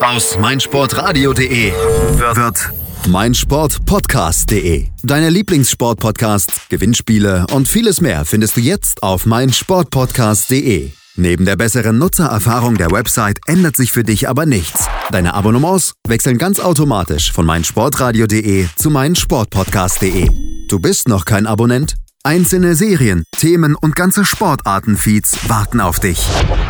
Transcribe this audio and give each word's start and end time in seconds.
Aus 0.00 0.38
meinsportradio.de 0.38 1.72
wird 1.72 2.72
meinsportpodcast.de. 3.08 4.86
Deine 5.02 5.30
Lieblingssportpodcasts, 5.30 6.68
Gewinnspiele 6.68 7.46
und 7.52 7.66
vieles 7.66 8.00
mehr 8.00 8.24
findest 8.24 8.56
du 8.56 8.60
jetzt 8.60 9.02
auf 9.02 9.26
meinsportpodcast.de. 9.26 10.90
Neben 11.16 11.44
der 11.44 11.56
besseren 11.56 11.98
Nutzererfahrung 11.98 12.76
der 12.76 12.90
Website 12.90 13.40
ändert 13.46 13.76
sich 13.76 13.92
für 13.92 14.04
dich 14.04 14.28
aber 14.28 14.46
nichts. 14.46 14.86
Deine 15.10 15.34
Abonnements 15.34 15.94
wechseln 16.06 16.38
ganz 16.38 16.60
automatisch 16.60 17.32
von 17.32 17.44
meinsportradio.de 17.44 18.68
zu 18.76 18.90
meinsportpodcast.de. 18.90 20.28
Du 20.68 20.78
bist 20.78 21.08
noch 21.08 21.24
kein 21.24 21.46
Abonnent? 21.46 21.96
Einzelne 22.24 22.76
Serien, 22.76 23.24
Themen 23.36 23.74
und 23.74 23.96
ganze 23.96 24.24
Sportartenfeeds 24.24 25.48
warten 25.48 25.80
auf 25.80 25.98
dich. 25.98 26.24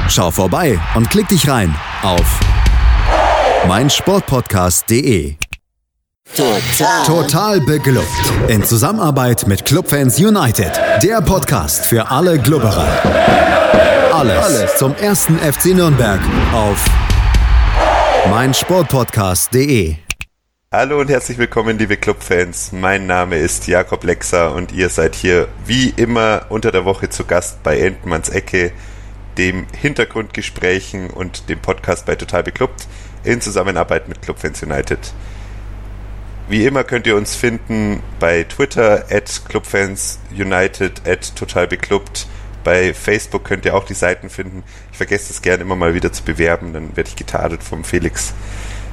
Schau 0.09 0.31
vorbei 0.31 0.81
und 0.95 1.11
klick 1.11 1.29
dich 1.29 1.47
rein 1.47 1.75
auf 2.03 2.41
meinsportpodcast.de. 3.69 5.37
Total. 6.35 7.05
Total 7.05 7.61
beglückt. 7.61 8.09
In 8.49 8.65
Zusammenarbeit 8.65 9.47
mit 9.47 9.67
Clubfans 9.67 10.19
United. 10.19 10.73
Der 11.03 11.21
Podcast 11.21 11.85
für 11.85 12.11
alle 12.11 12.39
Glubberer. 12.39 12.89
Alles, 14.15 14.45
Alles 14.45 14.77
zum 14.79 14.95
ersten 14.95 15.39
FC 15.39 15.75
Nürnberg 15.75 16.21
auf 16.55 16.83
meinsportpodcast.de. 18.31 19.97
Hallo 20.75 20.99
und 20.99 21.11
herzlich 21.11 21.37
willkommen, 21.37 21.77
liebe 21.77 21.99
Clubfans. 21.99 22.73
Mein 22.73 23.07
Name 23.07 23.37
ist 23.37 23.67
Jakob 23.67 24.05
Lexer 24.05 24.55
und 24.55 24.73
ihr 24.73 24.89
seid 24.89 25.15
hier 25.15 25.49
wie 25.67 25.91
immer 25.91 26.47
unter 26.49 26.73
der 26.73 26.87
Woche 26.87 27.11
zu 27.11 27.27
Gast 27.27 27.63
bei 27.63 27.79
Entmanns 27.79 28.31
Ecke, 28.31 28.73
dem 29.37 29.67
Hintergrundgesprächen 29.79 31.11
und 31.11 31.51
dem 31.51 31.61
Podcast 31.61 32.07
bei 32.07 32.15
Total 32.15 32.43
Beklubbt 32.43 32.89
in 33.23 33.43
Zusammenarbeit 33.43 34.09
mit 34.09 34.23
Clubfans 34.23 34.63
United. 34.63 35.13
Wie 36.49 36.65
immer 36.65 36.85
könnt 36.85 37.07
ihr 37.07 37.17
uns 37.17 37.35
finden 37.37 38.03
bei 38.19 38.45
Twitter 38.45 39.05
at 39.11 39.43
clubfansunited 39.47 41.07
at 41.07 41.37
totalbeklubbt. 41.37 42.27
Bei 42.65 42.95
Facebook 42.95 43.45
könnt 43.45 43.67
ihr 43.67 43.75
auch 43.75 43.85
die 43.85 43.93
Seiten 43.93 44.31
finden. 44.31 44.63
Ich 44.91 44.97
vergesse 44.97 45.29
das 45.29 45.43
gerne 45.43 45.65
immer 45.65 45.77
mal 45.77 45.93
wieder 45.93 46.15
zu 46.15 46.25
bewerben, 46.25 46.73
dann 46.73 46.97
werde 46.97 47.11
ich 47.11 47.17
getadelt 47.17 47.63
vom 47.63 47.85
Felix. 47.85 48.33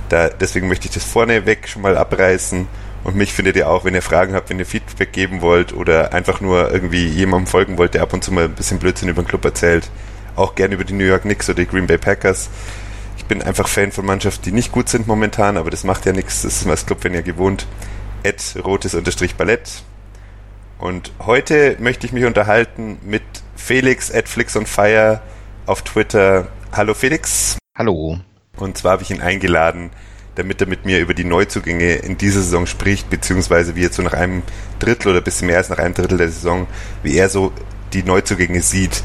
Da, 0.10 0.30
deswegen 0.30 0.68
möchte 0.68 0.88
ich 0.88 0.94
das 0.94 1.04
vorneweg 1.04 1.68
schon 1.68 1.82
mal 1.84 1.98
abreißen. 1.98 2.68
Und 3.04 3.16
mich 3.16 3.32
findet 3.32 3.56
ihr 3.56 3.70
auch, 3.70 3.86
wenn 3.86 3.96
ihr 3.96 4.02
Fragen 4.02 4.34
habt, 4.34 4.50
wenn 4.50 4.60
ihr 4.60 4.66
Feedback 4.66 5.14
geben 5.14 5.42
wollt 5.42 5.74
oder 5.74 6.14
einfach 6.14 6.42
nur 6.42 6.72
irgendwie 6.72 7.08
jemandem 7.08 7.48
folgen 7.48 7.78
wollt, 7.78 7.94
der 7.94 8.02
ab 8.02 8.14
und 8.14 8.24
zu 8.24 8.34
mal 8.34 8.46
ein 8.46 8.56
bisschen 8.56 8.80
Blödsinn 8.80 9.10
über 9.10 9.22
den 9.22 9.28
Club 9.28 9.46
erzählt. 9.46 9.90
Auch 10.36 10.56
gerne 10.56 10.76
über 10.76 10.84
die 10.84 10.94
New 10.94 11.06
York 11.06 11.22
Knicks 11.22 11.50
oder 11.50 11.62
die 11.62 11.68
Green 11.68 11.88
Bay 11.88 11.98
Packers. 11.98 12.50
Ich 13.18 13.26
bin 13.26 13.42
einfach 13.42 13.68
Fan 13.68 13.92
von 13.92 14.06
Mannschaften, 14.06 14.44
die 14.44 14.52
nicht 14.52 14.72
gut 14.72 14.90
sind 14.90 15.08
momentan, 15.08 15.56
aber 15.56 15.70
das 15.70 15.84
macht 15.84 16.06
ja 16.06 16.12
nichts. 16.12 16.42
Das 16.42 16.62
ist 16.62 16.68
als 16.68 16.86
Club, 16.86 17.04
wenn 17.04 17.14
ihr 17.14 17.22
gewohnt. 17.22 17.68
Ed 18.24 18.56
rotes 18.66 18.96
Unterstrich 18.96 19.36
Ballett. 19.36 19.84
Und 20.78 21.12
heute 21.20 21.78
möchte 21.80 22.06
ich 22.06 22.14
mich 22.14 22.26
unterhalten 22.26 22.98
mit 23.04 23.24
Felix 23.56 24.14
at 24.14 24.28
Flix 24.28 24.56
on 24.56 24.66
Fire 24.66 25.22
auf 25.66 25.84
Twitter. 25.84 26.48
Hallo 26.72 26.94
Felix. 26.94 27.58
Hallo. 27.78 28.20
Und 28.60 28.78
zwar 28.78 28.94
habe 28.94 29.04
ich 29.04 29.12
ihn 29.12 29.22
eingeladen, 29.22 29.90
damit 30.36 30.62
er 30.62 30.68
mit 30.68 30.86
mir 30.86 31.00
über 31.00 31.14
die 31.14 31.24
Neuzugänge 31.24 31.96
in 31.96 32.18
dieser 32.18 32.42
Saison 32.42 32.66
spricht, 32.66 33.10
beziehungsweise 33.10 33.76
wie 33.76 33.86
er 33.86 33.92
so 33.92 34.02
nach 34.02 34.14
einem 34.14 34.44
Drittel 34.80 35.12
oder 35.12 35.22
bisschen 35.22 35.48
mehr 35.48 35.58
als 35.58 35.70
nach 35.70 35.80
einem 35.80 35.94
Drittel 35.94 36.18
der 36.18 36.30
Saison, 36.30 36.68
wie 37.04 37.18
er 37.18 37.30
so 37.30 37.52
die 37.94 38.04
Neuzugänge 38.04 38.62
sieht. 38.62 39.04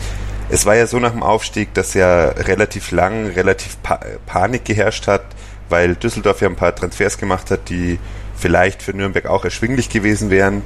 Es 0.50 0.66
war 0.66 0.76
ja 0.76 0.86
so 0.86 0.98
nach 0.98 1.12
dem 1.12 1.22
Aufstieg, 1.22 1.72
dass 1.74 1.94
ja 1.94 2.26
relativ 2.28 2.90
lang, 2.90 3.26
relativ 3.28 3.82
pa 3.82 3.98
Panik 4.26 4.64
geherrscht 4.64 5.06
hat, 5.06 5.24
weil 5.68 5.96
Düsseldorf 5.96 6.40
ja 6.40 6.48
ein 6.48 6.56
paar 6.56 6.74
Transfers 6.74 7.18
gemacht 7.18 7.50
hat, 7.50 7.68
die 7.68 7.98
vielleicht 8.36 8.82
für 8.82 8.92
Nürnberg 8.92 9.26
auch 9.26 9.44
erschwinglich 9.44 9.88
gewesen 9.88 10.30
wären. 10.30 10.62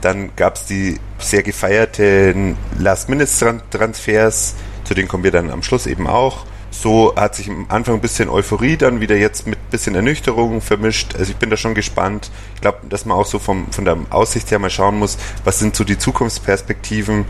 Dann 0.00 0.34
gab 0.34 0.56
es 0.56 0.66
die 0.66 0.98
sehr 1.18 1.42
gefeierten 1.42 2.56
Last-Minute-Transfers, 2.78 4.54
zu 4.84 4.94
denen 4.94 5.08
kommen 5.08 5.22
wir 5.22 5.30
dann 5.30 5.50
am 5.50 5.62
Schluss 5.62 5.86
eben 5.86 6.06
auch 6.06 6.46
so 6.72 7.14
hat 7.14 7.34
sich 7.34 7.48
am 7.50 7.66
Anfang 7.68 7.96
ein 7.96 8.00
bisschen 8.00 8.28
Euphorie, 8.28 8.76
dann 8.76 9.00
wieder 9.00 9.16
jetzt 9.16 9.46
mit 9.46 9.58
ein 9.58 9.70
bisschen 9.70 9.94
Ernüchterung 9.94 10.60
vermischt. 10.62 11.14
Also 11.16 11.30
ich 11.30 11.36
bin 11.36 11.50
da 11.50 11.56
schon 11.56 11.74
gespannt. 11.74 12.30
Ich 12.54 12.62
glaube, 12.62 12.78
dass 12.88 13.04
man 13.04 13.16
auch 13.16 13.26
so 13.26 13.38
vom, 13.38 13.70
von 13.70 13.84
der 13.84 13.98
Aussicht 14.10 14.50
her 14.50 14.58
mal 14.58 14.70
schauen 14.70 14.98
muss, 14.98 15.18
was 15.44 15.58
sind 15.58 15.76
so 15.76 15.84
die 15.84 15.98
Zukunftsperspektiven. 15.98 17.26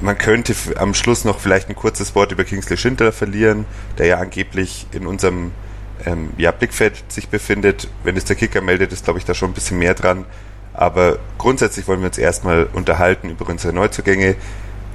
Man 0.00 0.16
könnte 0.16 0.54
am 0.76 0.94
Schluss 0.94 1.24
noch 1.24 1.38
vielleicht 1.38 1.68
ein 1.68 1.76
kurzes 1.76 2.14
Wort 2.14 2.32
über 2.32 2.44
Kingsley 2.44 2.76
Schindler 2.76 3.12
verlieren, 3.12 3.66
der 3.98 4.06
ja 4.06 4.18
angeblich 4.18 4.86
in 4.92 5.06
unserem 5.06 5.52
ähm, 6.06 6.30
ja, 6.38 6.50
Blickfeld 6.50 7.04
sich 7.12 7.28
befindet. 7.28 7.88
Wenn 8.04 8.16
es 8.16 8.24
der 8.24 8.36
Kicker 8.36 8.62
meldet, 8.62 8.92
ist 8.92 9.04
glaube 9.04 9.18
ich 9.18 9.26
da 9.26 9.34
schon 9.34 9.50
ein 9.50 9.54
bisschen 9.54 9.78
mehr 9.78 9.94
dran. 9.94 10.24
Aber 10.72 11.18
grundsätzlich 11.36 11.86
wollen 11.88 12.00
wir 12.00 12.06
uns 12.06 12.18
erstmal 12.18 12.68
unterhalten 12.72 13.28
über 13.28 13.48
unsere 13.48 13.74
Neuzugänge. 13.74 14.36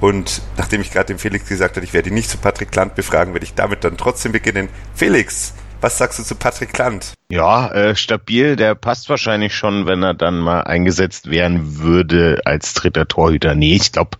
Und 0.00 0.42
nachdem 0.56 0.80
ich 0.80 0.90
gerade 0.90 1.06
dem 1.06 1.18
Felix 1.18 1.48
gesagt 1.48 1.76
habe, 1.76 1.84
ich 1.84 1.94
werde 1.94 2.10
ihn 2.10 2.14
nicht 2.14 2.30
zu 2.30 2.38
Patrick 2.38 2.74
Land 2.74 2.94
befragen, 2.94 3.32
werde 3.32 3.44
ich 3.44 3.54
damit 3.54 3.84
dann 3.84 3.96
trotzdem 3.96 4.32
beginnen. 4.32 4.68
Felix, 4.94 5.54
was 5.80 5.98
sagst 5.98 6.18
du 6.18 6.22
zu 6.22 6.34
Patrick 6.34 6.76
Land? 6.78 7.12
Ja, 7.28 7.70
äh, 7.72 7.94
stabil, 7.94 8.56
der 8.56 8.74
passt 8.74 9.08
wahrscheinlich 9.10 9.54
schon, 9.54 9.86
wenn 9.86 10.02
er 10.02 10.14
dann 10.14 10.38
mal 10.38 10.62
eingesetzt 10.62 11.30
werden 11.30 11.78
würde 11.78 12.40
als 12.44 12.72
dritter 12.74 13.06
Torhüter. 13.06 13.54
Nee, 13.54 13.76
ich 13.76 13.92
glaube, 13.92 14.16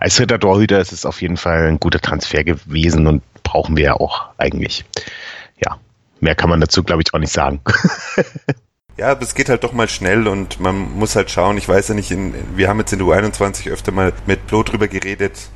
als 0.00 0.16
dritter 0.16 0.40
Torhüter 0.40 0.80
ist 0.80 0.92
es 0.92 1.04
auf 1.04 1.20
jeden 1.20 1.36
Fall 1.36 1.66
ein 1.66 1.78
guter 1.78 2.00
Transfer 2.00 2.44
gewesen 2.44 3.06
und 3.06 3.22
brauchen 3.42 3.76
wir 3.76 3.84
ja 3.84 3.94
auch 3.94 4.28
eigentlich. 4.38 4.84
Ja, 5.62 5.78
mehr 6.20 6.34
kann 6.34 6.48
man 6.48 6.60
dazu, 6.60 6.82
glaube 6.82 7.02
ich, 7.02 7.12
auch 7.12 7.18
nicht 7.18 7.32
sagen. 7.32 7.60
Ja, 8.98 9.10
aber 9.10 9.22
es 9.22 9.34
geht 9.34 9.48
halt 9.48 9.64
doch 9.64 9.72
mal 9.72 9.88
schnell 9.88 10.28
und 10.28 10.60
man 10.60 10.76
muss 10.98 11.16
halt 11.16 11.30
schauen. 11.30 11.56
Ich 11.56 11.68
weiß 11.68 11.88
ja 11.88 11.94
nicht, 11.94 12.10
in, 12.10 12.34
wir 12.56 12.68
haben 12.68 12.78
jetzt 12.78 12.92
in 12.92 12.98
der 12.98 13.08
U21 13.08 13.70
öfter 13.70 13.90
mal 13.90 14.12
mit 14.26 14.46
Blo 14.46 14.62
drüber 14.62 14.86
geredet, 14.86 15.48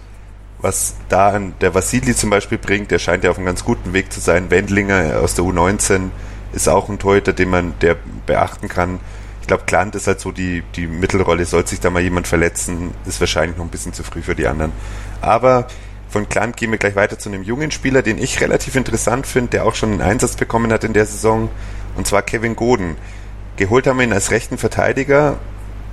was 0.58 0.94
da 1.10 1.28
an 1.28 1.54
der 1.60 1.74
Vasili 1.74 2.14
zum 2.14 2.30
Beispiel 2.30 2.56
bringt. 2.56 2.90
Der 2.90 2.98
scheint 2.98 3.24
ja 3.24 3.30
auf 3.30 3.36
einem 3.36 3.46
ganz 3.46 3.62
guten 3.62 3.92
Weg 3.92 4.10
zu 4.10 4.20
sein. 4.20 4.50
Wendlinger 4.50 5.20
aus 5.20 5.34
der 5.34 5.44
U19 5.44 6.10
ist 6.54 6.68
auch 6.68 6.88
ein 6.88 6.98
Torhüter, 6.98 7.34
den 7.34 7.50
man 7.50 7.74
der 7.82 7.96
beachten 8.24 8.68
kann. 8.68 9.00
Ich 9.42 9.46
glaube, 9.46 9.64
Klant 9.66 9.94
ist 9.94 10.06
halt 10.06 10.18
so 10.18 10.32
die, 10.32 10.62
die 10.74 10.86
Mittelrolle. 10.86 11.44
Sollte 11.44 11.70
sich 11.70 11.80
da 11.80 11.90
mal 11.90 12.02
jemand 12.02 12.26
verletzen, 12.26 12.92
ist 13.04 13.20
wahrscheinlich 13.20 13.58
noch 13.58 13.64
ein 13.64 13.70
bisschen 13.70 13.92
zu 13.92 14.02
früh 14.02 14.22
für 14.22 14.34
die 14.34 14.46
anderen. 14.46 14.72
Aber 15.20 15.68
von 16.08 16.28
Klant 16.28 16.56
gehen 16.56 16.70
wir 16.70 16.78
gleich 16.78 16.96
weiter 16.96 17.18
zu 17.18 17.28
einem 17.28 17.42
jungen 17.42 17.70
Spieler, 17.70 18.00
den 18.00 18.16
ich 18.16 18.40
relativ 18.40 18.76
interessant 18.76 19.26
finde, 19.26 19.50
der 19.50 19.66
auch 19.66 19.74
schon 19.74 19.92
einen 19.92 20.00
Einsatz 20.00 20.36
bekommen 20.36 20.72
hat 20.72 20.84
in 20.84 20.94
der 20.94 21.04
Saison. 21.04 21.50
Und 21.96 22.06
zwar 22.06 22.22
Kevin 22.22 22.56
Goden. 22.56 22.96
Geholt 23.56 23.86
haben 23.86 23.98
wir 23.98 24.04
ihn 24.04 24.12
als 24.12 24.30
rechten 24.30 24.58
Verteidiger. 24.58 25.36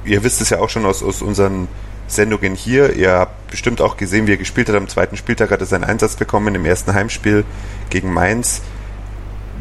Ihr 0.05 0.23
wisst 0.23 0.41
es 0.41 0.49
ja 0.49 0.59
auch 0.59 0.69
schon 0.69 0.85
aus, 0.85 1.01
aus 1.01 1.21
unseren 1.21 1.67
Sendungen 2.07 2.55
hier. 2.55 2.93
Ihr 2.93 3.13
habt 3.13 3.51
bestimmt 3.51 3.81
auch 3.81 3.97
gesehen, 3.97 4.27
wie 4.27 4.33
er 4.33 4.37
gespielt 4.37 4.69
hat. 4.69 4.75
Am 4.75 4.89
zweiten 4.89 5.17
Spieltag 5.17 5.51
hat 5.51 5.61
er 5.61 5.65
seinen 5.65 5.85
Einsatz 5.85 6.15
bekommen 6.15 6.53
im 6.55 6.65
ersten 6.65 6.93
Heimspiel 6.93 7.45
gegen 7.89 8.11
Mainz. 8.13 8.61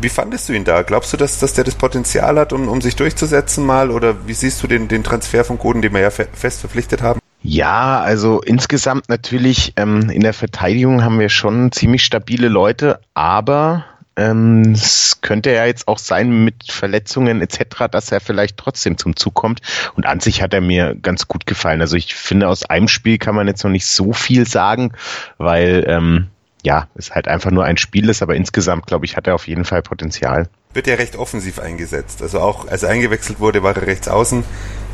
Wie 0.01 0.09
fandest 0.09 0.49
du 0.49 0.53
ihn 0.53 0.65
da? 0.65 0.83
Glaubst 0.83 1.13
du, 1.13 1.17
dass, 1.17 1.39
dass 1.39 1.55
der 1.55 1.63
das 1.63 1.77
Potenzial 1.77 2.39
hat, 2.39 2.53
um, 2.53 2.69
um 2.69 2.81
sich 2.81 2.97
durchzusetzen 2.97 3.65
mal? 3.65 3.91
Oder 3.91 4.27
wie 4.27 4.35
siehst 4.35 4.63
du 4.63 4.67
den, 4.67 4.89
den 4.89 5.05
Transfer 5.05 5.45
von 5.45 5.59
Goden, 5.59 5.81
den 5.81 5.93
wir 5.93 6.01
ja 6.01 6.11
fe 6.11 6.27
fest 6.33 6.61
verpflichtet 6.61 7.03
haben? 7.03 7.21
Ja, 7.41 8.01
also 8.01 8.41
insgesamt 8.41 9.09
natürlich 9.09 9.75
ähm, 9.77 10.11
in 10.11 10.23
der 10.23 10.33
Verteidigung 10.33 11.05
haben 11.05 11.19
wir 11.19 11.29
schon 11.29 11.73
ziemlich 11.73 12.05
stabile 12.05 12.49
Leute, 12.49 13.01
aber 13.15 13.85
ähm, 14.17 14.73
es 14.73 15.19
könnte 15.21 15.53
ja 15.53 15.65
jetzt 15.65 15.89
auch 15.89 15.99
sein 15.99 16.45
mit 16.45 16.71
Verletzungen 16.71 17.41
etc., 17.41 17.87
dass 17.91 18.13
er 18.13 18.21
vielleicht 18.21 18.57
trotzdem 18.57 18.99
zum 18.99 19.17
Zug 19.17 19.35
kommt. 19.35 19.61
Und 19.95 20.07
an 20.07 20.21
sich 20.21 20.43
hat 20.43 20.53
er 20.55 20.61
mir 20.61 20.95
ganz 20.95 21.29
gut 21.29 21.47
gefallen. 21.47 21.81
Also 21.81 21.97
ich 21.97 22.15
finde, 22.15 22.49
aus 22.49 22.65
einem 22.65 22.89
Spiel 22.89 23.19
kann 23.19 23.35
man 23.35 23.49
jetzt 23.49 23.65
noch 23.65 23.71
nicht 23.71 23.87
so 23.87 24.13
viel 24.13 24.47
sagen, 24.47 24.93
weil 25.39 25.85
ähm, 25.87 26.29
ja, 26.63 26.89
es 26.95 27.13
halt 27.13 27.27
einfach 27.27 27.51
nur 27.51 27.65
ein 27.65 27.77
Spiel 27.77 28.09
ist, 28.09 28.23
aber 28.23 28.37
insgesamt, 28.37 28.87
glaube 28.87 29.05
ich, 29.05 29.17
hat 29.17 29.27
er 29.27 29.35
auf 29.35 29.49
jeden 29.49 29.65
Fall 29.65 29.83
Potenzial. 29.83 30.49
Wird 30.75 30.87
ja 30.87 30.95
recht 30.95 31.17
offensiv 31.17 31.59
eingesetzt. 31.59 32.23
Also 32.23 32.41
auch 32.41 32.69
als 32.69 32.83
er 32.83 32.91
eingewechselt 32.91 33.41
wurde, 33.41 33.63
war 33.63 33.75
er 33.77 33.87
rechts 33.87 34.09
außen. 34.09 34.45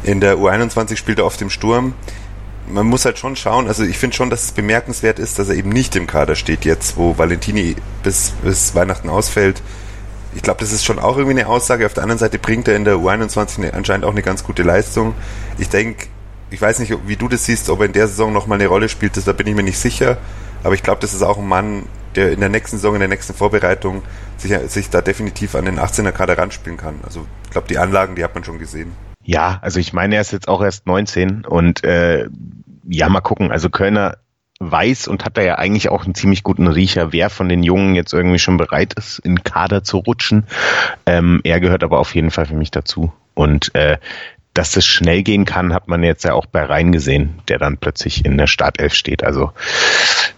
In 0.05 0.21
der 0.21 0.37
U21 0.37 0.97
spielt 0.97 1.19
er 1.19 1.27
oft 1.27 1.43
im 1.43 1.51
Sturm 1.51 1.95
man 2.71 2.87
muss 2.87 3.05
halt 3.05 3.19
schon 3.19 3.37
schauen, 3.37 3.69
also 3.69 3.85
ich 3.85 3.99
finde 3.99 4.17
schon, 4.17 4.31
dass 4.31 4.45
es 4.45 4.53
bemerkenswert 4.53 5.19
ist, 5.19 5.39
dass 5.39 5.49
er 5.49 5.57
eben 5.57 5.71
nicht 5.71 5.97
im 5.97 6.07
Kader 6.07 6.35
steht 6.35 6.65
jetzt, 6.65 6.97
wo 6.97 7.19
Valentini 7.19 7.77
bis, 8.03 8.33
bis 8.43 8.75
Weihnachten 8.75 9.09
ausfällt. 9.09 9.63
Ich 10.35 10.43
glaube, 10.43 10.61
das 10.61 10.73
ist 10.73 10.85
schon 10.85 10.99
auch 10.99 11.17
irgendwie 11.17 11.41
eine 11.41 11.49
Aussage. 11.49 11.87
Auf 11.87 11.95
der 11.95 12.03
anderen 12.03 12.19
Seite 12.19 12.39
bringt 12.39 12.69
er 12.69 12.77
in 12.77 12.85
der 12.85 12.97
U21 12.97 13.73
anscheinend 13.73 14.05
auch 14.05 14.11
eine 14.11 14.23
ganz 14.23 14.45
gute 14.45 14.63
Leistung. 14.63 15.15
Ich 15.59 15.69
denke, 15.69 16.07
ich 16.51 16.61
weiß 16.61 16.79
nicht, 16.79 16.95
wie 17.07 17.17
du 17.17 17.29
das 17.29 17.45
siehst, 17.45 17.71
ob 17.71 17.81
er 17.81 17.87
in 17.87 17.93
der 17.93 18.09
Saison 18.09 18.33
nochmal 18.33 18.59
eine 18.59 18.69
Rolle 18.69 18.89
spielt, 18.89 19.17
das, 19.17 19.25
da 19.25 19.33
bin 19.33 19.47
ich 19.47 19.55
mir 19.55 19.63
nicht 19.63 19.79
sicher. 19.79 20.19
Aber 20.63 20.75
ich 20.75 20.83
glaube, 20.83 21.01
das 21.01 21.15
ist 21.15 21.23
auch 21.23 21.39
ein 21.39 21.47
Mann, 21.47 21.85
der 22.15 22.33
in 22.33 22.41
der 22.41 22.49
nächsten 22.49 22.77
Saison, 22.77 22.95
in 22.95 23.01
der 23.01 23.09
nächsten 23.09 23.35
Vorbereitung 23.35 24.03
sich, 24.37 24.53
sich 24.69 24.91
da 24.91 25.01
definitiv 25.01 25.55
an 25.55 25.65
den 25.65 25.79
18er 25.79 26.13
Kader 26.13 26.37
ranspielen 26.37 26.77
kann. 26.77 27.01
Also 27.05 27.27
ich 27.45 27.51
glaube, 27.51 27.69
die 27.69 27.79
Anlagen, 27.79 28.15
die 28.15 28.25
hat 28.25 28.35
man 28.35 28.45
schon 28.45 28.59
gesehen. 28.59 28.93
Ja, 29.29 29.59
also 29.61 29.79
ich 29.79 29.93
meine, 29.93 30.15
er 30.15 30.23
ist 30.23 30.33
jetzt 30.33 30.49
auch 30.49 30.63
erst 30.63 30.87
19 30.87 31.45
und 31.45 31.85
äh, 31.85 32.31
ja, 32.89 33.11
mal 33.11 33.21
gucken. 33.21 33.53
Also 33.53 33.69
Kölner 33.69 34.17
weiß 34.59 35.07
und 35.07 35.27
hat 35.27 35.37
da 35.37 35.43
ja 35.43 35.57
eigentlich 35.57 35.91
auch 35.91 36.07
einen 36.07 36.15
ziemlich 36.15 36.43
guten 36.43 36.67
Riecher, 36.67 37.13
wer 37.13 37.29
von 37.29 37.51
den 37.51 37.63
Jungen 37.63 37.95
jetzt 37.95 38.15
irgendwie 38.15 38.39
schon 38.39 38.57
bereit 38.57 38.95
ist, 38.95 39.19
in 39.19 39.45
Kader 39.45 39.85
zu 39.85 39.99
rutschen. 39.99 40.47
Ähm, 41.05 41.43
er 41.45 41.61
gehört 41.61 41.85
aber 41.85 41.99
auf 41.99 42.15
jeden 42.15 42.31
Fall 42.31 42.47
für 42.47 42.55
mich 42.55 42.71
dazu. 42.71 43.13
Und 43.35 43.75
äh, 43.75 43.99
dass 44.55 44.73
das 44.73 44.87
schnell 44.87 45.23
gehen 45.23 45.45
kann, 45.45 45.75
hat 45.75 45.89
man 45.89 46.03
jetzt 46.03 46.25
ja 46.25 46.33
auch 46.33 46.47
bei 46.47 46.65
Rhein 46.65 46.91
gesehen, 46.91 47.35
der 47.49 47.59
dann 47.59 47.77
plötzlich 47.77 48.25
in 48.25 48.39
der 48.39 48.47
Startelf 48.47 48.95
steht. 48.95 49.23
Also 49.23 49.53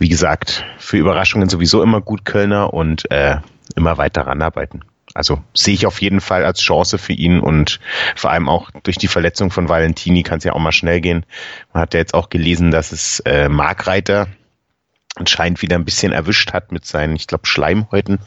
wie 0.01 0.09
gesagt, 0.09 0.65
für 0.79 0.97
Überraschungen 0.97 1.49
sowieso 1.49 1.85
immer 1.85 2.01
gut 2.01 2.25
Kölner 2.25 2.75
und 2.75 3.09
äh, 3.13 3.37
immer 3.77 3.99
weiter 3.99 4.23
ranarbeiten. 4.23 4.83
Also 5.15 5.43
sehe 5.55 5.75
ich 5.75 5.87
auf 5.87 6.01
jeden 6.01 6.21
Fall 6.21 6.45
als 6.45 6.61
Chance 6.61 6.99
für 6.99 7.13
ihn 7.13 7.41
und 7.41 7.81
vor 8.15 8.31
allem 8.31 8.49
auch 8.49 8.71
durch 8.85 8.97
die 8.97 9.09
Verletzung 9.09 9.51
von 9.51 9.69
Valentini 9.69 10.23
kann 10.23 10.39
es 10.39 10.45
ja 10.45 10.53
auch 10.53 10.61
mal 10.61 10.73
schnell 10.73 11.01
gehen. 11.01 11.27
Man 11.73 11.83
hat 11.83 11.95
ja 11.95 12.01
jetzt 12.01 12.15
auch 12.15 12.29
gelesen, 12.29 12.71
dass 12.71 12.93
es 12.93 13.21
äh, 13.21 13.49
Markreiter 13.49 14.29
anscheinend 15.17 15.61
wieder 15.63 15.77
ein 15.77 15.85
bisschen 15.85 16.13
erwischt 16.13 16.53
hat 16.53 16.71
mit 16.71 16.87
seinen, 16.87 17.17
ich 17.17 17.27
glaube, 17.27 17.47
Schleimhäuten. 17.47 18.21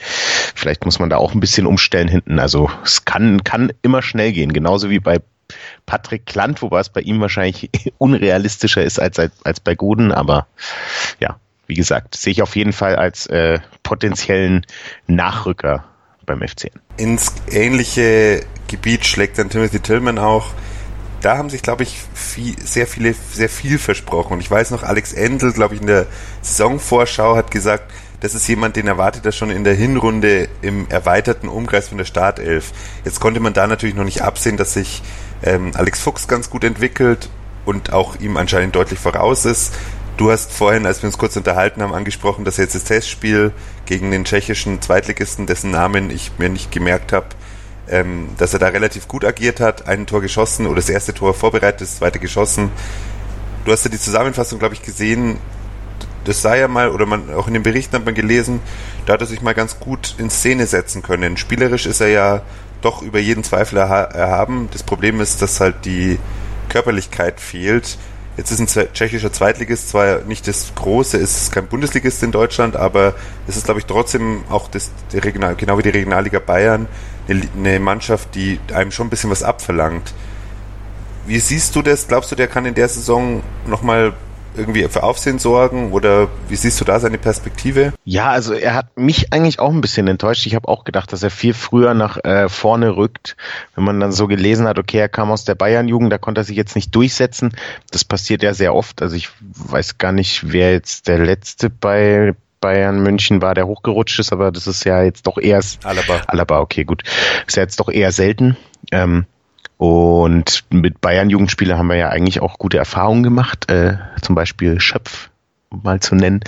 Vielleicht 0.56 0.84
muss 0.84 1.00
man 1.00 1.10
da 1.10 1.18
auch 1.18 1.34
ein 1.34 1.40
bisschen 1.40 1.66
umstellen 1.66 2.10
hinten. 2.10 2.40
Also 2.40 2.70
es 2.84 3.06
kann, 3.06 3.44
kann 3.44 3.72
immer 3.82 4.02
schnell 4.02 4.34
gehen, 4.34 4.52
genauso 4.52 4.90
wie 4.90 5.00
bei 5.00 5.20
Patrick 5.86 6.26
Klant, 6.26 6.62
wobei 6.62 6.80
es 6.80 6.90
bei 6.90 7.02
ihm 7.02 7.22
wahrscheinlich 7.22 7.70
unrealistischer 7.98 8.84
ist 8.84 9.00
als, 9.00 9.20
als 9.20 9.60
bei 9.60 9.76
Goden, 9.76 10.12
aber 10.12 10.48
ja, 11.20 11.38
wie 11.68 11.76
gesagt, 11.76 12.16
sehe 12.16 12.32
ich 12.32 12.42
auf 12.42 12.56
jeden 12.56 12.74
Fall 12.74 12.96
als 12.98 13.26
äh, 13.28 13.60
potenziellen 13.84 14.66
Nachrücker 15.08 15.86
beim 16.26 16.42
FCN. 16.42 16.72
Ins 16.98 17.34
ähnliche 17.50 18.42
Gebiet 18.68 19.06
schlägt 19.06 19.38
dann 19.38 19.50
Timothy 19.50 19.80
Tillman 19.80 20.18
auch. 20.18 20.52
Da 21.22 21.38
haben 21.38 21.50
sich, 21.50 21.62
glaube 21.62 21.84
ich, 21.84 21.98
viel, 22.14 22.56
sehr 22.60 22.86
viele, 22.86 23.14
sehr 23.14 23.50
viel 23.50 23.80
versprochen. 23.80 24.34
Und 24.34 24.40
ich 24.42 24.52
weiß 24.52 24.72
noch, 24.72 24.84
Alex 24.84 25.14
Endel, 25.14 25.54
glaube 25.54 25.76
ich, 25.76 25.82
in 25.82 25.88
der 25.88 26.08
Saisonvorschau 26.42 27.36
hat 27.36 27.50
gesagt, 27.50 27.92
das 28.20 28.36
ist 28.36 28.48
jemand, 28.48 28.78
den 28.78 28.88
erwartet 28.88 29.26
er 29.26 29.32
schon 29.34 29.50
in 29.50 29.64
der 29.64 29.74
Hinrunde 29.74 30.48
im 30.62 30.88
erweiterten 30.90 31.50
Umkreis 31.50 31.90
von 31.90 31.98
der 31.98 32.06
Startelf. 32.06 32.72
Jetzt 33.04 33.20
konnte 33.20 33.42
man 33.42 33.54
da 33.54 33.68
natürlich 33.68 33.96
noch 33.96 34.06
nicht 34.06 34.22
absehen, 34.22 34.56
dass 34.58 34.74
sich 34.74 35.02
ähm, 35.44 35.72
Alex 35.76 36.00
Fuchs 36.00 36.28
ganz 36.28 36.50
gut 36.50 36.64
entwickelt 36.64 37.30
und 37.66 37.92
auch 37.92 38.20
ihm 38.20 38.38
anscheinend 38.38 38.76
deutlich 38.76 39.00
voraus 39.00 39.46
ist. 39.46 39.74
Du 40.16 40.32
hast 40.32 40.54
vorhin, 40.54 40.86
als 40.86 41.02
wir 41.02 41.08
uns 41.08 41.18
kurz 41.18 41.36
unterhalten 41.36 41.82
haben, 41.82 41.94
angesprochen, 41.94 42.46
dass 42.46 42.58
jetzt 42.58 42.76
das 42.76 42.84
Testspiel 42.86 43.52
gegen 43.86 44.12
den 44.12 44.26
tschechischen 44.26 44.82
Zweitligisten, 44.82 45.46
dessen 45.46 45.72
Namen 45.72 46.10
ich 46.10 46.32
mir 46.38 46.50
nicht 46.50 46.72
gemerkt 46.72 47.14
habe, 47.14 47.28
ähm, 47.90 48.30
dass 48.38 48.54
er 48.54 48.60
da 48.60 48.68
relativ 48.68 49.08
gut 49.08 49.26
agiert 49.26 49.60
hat, 49.60 49.88
ein 49.88 50.06
Tor 50.06 50.22
geschossen 50.22 50.66
oder 50.66 50.78
das 50.78 50.90
erste 50.90 51.14
Tor 51.14 51.34
vorbereitet, 51.34 51.82
das 51.82 51.98
zweite 51.98 52.20
geschossen. 52.20 52.72
Du 53.66 53.72
hast 53.72 53.84
ja 53.86 53.92
die 53.92 54.00
Zusammenfassung, 54.00 54.60
glaube 54.60 54.76
ich, 54.76 54.82
gesehen. 54.82 55.38
Das 56.26 56.42
sei 56.42 56.60
ja 56.60 56.68
mal, 56.68 56.90
oder 56.90 57.06
man 57.06 57.34
auch 57.34 57.48
in 57.48 57.54
den 57.54 57.64
Berichten 57.64 57.96
hat 57.96 58.06
man 58.06 58.14
gelesen, 58.14 58.62
da 59.06 59.14
hat 59.14 59.22
er 59.22 59.28
sich 59.28 59.42
mal 59.42 59.54
ganz 59.54 59.80
gut 59.80 60.16
in 60.18 60.30
Szene 60.30 60.68
setzen 60.68 61.02
können. 61.02 61.36
Spielerisch 61.36 61.86
ist 61.86 62.00
er 62.00 62.08
ja 62.08 62.42
doch 62.82 63.02
über 63.02 63.20
jeden 63.20 63.44
Zweifel 63.44 63.78
erha 63.78 64.04
erhaben. 64.04 64.70
Das 64.72 64.84
Problem 64.84 65.20
ist, 65.20 65.42
dass 65.42 65.60
halt 65.60 65.86
die 65.86 66.20
Körperlichkeit 66.70 67.40
fehlt. 67.40 67.98
Jetzt 68.36 68.50
ist 68.52 68.60
ein 68.60 68.94
tschechischer 68.94 69.32
Zweitligist 69.32 69.90
zwar 69.90 70.22
nicht 70.22 70.48
das 70.48 70.74
große, 70.74 71.18
ist 71.18 71.52
kein 71.52 71.68
Bundesligist 71.68 72.24
in 72.24 72.32
Deutschland, 72.32 72.76
aber 72.76 73.14
es 73.48 73.58
ist, 73.58 73.66
glaube 73.66 73.80
ich, 73.80 73.86
trotzdem 73.86 74.44
auch 74.50 74.68
das, 74.70 74.90
Regional, 75.14 75.56
genau 75.56 75.78
wie 75.78 75.84
die 75.84 75.90
Regionalliga 75.90 76.40
Bayern 76.40 76.88
eine, 77.28 77.42
eine 77.56 77.80
Mannschaft, 77.80 78.34
die 78.34 78.60
einem 78.74 78.92
schon 78.92 79.08
ein 79.08 79.10
bisschen 79.12 79.30
was 79.30 79.44
abverlangt. 79.44 80.14
Wie 81.28 81.40
siehst 81.40 81.76
du 81.76 81.84
das? 81.84 82.08
Glaubst 82.08 82.32
du, 82.32 82.36
der 82.36 82.48
kann 82.48 82.66
in 82.66 82.74
der 82.74 82.90
Saison 82.90 83.44
nochmal 83.68 84.14
irgendwie 84.56 84.88
für 84.88 85.04
Aufsehen 85.04 85.40
sorgen 85.40 85.92
oder 85.92 86.28
wie 86.50 86.56
siehst 86.56 86.80
du 86.80 86.86
da 86.86 87.00
seine 87.00 87.18
Perspektive? 87.18 87.94
Ja, 88.06 88.32
also 88.32 88.54
er 88.54 88.76
hat 88.76 88.98
mich 88.98 89.34
eigentlich 89.34 89.60
auch 89.60 89.72
ein 89.72 89.82
bisschen 89.82 90.08
enttäuscht. 90.08 90.46
Ich 90.46 90.56
habe 90.56 90.68
auch 90.68 90.84
gedacht, 90.84 91.12
dass 91.12 91.24
er 91.24 91.30
viel 91.30 91.54
früher 91.54 91.94
nach 91.94 92.24
äh, 92.24 92.50
vorne 92.50 92.96
rückt. 92.96 93.36
Wenn 93.76 93.84
man 93.84 94.00
dann 94.00 94.12
so 94.12 94.28
gelesen 94.28 94.68
hat, 94.68 94.78
okay, 94.78 94.98
er 94.98 95.10
kam 95.10 95.32
aus 95.32 95.46
der 95.46 95.56
Bayern-Jugend, 95.56 96.12
da 96.12 96.18
konnte 96.18 96.42
er 96.42 96.46
sich 96.46 96.58
jetzt 96.58 96.76
nicht 96.76 96.94
durchsetzen. 96.96 97.56
Das 97.92 98.06
passiert 98.06 98.44
ja 98.44 98.54
sehr 98.54 98.74
oft. 98.74 99.02
Also 99.02 99.16
ich 99.16 99.30
weiß 99.42 99.98
gar 99.98 100.12
nicht, 100.12 100.52
wer 100.52 100.72
jetzt 100.72 101.08
der 101.08 101.20
letzte 101.20 101.70
bei 101.70 102.36
Bayern 102.64 103.04
München 103.04 103.42
war, 103.42 103.56
der 103.56 103.68
hochgerutscht 103.68 104.20
ist, 104.20 104.32
aber 104.32 104.50
das 104.52 104.68
ist 104.68 104.86
ja 104.86 105.04
jetzt 105.04 105.28
doch 105.28 105.38
eher 105.38 105.62
Alaba. 105.84 106.22
Alaba, 106.28 106.60
okay, 106.60 106.86
gut. 106.86 107.04
Ist 107.46 107.58
ja 107.58 107.64
jetzt 107.64 107.80
doch 107.80 107.90
eher 107.90 108.14
selten. 108.14 108.56
Ähm, 108.92 109.26
und 109.78 110.64
mit 110.70 111.02
Bayern-Jugendspieler 111.02 111.78
haben 111.78 111.88
wir 111.88 111.96
ja 111.96 112.10
eigentlich 112.10 112.42
auch 112.42 112.58
gute 112.58 112.78
Erfahrungen 112.78 113.24
gemacht, 113.24 113.70
äh, 113.72 113.98
zum 114.22 114.36
Beispiel 114.36 114.80
Schöpf 114.80 115.30
mal 115.82 116.00
zu 116.00 116.16
nennen. 116.16 116.42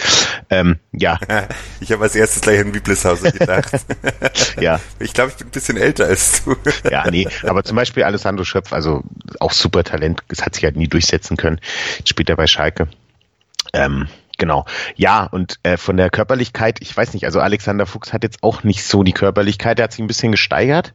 Ähm, 0.49 0.77
ja. 0.91 1.19
Ich 1.79 1.91
habe 1.91 2.03
als 2.03 2.15
erstes 2.15 2.41
gleich 2.41 2.61
an 2.61 2.71
Bibelshauser 2.71 3.31
gedacht. 3.31 3.85
ja. 4.59 4.79
Ich 4.99 5.13
glaube, 5.13 5.31
ich 5.31 5.37
bin 5.37 5.47
ein 5.47 5.51
bisschen 5.51 5.77
älter 5.77 6.05
als 6.05 6.43
du. 6.43 6.55
ja, 6.89 7.09
nee, 7.11 7.27
aber 7.43 7.63
zum 7.63 7.75
Beispiel 7.75 8.03
Alessandro 8.03 8.43
Schöpf, 8.43 8.73
also 8.73 9.03
auch 9.39 9.51
super 9.51 9.83
Talent, 9.83 10.23
das 10.29 10.43
hat 10.43 10.55
sich 10.55 10.63
halt 10.63 10.77
nie 10.77 10.87
durchsetzen 10.87 11.37
können. 11.37 11.59
Später 12.05 12.35
bei 12.35 12.47
Schalke. 12.47 12.87
Ähm, 13.73 14.07
Genau. 14.37 14.65
Ja, 14.95 15.23
und 15.23 15.59
äh, 15.63 15.77
von 15.77 15.95
der 15.97 16.09
Körperlichkeit, 16.09 16.81
ich 16.81 16.95
weiß 16.95 17.13
nicht, 17.13 17.25
also 17.25 17.39
Alexander 17.39 17.85
Fuchs 17.85 18.11
hat 18.11 18.23
jetzt 18.23 18.43
auch 18.43 18.63
nicht 18.63 18.83
so 18.83 19.03
die 19.03 19.13
Körperlichkeit, 19.13 19.77
der 19.77 19.85
hat 19.85 19.93
sich 19.93 20.01
ein 20.01 20.07
bisschen 20.07 20.31
gesteigert. 20.31 20.93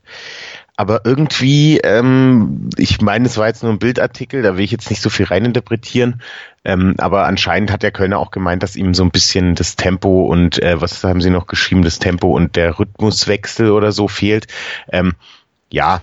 Aber 0.80 1.02
irgendwie, 1.04 1.76
ähm, 1.80 2.70
ich 2.78 3.02
meine, 3.02 3.26
es 3.26 3.36
war 3.36 3.48
jetzt 3.48 3.62
nur 3.62 3.70
ein 3.70 3.78
Bildartikel, 3.78 4.40
da 4.40 4.56
will 4.56 4.64
ich 4.64 4.70
jetzt 4.70 4.88
nicht 4.88 5.02
so 5.02 5.10
viel 5.10 5.26
reininterpretieren. 5.26 6.22
Ähm, 6.64 6.94
aber 6.96 7.26
anscheinend 7.26 7.70
hat 7.70 7.82
der 7.82 7.92
Kölner 7.92 8.18
auch 8.18 8.30
gemeint, 8.30 8.62
dass 8.62 8.76
ihm 8.76 8.94
so 8.94 9.02
ein 9.02 9.10
bisschen 9.10 9.54
das 9.54 9.76
Tempo 9.76 10.24
und 10.24 10.58
äh, 10.62 10.80
was 10.80 11.04
haben 11.04 11.20
sie 11.20 11.28
noch 11.28 11.46
geschrieben, 11.46 11.82
das 11.82 11.98
Tempo 11.98 12.34
und 12.34 12.56
der 12.56 12.78
Rhythmuswechsel 12.78 13.72
oder 13.72 13.92
so 13.92 14.08
fehlt. 14.08 14.46
Ähm, 14.90 15.12
ja, 15.70 16.00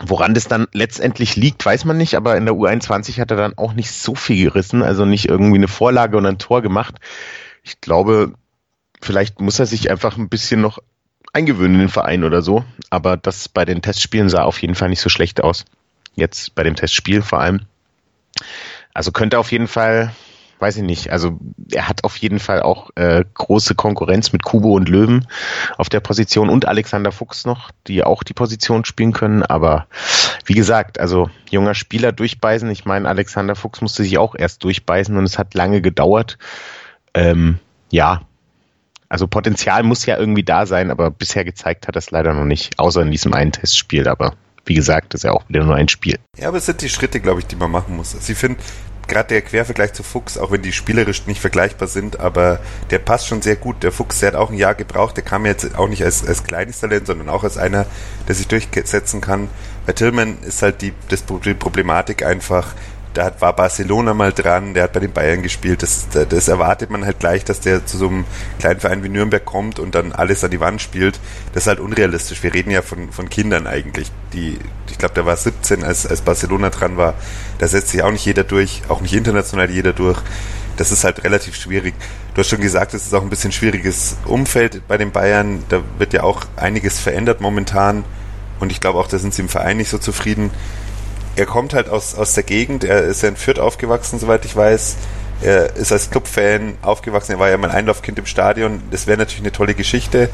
Woran 0.00 0.34
das 0.34 0.48
dann 0.48 0.66
letztendlich 0.72 1.36
liegt, 1.36 1.64
weiß 1.64 1.84
man 1.84 1.96
nicht, 1.96 2.16
aber 2.16 2.36
in 2.36 2.44
der 2.44 2.56
U21 2.56 3.20
hat 3.20 3.30
er 3.30 3.36
dann 3.36 3.56
auch 3.56 3.72
nicht 3.72 3.92
so 3.92 4.16
viel 4.16 4.46
gerissen, 4.46 4.82
also 4.82 5.04
nicht 5.04 5.28
irgendwie 5.28 5.58
eine 5.58 5.68
Vorlage 5.68 6.16
und 6.16 6.26
ein 6.26 6.38
Tor 6.38 6.60
gemacht. 6.60 6.96
Ich 7.62 7.80
glaube, 7.80 8.32
vielleicht 9.00 9.40
muss 9.40 9.60
er 9.60 9.66
sich 9.66 9.92
einfach 9.92 10.16
ein 10.16 10.28
bisschen 10.28 10.60
noch 10.60 10.80
eingewöhnen 11.32 11.74
in 11.74 11.80
den 11.80 11.88
Verein 11.88 12.24
oder 12.24 12.42
so. 12.42 12.64
Aber 12.90 13.16
das 13.16 13.48
bei 13.48 13.64
den 13.64 13.82
Testspielen 13.82 14.28
sah 14.28 14.42
auf 14.42 14.60
jeden 14.60 14.74
Fall 14.74 14.88
nicht 14.88 15.00
so 15.00 15.08
schlecht 15.08 15.42
aus. 15.42 15.64
Jetzt 16.14 16.54
bei 16.54 16.62
dem 16.62 16.76
Testspiel 16.76 17.22
vor 17.22 17.40
allem. 17.40 17.62
Also 18.94 19.12
könnte 19.12 19.38
auf 19.38 19.50
jeden 19.50 19.68
Fall, 19.68 20.12
weiß 20.58 20.76
ich 20.76 20.82
nicht, 20.82 21.10
also 21.10 21.38
er 21.72 21.88
hat 21.88 22.04
auf 22.04 22.16
jeden 22.18 22.38
Fall 22.38 22.60
auch 22.60 22.90
äh, 22.94 23.24
große 23.32 23.74
Konkurrenz 23.74 24.32
mit 24.32 24.42
Kubo 24.42 24.74
und 24.74 24.88
Löwen 24.88 25.26
auf 25.78 25.88
der 25.88 26.00
Position 26.00 26.50
und 26.50 26.66
Alexander 26.66 27.12
Fuchs 27.12 27.46
noch, 27.46 27.70
die 27.86 28.04
auch 28.04 28.22
die 28.22 28.34
Position 28.34 28.84
spielen 28.84 29.12
können. 29.12 29.42
Aber 29.42 29.86
wie 30.44 30.54
gesagt, 30.54 31.00
also 31.00 31.30
junger 31.48 31.74
Spieler 31.74 32.12
durchbeißen. 32.12 32.70
Ich 32.70 32.84
meine, 32.84 33.08
Alexander 33.08 33.54
Fuchs 33.54 33.80
musste 33.80 34.02
sich 34.02 34.18
auch 34.18 34.34
erst 34.34 34.62
durchbeißen 34.64 35.16
und 35.16 35.24
es 35.24 35.38
hat 35.38 35.54
lange 35.54 35.80
gedauert. 35.80 36.36
Ähm, 37.14 37.58
ja, 37.90 38.22
also 39.12 39.26
Potenzial 39.26 39.82
muss 39.82 40.06
ja 40.06 40.16
irgendwie 40.16 40.42
da 40.42 40.64
sein, 40.64 40.90
aber 40.90 41.10
bisher 41.10 41.44
gezeigt 41.44 41.86
hat 41.86 41.96
das 41.96 42.10
leider 42.10 42.32
noch 42.32 42.46
nicht, 42.46 42.78
außer 42.78 43.02
in 43.02 43.10
diesem 43.10 43.34
einen 43.34 43.52
Testspiel. 43.52 44.08
Aber 44.08 44.32
wie 44.64 44.72
gesagt, 44.72 45.12
das 45.12 45.18
ist 45.18 45.24
ja 45.24 45.32
auch 45.32 45.46
wieder 45.50 45.64
nur 45.64 45.74
ein 45.74 45.88
Spiel. 45.88 46.18
Ja, 46.38 46.48
aber 46.48 46.56
es 46.56 46.64
sind 46.64 46.80
die 46.80 46.88
Schritte, 46.88 47.20
glaube 47.20 47.40
ich, 47.40 47.46
die 47.46 47.56
man 47.56 47.70
machen 47.70 47.94
muss. 47.94 48.14
Also 48.14 48.32
ich 48.32 48.38
finde, 48.38 48.58
gerade 49.08 49.28
der 49.28 49.42
Quervergleich 49.42 49.92
zu 49.92 50.02
Fuchs, 50.02 50.38
auch 50.38 50.50
wenn 50.50 50.62
die 50.62 50.72
spielerisch 50.72 51.26
nicht 51.26 51.42
vergleichbar 51.42 51.88
sind, 51.88 52.20
aber 52.20 52.60
der 52.90 53.00
passt 53.00 53.26
schon 53.26 53.42
sehr 53.42 53.56
gut. 53.56 53.82
Der 53.82 53.92
Fuchs, 53.92 54.20
der 54.20 54.28
hat 54.28 54.34
auch 54.34 54.48
ein 54.48 54.56
Jahr 54.56 54.74
gebraucht, 54.74 55.14
der 55.18 55.24
kam 55.24 55.44
jetzt 55.44 55.76
auch 55.78 55.88
nicht 55.88 56.02
als, 56.02 56.26
als 56.26 56.44
kleines 56.44 56.80
Talent, 56.80 57.06
sondern 57.06 57.28
auch 57.28 57.44
als 57.44 57.58
einer, 57.58 57.84
der 58.28 58.34
sich 58.34 58.48
durchsetzen 58.48 59.20
kann. 59.20 59.50
Bei 59.84 59.92
Tillman 59.92 60.38
ist 60.40 60.62
halt 60.62 60.80
die, 60.80 60.94
das, 61.10 61.26
die 61.26 61.52
Problematik 61.52 62.24
einfach, 62.24 62.72
da 63.14 63.32
war 63.40 63.54
Barcelona 63.54 64.14
mal 64.14 64.32
dran, 64.32 64.74
der 64.74 64.84
hat 64.84 64.92
bei 64.92 65.00
den 65.00 65.12
Bayern 65.12 65.42
gespielt. 65.42 65.82
Das, 65.82 66.06
das 66.10 66.48
erwartet 66.48 66.90
man 66.90 67.04
halt 67.04 67.18
gleich, 67.18 67.44
dass 67.44 67.60
der 67.60 67.84
zu 67.86 67.98
so 67.98 68.08
einem 68.08 68.24
kleinen 68.58 68.80
Verein 68.80 69.04
wie 69.04 69.08
Nürnberg 69.08 69.44
kommt 69.44 69.78
und 69.78 69.94
dann 69.94 70.12
alles 70.12 70.42
an 70.44 70.50
die 70.50 70.60
Wand 70.60 70.80
spielt. 70.80 71.20
Das 71.52 71.64
ist 71.64 71.66
halt 71.66 71.80
unrealistisch. 71.80 72.42
Wir 72.42 72.54
reden 72.54 72.70
ja 72.70 72.82
von, 72.82 73.12
von 73.12 73.28
Kindern 73.28 73.66
eigentlich. 73.66 74.10
Die, 74.32 74.58
ich 74.90 74.98
glaube, 74.98 75.14
der 75.14 75.26
war 75.26 75.36
17, 75.36 75.84
als, 75.84 76.06
als 76.06 76.22
Barcelona 76.22 76.70
dran 76.70 76.96
war. 76.96 77.14
Da 77.58 77.68
setzt 77.68 77.88
sich 77.88 78.02
auch 78.02 78.12
nicht 78.12 78.24
jeder 78.24 78.44
durch, 78.44 78.82
auch 78.88 79.00
nicht 79.00 79.14
international 79.14 79.70
jeder 79.70 79.92
durch. 79.92 80.18
Das 80.76 80.90
ist 80.90 81.04
halt 81.04 81.22
relativ 81.24 81.54
schwierig. 81.54 81.94
Du 82.34 82.40
hast 82.40 82.48
schon 82.48 82.60
gesagt, 82.60 82.94
es 82.94 83.04
ist 83.04 83.14
auch 83.14 83.22
ein 83.22 83.30
bisschen 83.30 83.52
schwieriges 83.52 84.16
Umfeld 84.24 84.88
bei 84.88 84.96
den 84.96 85.12
Bayern. 85.12 85.64
Da 85.68 85.82
wird 85.98 86.14
ja 86.14 86.22
auch 86.22 86.44
einiges 86.56 86.98
verändert 86.98 87.42
momentan. 87.42 88.04
Und 88.58 88.72
ich 88.72 88.80
glaube 88.80 88.98
auch, 88.98 89.08
da 89.08 89.18
sind 89.18 89.34
sie 89.34 89.42
im 89.42 89.48
Verein 89.48 89.76
nicht 89.76 89.90
so 89.90 89.98
zufrieden 89.98 90.50
er 91.36 91.46
kommt 91.46 91.74
halt 91.74 91.88
aus, 91.88 92.14
aus 92.14 92.34
der 92.34 92.42
Gegend, 92.42 92.84
er 92.84 93.02
ist 93.02 93.22
ja 93.22 93.28
in 93.28 93.36
Fürth 93.36 93.58
aufgewachsen, 93.58 94.18
soweit 94.18 94.44
ich 94.44 94.54
weiß. 94.54 94.96
Er 95.42 95.74
ist 95.76 95.90
als 95.90 96.10
Clubfan 96.10 96.76
aufgewachsen, 96.82 97.32
er 97.32 97.38
war 97.38 97.50
ja 97.50 97.58
mein 97.58 97.70
Einlaufkind 97.70 98.18
im 98.18 98.26
Stadion. 98.26 98.82
Das 98.90 99.06
wäre 99.06 99.18
natürlich 99.18 99.42
eine 99.42 99.52
tolle 99.52 99.74
Geschichte. 99.74 100.28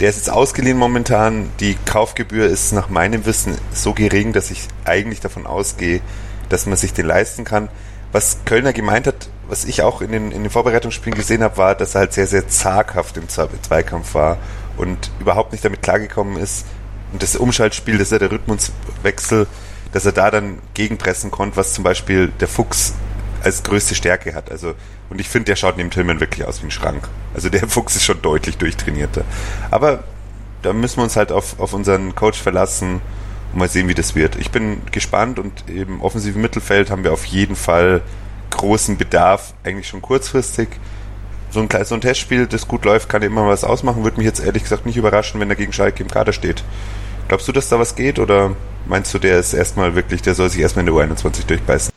Der 0.00 0.10
ist 0.10 0.16
jetzt 0.16 0.30
ausgeliehen 0.30 0.76
momentan. 0.76 1.50
Die 1.58 1.76
Kaufgebühr 1.86 2.46
ist 2.46 2.72
nach 2.72 2.88
meinem 2.88 3.24
Wissen 3.24 3.56
so 3.72 3.94
gering, 3.94 4.32
dass 4.32 4.50
ich 4.50 4.68
eigentlich 4.84 5.20
davon 5.20 5.46
ausgehe, 5.46 6.00
dass 6.48 6.66
man 6.66 6.76
sich 6.76 6.92
den 6.92 7.06
leisten 7.06 7.44
kann. 7.44 7.68
was 8.12 8.38
Kölner 8.44 8.72
gemeint 8.72 9.06
hat, 9.06 9.28
was 9.48 9.64
ich 9.64 9.82
auch 9.82 10.00
in 10.00 10.12
den, 10.12 10.32
in 10.32 10.42
den 10.42 10.50
Vorbereitungsspielen 10.50 11.18
gesehen 11.18 11.42
habe, 11.42 11.56
war, 11.56 11.74
dass 11.74 11.94
er 11.94 12.00
halt 12.00 12.12
sehr, 12.12 12.26
sehr 12.26 12.48
zaghaft 12.48 13.16
im 13.16 13.28
Zweikampf 13.28 14.14
war 14.14 14.38
und 14.76 15.10
überhaupt 15.20 15.52
nicht 15.52 15.64
damit 15.64 15.82
klargekommen 15.82 16.36
ist. 16.36 16.66
Und 17.12 17.22
das 17.22 17.36
Umschaltspiel, 17.36 17.98
das 17.98 18.08
ist 18.08 18.12
ja 18.12 18.18
der 18.18 18.32
Rhythmuswechsel, 18.32 19.46
dass 19.96 20.04
er 20.04 20.12
da 20.12 20.30
dann 20.30 20.58
gegenpressen 20.74 21.30
konnte, 21.30 21.56
was 21.56 21.72
zum 21.72 21.82
Beispiel 21.82 22.28
der 22.38 22.48
Fuchs 22.48 22.92
als 23.42 23.62
größte 23.62 23.94
Stärke 23.94 24.34
hat. 24.34 24.50
Also, 24.50 24.74
und 25.08 25.22
ich 25.22 25.28
finde, 25.30 25.46
der 25.46 25.56
schaut 25.56 25.78
neben 25.78 25.88
Tillman 25.88 26.20
wirklich 26.20 26.46
aus 26.46 26.60
wie 26.60 26.66
ein 26.66 26.70
Schrank. 26.70 27.08
Also 27.32 27.48
der 27.48 27.66
Fuchs 27.68 27.96
ist 27.96 28.04
schon 28.04 28.20
deutlich 28.20 28.58
durchtrainierter. 28.58 29.24
Aber 29.70 30.04
da 30.60 30.74
müssen 30.74 30.98
wir 30.98 31.04
uns 31.04 31.16
halt 31.16 31.32
auf, 31.32 31.58
auf 31.58 31.72
unseren 31.72 32.14
Coach 32.14 32.38
verlassen 32.38 33.00
und 33.54 33.58
mal 33.58 33.70
sehen, 33.70 33.88
wie 33.88 33.94
das 33.94 34.14
wird. 34.14 34.36
Ich 34.36 34.50
bin 34.50 34.82
gespannt 34.92 35.38
und 35.38 35.64
im 35.66 36.02
offensiven 36.02 36.42
Mittelfeld 36.42 36.90
haben 36.90 37.02
wir 37.02 37.14
auf 37.14 37.24
jeden 37.24 37.56
Fall 37.56 38.02
großen 38.50 38.98
Bedarf, 38.98 39.54
eigentlich 39.64 39.88
schon 39.88 40.02
kurzfristig. 40.02 40.68
So 41.50 41.60
ein, 41.60 41.68
so 41.84 41.94
ein 41.94 42.02
Testspiel, 42.02 42.46
das 42.46 42.68
gut 42.68 42.84
läuft, 42.84 43.08
kann 43.08 43.22
ja 43.22 43.28
immer 43.28 43.48
was 43.48 43.64
ausmachen. 43.64 44.04
Würde 44.04 44.18
mich 44.18 44.26
jetzt 44.26 44.44
ehrlich 44.44 44.64
gesagt 44.64 44.84
nicht 44.84 44.98
überraschen, 44.98 45.40
wenn 45.40 45.48
er 45.48 45.56
gegen 45.56 45.72
Schalke 45.72 46.02
im 46.02 46.10
Kader 46.10 46.34
steht. 46.34 46.64
Glaubst 47.28 47.48
du, 47.48 47.52
dass 47.52 47.68
da 47.68 47.78
was 47.78 47.96
geht 47.96 48.18
oder 48.18 48.54
meinst 48.86 49.12
du, 49.12 49.18
der 49.18 49.38
ist 49.38 49.52
erstmal 49.52 49.94
wirklich, 49.94 50.22
der 50.22 50.34
soll 50.34 50.48
sich 50.48 50.60
erstmal 50.60 50.86
in 50.86 50.94
der 50.94 51.02
U21 51.02 51.46
durchbeißen? 51.46 51.92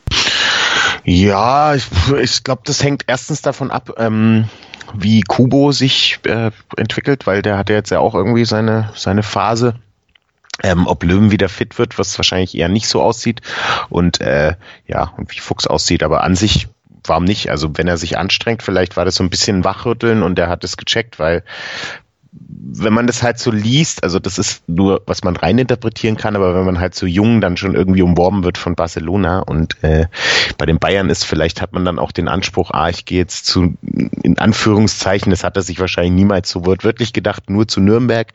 Ja, 1.04 1.74
ich, 1.74 1.86
ich 2.20 2.44
glaube, 2.44 2.62
das 2.64 2.82
hängt 2.82 3.04
erstens 3.06 3.42
davon 3.42 3.70
ab, 3.70 3.94
ähm, 3.96 4.48
wie 4.94 5.22
Kubo 5.22 5.72
sich 5.72 6.18
äh, 6.24 6.50
entwickelt, 6.76 7.26
weil 7.26 7.42
der 7.42 7.56
hat 7.56 7.70
ja 7.70 7.76
jetzt 7.76 7.90
ja 7.90 8.00
auch 8.00 8.14
irgendwie 8.14 8.44
seine, 8.44 8.90
seine 8.94 9.22
Phase. 9.22 9.74
Ähm, 10.62 10.86
ob 10.86 11.04
Löwen 11.04 11.30
wieder 11.30 11.48
fit 11.48 11.78
wird, 11.78 11.98
was 11.98 12.18
wahrscheinlich 12.18 12.54
eher 12.54 12.68
nicht 12.68 12.86
so 12.86 13.00
aussieht. 13.00 13.40
Und 13.88 14.20
äh, 14.20 14.56
ja, 14.86 15.14
und 15.16 15.30
wie 15.30 15.40
Fuchs 15.40 15.66
aussieht, 15.66 16.02
aber 16.02 16.22
an 16.22 16.36
sich 16.36 16.68
warum 17.04 17.24
nicht? 17.24 17.50
Also 17.50 17.70
wenn 17.76 17.88
er 17.88 17.96
sich 17.96 18.18
anstrengt, 18.18 18.62
vielleicht 18.62 18.96
war 18.96 19.04
das 19.04 19.14
so 19.14 19.24
ein 19.24 19.30
bisschen 19.30 19.64
Wachrütteln 19.64 20.22
und 20.22 20.38
er 20.38 20.48
hat 20.48 20.64
es 20.64 20.76
gecheckt, 20.76 21.18
weil 21.18 21.44
wenn 22.32 22.92
man 22.92 23.08
das 23.08 23.22
halt 23.22 23.38
so 23.38 23.50
liest, 23.50 24.04
also 24.04 24.20
das 24.20 24.38
ist 24.38 24.68
nur, 24.68 25.02
was 25.06 25.24
man 25.24 25.34
reininterpretieren 25.34 26.16
kann, 26.16 26.36
aber 26.36 26.54
wenn 26.54 26.64
man 26.64 26.78
halt 26.78 26.94
so 26.94 27.06
jung 27.06 27.40
dann 27.40 27.56
schon 27.56 27.74
irgendwie 27.74 28.02
umworben 28.02 28.44
wird 28.44 28.58
von 28.58 28.76
Barcelona 28.76 29.40
und 29.40 29.82
äh, 29.82 30.06
bei 30.56 30.66
den 30.66 30.78
Bayern 30.78 31.10
ist, 31.10 31.24
vielleicht 31.24 31.60
hat 31.60 31.72
man 31.72 31.84
dann 31.84 31.98
auch 31.98 32.12
den 32.12 32.28
Anspruch, 32.28 32.70
ah, 32.70 32.88
ich 32.88 33.04
gehe 33.04 33.18
jetzt 33.18 33.46
zu, 33.46 33.74
in 34.22 34.38
Anführungszeichen, 34.38 35.30
das 35.30 35.42
hat 35.42 35.56
er 35.56 35.62
sich 35.62 35.80
wahrscheinlich 35.80 36.12
niemals 36.12 36.50
so 36.50 36.64
wortwörtlich 36.64 37.12
gedacht, 37.12 37.50
nur 37.50 37.66
zu 37.66 37.80
Nürnberg. 37.80 38.32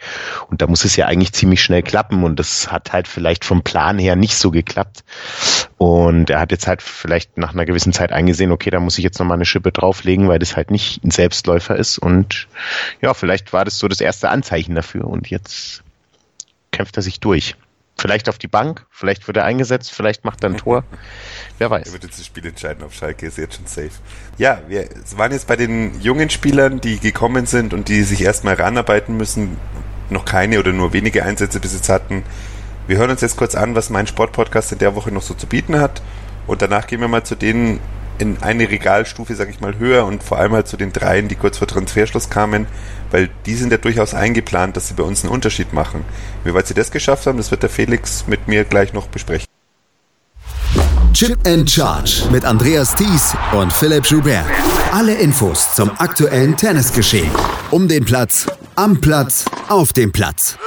Und 0.50 0.62
da 0.62 0.68
muss 0.68 0.84
es 0.84 0.98
ja 0.98 1.06
eigentlich 1.06 1.32
ziemlich 1.32 1.64
schnell 1.64 1.84
klappen 1.84 2.24
und 2.24 2.38
das 2.38 2.72
hat 2.72 2.92
halt 2.92 3.08
vielleicht 3.08 3.46
vom 3.46 3.64
Plan 3.64 3.98
her 3.98 4.18
nicht 4.18 4.36
so 4.36 4.52
geklappt 4.52 5.06
und 5.86 6.32
er 6.32 6.40
hat 6.40 6.52
jetzt 6.52 6.66
halt 6.66 6.82
vielleicht 6.82 7.38
nach 7.38 7.54
einer 7.54 7.66
gewissen 7.66 7.94
Zeit 7.94 8.12
eingesehen, 8.12 8.52
okay, 8.52 8.72
da 8.72 8.80
muss 8.80 8.98
ich 8.98 9.04
jetzt 9.04 9.20
nochmal 9.20 9.38
eine 9.38 9.46
Schippe 9.46 9.72
drauflegen, 9.72 10.28
weil 10.28 10.40
das 10.40 10.56
halt 10.56 10.72
nicht 10.72 11.04
ein 11.04 11.12
Selbstläufer 11.12 11.76
ist 11.76 12.00
und 12.00 12.48
ja, 13.02 13.14
vielleicht 13.14 13.54
war 13.54 13.66
das 13.66 13.78
so 13.78 13.88
das 13.88 14.02
erste 14.02 14.30
Anzeichen 14.30 14.74
dafür 14.74 15.06
und 15.06 15.30
jetzt 15.30 15.84
kämpft 16.72 16.98
er 16.98 17.04
sich 17.04 17.20
durch. 17.20 17.56
Vielleicht 18.00 18.30
auf 18.30 18.40
die 18.40 18.48
Bank, 18.48 18.88
vielleicht 18.90 19.28
wird 19.28 19.38
er 19.38 19.46
eingesetzt, 19.46 19.92
vielleicht 19.92 20.26
macht 20.26 20.44
er 20.44 20.50
ein 20.50 20.58
Tor. 20.58 20.84
Wer 21.60 21.70
weiß. 21.70 21.86
Er 21.86 21.94
wird 21.94 22.04
jetzt 22.04 22.20
das 22.20 22.26
Spiel 22.26 22.48
entscheiden 22.48 22.84
auf 22.84 22.96
Schalke, 22.96 23.28
ist 23.28 23.38
jetzt 23.38 23.56
schon 23.56 23.68
safe. 23.68 23.92
Ja, 24.40 24.64
wir 24.68 24.90
waren 25.16 25.32
jetzt 25.34 25.48
bei 25.48 25.56
den 25.56 26.02
jungen 26.02 26.32
Spielern, 26.32 26.82
die 26.82 27.00
gekommen 27.00 27.46
sind 27.46 27.76
und 27.76 27.90
die 27.90 28.02
sich 28.02 28.22
erstmal 28.22 28.56
ranarbeiten 28.56 29.16
müssen, 29.16 29.58
noch 30.10 30.26
keine 30.26 30.60
oder 30.60 30.74
nur 30.74 30.94
wenige 30.94 31.24
Einsätze 31.24 31.60
bis 31.60 31.74
jetzt 31.74 31.90
hatten. 31.90 32.24
Wir 32.88 32.98
hören 32.98 33.10
uns 33.10 33.22
jetzt 33.22 33.38
kurz 33.38 33.56
an, 33.56 33.76
was 33.76 33.90
mein 33.90 34.06
Sportpodcast 34.06 34.72
in 34.74 34.78
der 34.78 34.96
Woche 34.96 35.12
noch 35.12 35.24
so 35.24 35.34
zu 35.34 35.48
bieten 35.48 35.80
hat. 35.80 36.02
Und 36.48 36.62
danach 36.62 36.86
gehen 36.86 37.02
wir 37.02 37.08
mal 37.08 37.24
zu 37.24 37.36
denen 37.36 37.80
in 38.18 38.38
eine 38.42 38.70
Regalstufe, 38.70 39.36
sag 39.36 39.50
ich 39.50 39.60
mal, 39.60 39.78
höher 39.78 40.06
und 40.06 40.24
vor 40.24 40.38
allem 40.38 40.54
halt 40.54 40.68
zu 40.68 40.78
den 40.78 40.94
dreien, 40.94 41.28
die 41.28 41.36
kurz 41.36 41.58
vor 41.58 41.68
Transferschluss 41.68 42.30
kamen, 42.30 42.68
weil 43.12 43.30
die 43.46 43.56
sind 43.56 43.72
ja 43.72 43.78
durchaus 43.78 44.14
eingeplant, 44.14 44.78
dass 44.78 44.88
sie 44.88 44.94
bei 44.94 45.04
uns 45.04 45.24
einen 45.24 45.34
Unterschied 45.34 45.74
machen. 45.74 46.06
Wie 46.44 46.54
weit 46.54 46.68
sie 46.68 46.74
das 46.74 46.92
geschafft 46.92 47.26
haben, 47.28 47.38
das 47.38 47.52
wird 47.52 47.64
der 47.64 47.70
Felix 47.70 48.26
mit 48.28 48.48
mir 48.48 48.64
gleich 48.64 48.94
noch 48.94 49.08
besprechen. 49.08 49.48
Chip 51.14 51.38
and 51.48 51.70
Charge 51.70 52.24
mit 52.32 52.46
Andreas 52.46 52.94
Thies 52.96 53.36
und 53.54 53.72
Philipp 53.72 54.06
Joubert. 54.06 54.46
Alle 54.92 55.16
Infos 55.16 55.74
zum 55.74 55.90
aktuellen 55.98 56.56
Tennisgeschehen. 56.58 57.32
Um 57.72 57.88
den 57.88 58.06
Platz, 58.06 58.48
am 58.76 59.00
Platz, 59.00 59.46
auf 59.70 59.94
dem 59.94 60.12
Platz. 60.12 60.58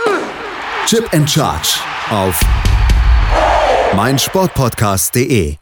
Chip 0.88 1.06
and 1.12 1.28
Charge 1.28 1.80
auf 2.08 2.40
meinsportpodcast.de. 3.94 5.56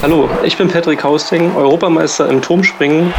Hallo, 0.00 0.30
ich 0.42 0.56
bin 0.56 0.68
Patrick 0.68 1.04
Hausting, 1.04 1.54
Europameister 1.54 2.30
im 2.30 2.40
Turmspringen. 2.40 3.12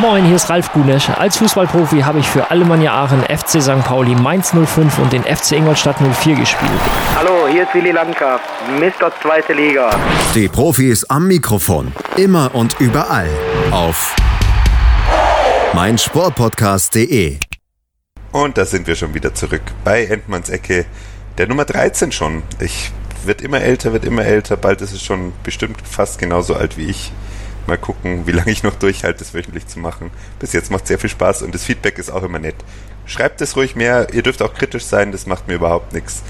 Moin, 0.00 0.24
hier 0.24 0.36
ist 0.36 0.48
Ralf 0.48 0.72
Gunesch. 0.72 1.10
Als 1.10 1.36
Fußballprofi 1.36 2.00
habe 2.00 2.18
ich 2.18 2.26
für 2.26 2.50
Alemannia 2.50 2.94
Aachen, 2.94 3.24
FC 3.24 3.60
St. 3.60 3.84
Pauli, 3.84 4.14
Mainz 4.14 4.54
05 4.54 5.00
und 5.00 5.12
den 5.12 5.22
FC 5.22 5.52
Ingolstadt 5.52 5.96
04 6.00 6.34
gespielt. 6.34 6.70
Hallo, 7.14 7.46
hier 7.46 7.64
ist 7.64 7.74
Willi 7.74 7.90
Landgraf, 7.90 8.40
Mr. 8.80 9.12
Zweite 9.20 9.52
Liga. 9.52 9.90
Die 10.34 10.48
Profis 10.48 11.04
am 11.10 11.28
Mikrofon. 11.28 11.92
Immer 12.16 12.54
und 12.54 12.80
überall. 12.80 13.28
Auf 13.70 14.16
meinsportpodcast.de. 15.74 17.38
Und 18.36 18.58
da 18.58 18.66
sind 18.66 18.86
wir 18.86 18.96
schon 18.96 19.14
wieder 19.14 19.32
zurück 19.32 19.62
bei 19.82 20.04
Endmanns 20.04 20.50
Ecke. 20.50 20.84
Der 21.38 21.46
Nummer 21.46 21.64
13 21.64 22.12
schon. 22.12 22.42
Ich 22.60 22.92
wird 23.24 23.40
immer 23.40 23.62
älter, 23.62 23.94
wird 23.94 24.04
immer 24.04 24.26
älter. 24.26 24.58
Bald 24.58 24.82
ist 24.82 24.92
es 24.92 25.02
schon 25.02 25.32
bestimmt 25.42 25.78
fast 25.88 26.18
genauso 26.18 26.54
alt 26.54 26.76
wie 26.76 26.84
ich. 26.84 27.12
Mal 27.66 27.78
gucken, 27.78 28.26
wie 28.26 28.32
lange 28.32 28.50
ich 28.50 28.62
noch 28.62 28.74
durchhalte, 28.74 29.20
das 29.20 29.32
wöchentlich 29.32 29.66
zu 29.68 29.78
machen. 29.78 30.10
Bis 30.38 30.52
jetzt 30.52 30.70
macht 30.70 30.86
sehr 30.86 30.98
viel 30.98 31.08
Spaß 31.08 31.40
und 31.42 31.54
das 31.54 31.64
Feedback 31.64 31.98
ist 31.98 32.10
auch 32.10 32.22
immer 32.24 32.38
nett. 32.38 32.56
Schreibt 33.06 33.40
es 33.40 33.56
ruhig 33.56 33.74
mehr. 33.74 34.08
Ihr 34.12 34.22
dürft 34.22 34.42
auch 34.42 34.52
kritisch 34.52 34.84
sein, 34.84 35.12
das 35.12 35.24
macht 35.24 35.48
mir 35.48 35.54
überhaupt 35.54 35.94
nichts. 35.94 36.22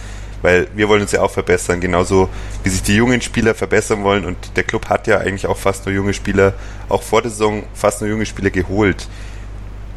Weil 0.43 0.69
wir 0.77 0.89
wollen 0.89 1.03
uns 1.03 1.11
ja 1.11 1.23
auch 1.23 1.33
verbessern, 1.33 1.81
genauso 1.81 2.29
wie 2.63 2.69
sich 2.69 2.85
die 2.85 2.95
jungen 2.95 3.21
Spieler 3.21 3.57
verbessern 3.57 4.05
wollen. 4.05 4.27
Und 4.27 4.37
der 4.55 4.63
Club 4.63 4.89
hat 4.89 5.09
ja 5.09 5.19
eigentlich 5.19 5.49
auch 5.49 5.59
fast 5.59 5.87
nur 5.87 5.95
junge 5.97 6.15
Spieler, 6.15 6.55
auch 6.89 7.03
vor 7.03 7.23
der 7.23 7.33
Saison 7.33 7.65
fast 7.75 8.01
nur 8.01 8.09
junge 8.09 8.27
Spieler 8.27 8.51
geholt. 8.51 9.09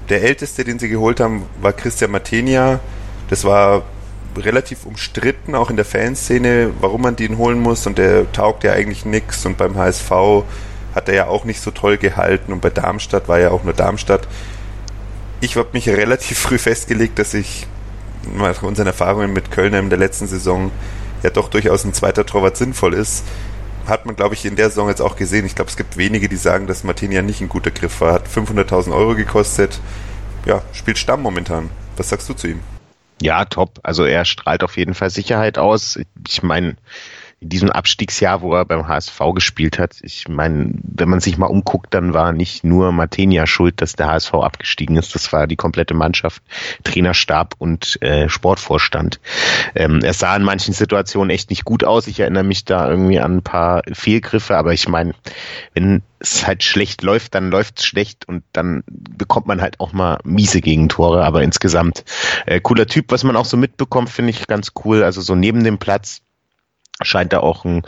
Der 0.10 0.24
älteste, 0.24 0.64
den 0.64 0.80
sie 0.80 0.90
geholt 0.90 1.20
haben, 1.20 1.46
war 1.62 1.72
Christian 1.74 2.12
Matenia. 2.12 2.80
Das 3.30 3.44
war 3.44 3.84
relativ 4.36 4.86
umstritten, 4.86 5.56
auch 5.56 5.70
in 5.70 5.76
der 5.76 5.86
Fanszene, 5.86 6.72
warum 6.80 7.02
man 7.02 7.16
den 7.16 7.38
holen 7.38 7.60
muss. 7.60 7.86
Und 7.86 7.98
der 7.98 8.32
taugt 8.32 8.64
ja 8.64 8.74
eigentlich 8.74 9.06
nichts. 9.06 9.46
Und 9.46 9.58
beim 9.58 9.78
HSV 9.78 10.12
hat 10.96 11.10
er 11.10 11.16
ja 11.16 11.28
auch 11.28 11.46
nicht 11.46 11.62
so 11.62 11.72
toll 11.72 11.98
gehalten. 11.98 12.52
Und 12.52 12.62
bei 12.62 12.70
Darmstadt 12.70 13.28
war 13.28 13.40
ja 13.40 13.52
auch 13.52 13.64
nur 13.64 13.74
Darmstadt. 13.74 14.28
Ich 15.42 15.56
habe 15.56 15.70
mich 15.74 15.88
relativ 15.90 16.40
früh 16.40 16.58
festgelegt, 16.58 17.20
dass 17.20 17.34
ich 17.34 17.68
nach 18.36 18.64
unseren 18.64 18.88
Erfahrungen 18.88 19.32
mit 19.32 19.52
Kölner 19.52 19.80
in 19.80 19.90
der 19.90 20.00
letzten 20.00 20.28
Saison 20.28 20.72
ja 21.24 21.30
doch 21.30 21.50
durchaus 21.50 21.84
ein 21.86 21.94
zweiter 21.94 22.26
Torwart 22.26 22.58
sinnvoll 22.58 22.94
ist. 22.94 23.24
Hat 23.90 24.06
man, 24.06 24.16
glaube 24.16 24.36
ich, 24.36 24.46
in 24.46 24.56
der 24.56 24.70
Saison 24.70 24.88
jetzt 24.88 25.02
auch 25.02 25.16
gesehen. 25.16 25.46
Ich 25.46 25.56
glaube, 25.56 25.70
es 25.70 25.78
gibt 25.78 25.98
wenige, 25.98 26.30
die 26.30 26.36
sagen, 26.36 26.68
dass 26.68 26.84
Martinia 26.84 27.22
nicht 27.22 27.42
ein 27.42 27.50
guter 27.50 27.72
Griff 27.72 28.02
war. 28.02 28.14
Hat 28.14 28.28
500.000 28.28 28.94
Euro 28.96 29.16
gekostet. 29.16 29.80
Ja, 30.46 30.62
spielt 30.74 30.98
Stamm 30.98 31.22
momentan. 31.22 31.70
Was 31.98 32.10
sagst 32.10 32.30
du 32.30 32.34
zu 32.34 32.48
ihm? 32.48 32.60
Ja, 33.22 33.46
top. 33.46 33.80
Also 33.84 34.06
er 34.06 34.24
strahlt 34.26 34.64
auf 34.64 34.78
jeden 34.78 34.94
Fall 34.94 35.10
Sicherheit 35.10 35.58
aus. 35.58 36.00
Ich 36.28 36.44
meine, 36.44 36.78
in 37.42 37.50
diesem 37.50 37.70
Abstiegsjahr, 37.70 38.42
wo 38.42 38.54
er 38.54 38.66
beim 38.66 38.88
HSV 38.88 39.18
gespielt 39.34 39.80
hat, 39.80 39.98
ich 40.02 40.28
meine, 40.28 40.72
wenn 40.84 41.08
man 41.08 41.22
sich 41.22 41.38
mal 41.38 41.46
umguckt, 41.46 41.94
dann 41.94 42.14
war 42.14 42.34
nicht 42.34 42.66
nur 42.66 42.92
Martenia 42.92 43.48
schuld, 43.48 43.82
dass 43.82 43.94
der 43.94 44.08
HSV 44.08 44.34
abgestiegen 44.34 44.98
ist. 44.98 45.16
Das 45.16 45.32
war 45.32 45.48
die 45.48 45.56
komplette 45.56 45.94
Mannschaft, 45.94 46.44
Trainerstab 46.84 47.56
und 47.58 48.02
äh, 48.02 48.28
Sportvorstand. 48.28 49.22
Ähm, 49.74 50.00
es 50.04 50.20
sah 50.20 50.36
in 50.36 50.44
manchen 50.44 50.74
Situationen 50.74 51.30
echt 51.30 51.50
nicht 51.50 51.64
gut 51.64 51.86
aus. 51.86 52.08
Ich 52.08 52.20
erinnere 52.20 52.44
mich 52.44 52.66
da 52.66 52.90
irgendwie 52.90 53.20
an 53.20 53.38
ein 53.38 53.44
paar 53.44 53.84
Fehlgriffe, 53.92 54.58
aber 54.58 54.74
ich 54.74 54.90
meine, 54.90 55.14
wenn 55.74 56.04
es 56.20 56.46
halt 56.46 56.64
schlecht 56.64 57.04
läuft, 57.04 57.36
dann 57.36 57.52
läuft 57.52 57.80
es 57.80 57.86
schlecht 57.86 58.28
und 58.28 58.44
dann 58.52 58.84
bekommt 58.88 59.48
man 59.48 59.62
halt 59.62 59.80
auch 59.80 59.94
mal 59.94 60.20
miese 60.26 60.60
Gegentore. 60.60 61.24
Aber 61.24 61.42
insgesamt 61.42 62.04
äh, 62.46 62.60
cooler 62.60 62.88
Typ, 62.88 63.06
was 63.12 63.24
man 63.24 63.38
auch 63.38 63.46
so 63.46 63.56
mitbekommt, 63.56 64.10
finde 64.10 64.32
ich 64.32 64.46
ganz 64.48 64.74
cool. 64.84 65.04
Also 65.04 65.22
so 65.22 65.36
neben 65.36 65.64
dem 65.64 65.78
Platz 65.78 66.22
scheint 67.02 67.34
er 67.34 67.44
auch 67.44 67.66
ein 67.66 67.84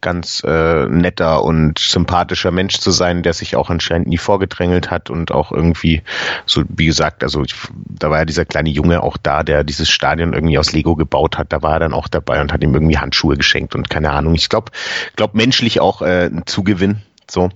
ganz 0.00 0.42
äh, 0.46 0.86
netter 0.86 1.42
und 1.42 1.78
sympathischer 1.78 2.50
Mensch 2.50 2.78
zu 2.78 2.90
sein, 2.90 3.22
der 3.22 3.32
sich 3.32 3.56
auch 3.56 3.70
anscheinend 3.70 4.08
nie 4.08 4.18
vorgedrängelt 4.18 4.90
hat 4.90 5.10
und 5.10 5.32
auch 5.32 5.52
irgendwie, 5.52 6.02
so 6.46 6.62
wie 6.68 6.86
gesagt, 6.86 7.22
also 7.22 7.42
ich, 7.42 7.54
da 7.74 8.10
war 8.10 8.18
ja 8.18 8.24
dieser 8.24 8.44
kleine 8.44 8.70
Junge 8.70 9.02
auch 9.02 9.16
da, 9.16 9.42
der 9.42 9.64
dieses 9.64 9.90
Stadion 9.90 10.32
irgendwie 10.32 10.58
aus 10.58 10.72
Lego 10.72 10.96
gebaut 10.96 11.38
hat, 11.38 11.52
da 11.52 11.62
war 11.62 11.74
er 11.74 11.80
dann 11.80 11.94
auch 11.94 12.08
dabei 12.08 12.40
und 12.40 12.52
hat 12.52 12.62
ihm 12.62 12.74
irgendwie 12.74 12.98
Handschuhe 12.98 13.36
geschenkt 13.36 13.74
und 13.74 13.90
keine 13.90 14.12
Ahnung. 14.12 14.34
Ich 14.34 14.48
glaube, 14.48 14.70
glaube 15.16 15.36
menschlich 15.36 15.80
auch 15.80 16.02
äh, 16.02 16.26
ein 16.26 16.44
Zugewinn. 16.46 17.02
So. 17.28 17.50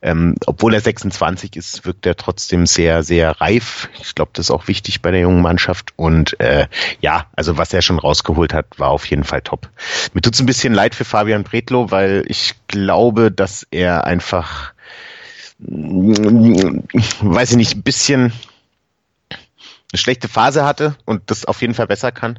Ähm, 0.00 0.36
obwohl 0.46 0.74
er 0.74 0.80
26 0.80 1.56
ist, 1.56 1.84
wirkt 1.84 2.06
er 2.06 2.14
trotzdem 2.16 2.66
sehr, 2.66 3.02
sehr 3.02 3.40
reif. 3.40 3.88
Ich 4.00 4.14
glaube, 4.14 4.30
das 4.34 4.46
ist 4.46 4.50
auch 4.52 4.68
wichtig 4.68 5.02
bei 5.02 5.10
der 5.10 5.20
jungen 5.20 5.42
Mannschaft. 5.42 5.92
Und 5.96 6.38
äh, 6.40 6.68
ja, 7.00 7.26
also 7.34 7.58
was 7.58 7.74
er 7.74 7.82
schon 7.82 7.98
rausgeholt 7.98 8.54
hat, 8.54 8.66
war 8.78 8.90
auf 8.90 9.06
jeden 9.06 9.24
Fall 9.24 9.42
top. 9.42 9.68
Mir 10.14 10.20
tut's 10.20 10.38
ein 10.40 10.46
bisschen 10.46 10.72
leid 10.72 10.94
für 10.94 11.04
Fabian 11.04 11.42
Bretlo, 11.42 11.90
weil 11.90 12.24
ich 12.28 12.54
glaube, 12.68 13.32
dass 13.32 13.66
er 13.70 14.04
einfach, 14.04 14.72
weiß 15.58 17.50
ich 17.50 17.56
nicht, 17.56 17.76
ein 17.76 17.82
bisschen 17.82 18.32
eine 19.90 19.98
schlechte 19.98 20.28
Phase 20.28 20.64
hatte 20.64 20.96
und 21.06 21.30
das 21.30 21.44
auf 21.44 21.60
jeden 21.60 21.74
Fall 21.74 21.86
besser 21.86 22.12
kann. 22.12 22.38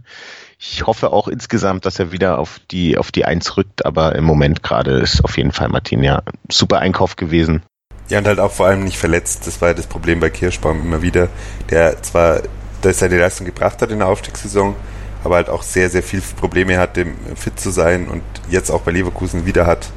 Ich 0.62 0.86
hoffe 0.86 1.14
auch 1.14 1.30
insgesamt, 1.30 1.86
dass 1.86 2.00
er 2.00 2.12
wieder 2.12 2.38
auf 2.38 2.60
die, 2.70 2.98
auf 2.98 3.14
die 3.14 3.24
Eins 3.24 3.56
rückt, 3.56 3.86
aber 3.86 4.14
im 4.16 4.26
Moment 4.26 4.62
gerade 4.62 5.00
ist 5.00 5.24
auf 5.24 5.38
jeden 5.38 5.54
Fall 5.54 5.70
Martin 5.70 6.04
ja 6.04 6.22
super 6.52 6.80
Einkauf 6.80 7.16
gewesen. 7.16 7.64
Ja, 8.10 8.20
und 8.20 8.28
halt 8.28 8.42
auch 8.42 8.52
vor 8.52 8.66
allem 8.66 8.84
nicht 8.84 8.98
verletzt. 8.98 9.48
Das 9.48 9.62
war 9.62 9.70
ja 9.70 9.74
das 9.74 9.88
Problem 9.88 10.20
bei 10.20 10.30
Kirschbaum 10.30 10.82
immer 10.82 11.02
wieder, 11.02 11.30
der 11.70 12.04
zwar, 12.04 12.42
dass 12.82 13.02
er 13.02 13.08
die 13.08 13.16
Leistung 13.16 13.46
gebracht 13.46 13.82
hat 13.82 13.90
in 13.90 14.00
der 14.00 14.10
Aufstiegssaison, 14.10 14.76
aber 15.24 15.36
halt 15.36 15.48
auch 15.48 15.64
sehr, 15.64 15.90
sehr 15.90 16.04
viel 16.04 16.22
Probleme 16.22 16.78
hatte, 16.78 17.06
fit 17.36 17.58
zu 17.58 17.70
sein 17.70 18.10
und 18.10 18.24
jetzt 18.50 18.70
auch 18.70 18.82
bei 18.82 18.92
Leverkusen 18.92 19.46
wieder 19.46 19.66
hat. 19.66 19.90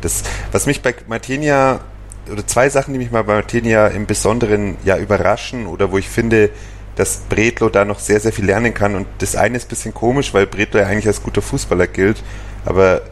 Das, 0.00 0.22
was 0.52 0.64
mich 0.64 0.80
bei 0.80 0.94
Martinia, 1.06 1.80
oder 2.32 2.46
zwei 2.46 2.70
Sachen, 2.70 2.94
die 2.94 2.98
mich 2.98 3.10
mal 3.10 3.24
bei 3.24 3.34
Martinia 3.34 3.88
im 3.88 4.06
Besonderen 4.06 4.78
ja 4.84 4.96
überraschen 4.96 5.66
oder 5.66 5.92
wo 5.92 5.98
ich 5.98 6.08
finde, 6.08 6.48
dass 6.98 7.18
Bredlo 7.28 7.68
da 7.68 7.84
noch 7.84 8.00
sehr, 8.00 8.18
sehr 8.18 8.32
viel 8.32 8.44
lernen 8.44 8.74
kann. 8.74 8.96
Und 8.96 9.06
das 9.18 9.36
eine 9.36 9.56
ist 9.56 9.66
ein 9.66 9.68
bisschen 9.68 9.94
komisch, 9.94 10.34
weil 10.34 10.46
Bredlo 10.46 10.80
ja 10.80 10.86
eigentlich 10.86 11.06
als 11.06 11.22
guter 11.22 11.40
Fußballer 11.40 11.86
gilt. 11.86 12.24
Aber 12.64 13.02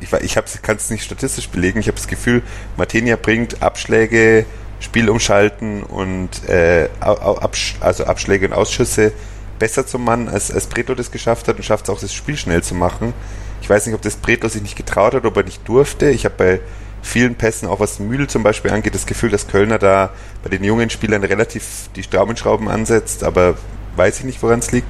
ich, 0.00 0.12
ich 0.12 0.62
kann 0.62 0.76
es 0.76 0.90
nicht 0.90 1.04
statistisch 1.04 1.48
belegen. 1.48 1.78
Ich 1.78 1.86
habe 1.86 1.96
das 1.96 2.08
Gefühl, 2.08 2.42
Martinia 2.76 3.14
bringt 3.14 3.62
Abschläge, 3.62 4.44
Spiel 4.80 5.08
umschalten 5.08 5.84
und 5.84 6.48
äh, 6.48 6.88
Absch 6.98 7.76
also 7.78 8.04
Abschläge 8.04 8.46
und 8.46 8.54
Ausschüsse 8.54 9.12
besser 9.60 9.86
zum 9.86 10.04
Mann, 10.04 10.28
als, 10.28 10.50
als 10.50 10.66
Bredlo 10.66 10.96
das 10.96 11.12
geschafft 11.12 11.46
hat 11.46 11.56
und 11.56 11.62
schafft 11.62 11.84
es 11.84 11.90
auch, 11.90 12.00
das 12.00 12.12
Spiel 12.12 12.36
schnell 12.36 12.64
zu 12.64 12.74
machen. 12.74 13.14
Ich 13.62 13.70
weiß 13.70 13.86
nicht, 13.86 13.94
ob 13.94 14.02
das 14.02 14.16
Bredlo 14.16 14.48
sich 14.48 14.62
nicht 14.62 14.76
getraut 14.76 15.14
hat, 15.14 15.24
ob 15.24 15.36
er 15.36 15.44
nicht 15.44 15.66
durfte. 15.68 16.10
Ich 16.10 16.24
habe 16.24 16.34
bei 16.36 16.60
vielen 17.02 17.34
Pässen, 17.36 17.68
auch 17.68 17.80
was 17.80 17.98
Mühl 17.98 18.26
zum 18.28 18.42
Beispiel 18.42 18.70
angeht, 18.70 18.94
das 18.94 19.06
Gefühl, 19.06 19.30
dass 19.30 19.46
Kölner 19.46 19.78
da 19.78 20.10
bei 20.42 20.50
den 20.50 20.64
jungen 20.64 20.90
Spielern 20.90 21.24
relativ 21.24 21.90
die 21.96 22.02
Straumenschrauben 22.02 22.68
ansetzt, 22.68 23.24
aber 23.24 23.56
weiß 23.96 24.20
ich 24.20 24.24
nicht, 24.24 24.42
woran 24.42 24.58
es 24.58 24.72
liegt. 24.72 24.88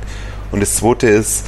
Und 0.51 0.61
das 0.61 0.77
zweite 0.77 1.09
ist, 1.09 1.45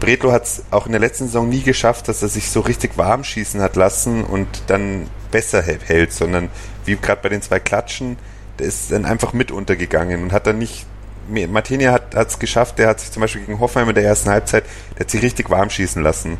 Bretlo 0.00 0.32
hat 0.32 0.44
es 0.44 0.64
auch 0.70 0.86
in 0.86 0.92
der 0.92 1.00
letzten 1.00 1.26
Saison 1.26 1.48
nie 1.48 1.62
geschafft, 1.62 2.08
dass 2.08 2.22
er 2.22 2.28
sich 2.28 2.50
so 2.50 2.60
richtig 2.60 2.98
warm 2.98 3.24
schießen 3.24 3.60
hat 3.60 3.76
lassen 3.76 4.24
und 4.24 4.48
dann 4.66 5.08
besser 5.30 5.62
hält, 5.62 6.12
sondern 6.12 6.50
wie 6.84 6.96
gerade 6.96 7.22
bei 7.22 7.28
den 7.28 7.42
zwei 7.42 7.58
Klatschen, 7.58 8.18
der 8.58 8.66
ist 8.66 8.92
dann 8.92 9.04
einfach 9.04 9.32
mit 9.32 9.50
untergegangen 9.50 10.22
und 10.22 10.32
hat 10.32 10.46
dann 10.46 10.58
nicht 10.58 10.86
Martinia 11.28 11.92
hat 11.92 12.14
es 12.14 12.38
geschafft, 12.38 12.78
der 12.78 12.88
hat 12.88 13.00
sich 13.00 13.10
zum 13.10 13.22
Beispiel 13.22 13.42
gegen 13.42 13.58
Hoffenheim 13.58 13.88
in 13.88 13.94
der 13.94 14.04
ersten 14.04 14.28
Halbzeit, 14.28 14.64
der 14.94 15.00
hat 15.00 15.10
sich 15.10 15.22
richtig 15.22 15.48
warm 15.48 15.70
schießen 15.70 16.02
lassen. 16.02 16.36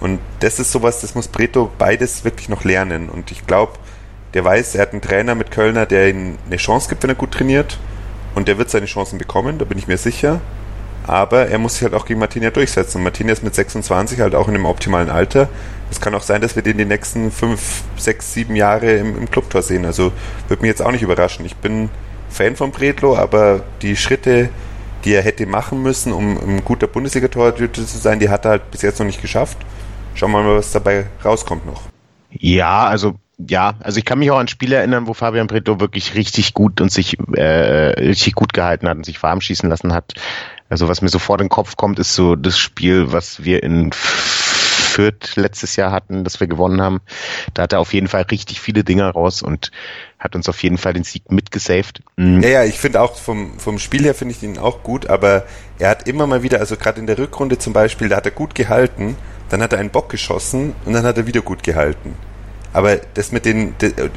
Und 0.00 0.20
das 0.40 0.58
ist 0.58 0.72
sowas, 0.72 1.00
das 1.00 1.14
muss 1.14 1.28
Preto 1.28 1.70
beides 1.78 2.24
wirklich 2.24 2.48
noch 2.48 2.64
lernen. 2.64 3.08
Und 3.08 3.30
ich 3.30 3.46
glaube, 3.46 3.72
der 4.34 4.44
weiß, 4.44 4.74
er 4.74 4.82
hat 4.82 4.92
einen 4.92 5.00
Trainer 5.00 5.34
mit 5.34 5.50
Kölner, 5.50 5.86
der 5.86 6.10
ihm 6.10 6.36
eine 6.46 6.56
Chance 6.56 6.88
gibt, 6.88 7.02
wenn 7.02 7.10
er 7.10 7.16
gut 7.16 7.32
trainiert. 7.32 7.78
Und 8.34 8.48
der 8.48 8.58
wird 8.58 8.68
seine 8.68 8.86
Chancen 8.86 9.18
bekommen, 9.18 9.58
da 9.58 9.64
bin 9.64 9.78
ich 9.78 9.88
mir 9.88 9.96
sicher. 9.96 10.40
Aber 11.06 11.48
er 11.48 11.58
muss 11.58 11.74
sich 11.74 11.84
halt 11.84 11.94
auch 11.94 12.04
gegen 12.04 12.18
Martinia 12.18 12.50
durchsetzen. 12.50 12.98
Und 12.98 13.04
Martinia 13.04 13.32
ist 13.32 13.42
mit 13.42 13.54
26 13.54 14.20
halt 14.20 14.34
auch 14.34 14.48
in 14.48 14.54
einem 14.54 14.66
optimalen 14.66 15.08
Alter. 15.08 15.48
Es 15.90 16.00
kann 16.00 16.14
auch 16.14 16.22
sein, 16.22 16.40
dass 16.40 16.56
wir 16.56 16.62
den 16.62 16.78
die 16.78 16.84
nächsten 16.84 17.30
fünf, 17.30 17.84
sechs, 17.96 18.34
sieben 18.34 18.56
Jahre 18.56 18.96
im, 18.96 19.16
im 19.16 19.30
Clubtor 19.30 19.62
sehen. 19.62 19.86
Also 19.86 20.12
würde 20.48 20.62
mich 20.62 20.68
jetzt 20.68 20.82
auch 20.82 20.90
nicht 20.90 21.02
überraschen. 21.02 21.46
Ich 21.46 21.56
bin 21.56 21.88
Fan 22.28 22.56
von 22.56 22.72
Bredlo, 22.72 23.16
aber 23.16 23.62
die 23.82 23.96
Schritte, 23.96 24.50
die 25.04 25.14
er 25.14 25.22
hätte 25.22 25.46
machen 25.46 25.82
müssen, 25.82 26.12
um 26.12 26.36
ein 26.36 26.64
guter 26.64 26.88
Bundesliga-Torhüter 26.88 27.86
zu 27.86 27.98
sein, 27.98 28.18
die 28.18 28.28
hat 28.28 28.44
er 28.44 28.52
halt 28.52 28.70
bis 28.72 28.82
jetzt 28.82 28.98
noch 28.98 29.06
nicht 29.06 29.22
geschafft. 29.22 29.56
Schauen 30.16 30.32
wir 30.32 30.42
mal, 30.42 30.56
was 30.56 30.72
dabei 30.72 31.06
rauskommt 31.24 31.66
noch. 31.66 31.82
Ja, 32.30 32.86
also 32.86 33.16
ja, 33.38 33.74
also 33.80 33.98
ich 33.98 34.06
kann 34.06 34.18
mich 34.18 34.30
auch 34.30 34.38
an 34.38 34.48
Spiele 34.48 34.76
erinnern, 34.76 35.06
wo 35.06 35.12
Fabian 35.12 35.46
Preto 35.46 35.78
wirklich 35.78 36.14
richtig 36.14 36.54
gut 36.54 36.80
und 36.80 36.90
sich 36.90 37.18
äh, 37.34 37.42
richtig 37.42 38.34
gut 38.34 38.54
gehalten 38.54 38.88
hat 38.88 38.96
und 38.96 39.04
sich 39.04 39.22
warm 39.22 39.42
schießen 39.42 39.68
lassen 39.68 39.92
hat. 39.92 40.14
Also 40.70 40.88
was 40.88 41.02
mir 41.02 41.10
sofort 41.10 41.42
in 41.42 41.46
den 41.46 41.50
Kopf 41.50 41.76
kommt, 41.76 41.98
ist 41.98 42.14
so 42.14 42.34
das 42.34 42.58
Spiel, 42.58 43.12
was 43.12 43.44
wir 43.44 43.62
in 43.62 43.92
Fürth 43.92 45.36
letztes 45.36 45.76
Jahr 45.76 45.92
hatten, 45.92 46.24
das 46.24 46.40
wir 46.40 46.46
gewonnen 46.46 46.80
haben. 46.80 47.00
Da 47.52 47.64
hat 47.64 47.74
er 47.74 47.80
auf 47.80 47.92
jeden 47.92 48.08
Fall 48.08 48.22
richtig 48.22 48.58
viele 48.62 48.84
Dinger 48.84 49.10
raus 49.10 49.42
und 49.42 49.70
hat 50.18 50.34
uns 50.34 50.48
auf 50.48 50.62
jeden 50.62 50.78
Fall 50.78 50.94
den 50.94 51.04
Sieg 51.04 51.30
mitgesaved. 51.30 52.00
Mhm. 52.16 52.42
Ja, 52.42 52.48
ja, 52.48 52.64
ich 52.64 52.78
finde 52.78 53.02
auch 53.02 53.16
vom, 53.16 53.58
vom 53.58 53.78
Spiel 53.78 54.04
her 54.04 54.14
finde 54.14 54.34
ich 54.34 54.42
ihn 54.42 54.56
auch 54.56 54.82
gut, 54.82 55.08
aber 55.08 55.44
er 55.78 55.90
hat 55.90 56.08
immer 56.08 56.26
mal 56.26 56.42
wieder, 56.42 56.60
also 56.60 56.76
gerade 56.76 57.00
in 57.00 57.06
der 57.06 57.18
Rückrunde 57.18 57.58
zum 57.58 57.74
Beispiel, 57.74 58.08
da 58.08 58.16
hat 58.16 58.24
er 58.24 58.32
gut 58.32 58.54
gehalten, 58.54 59.16
dann 59.48 59.62
hat 59.62 59.72
er 59.72 59.78
einen 59.78 59.90
Bock 59.90 60.08
geschossen 60.08 60.74
und 60.84 60.92
dann 60.92 61.04
hat 61.04 61.16
er 61.16 61.26
wieder 61.26 61.40
gut 61.40 61.62
gehalten. 61.62 62.14
Aber 62.72 62.96
das 63.14 63.32
mit 63.32 63.44
den, 63.44 63.74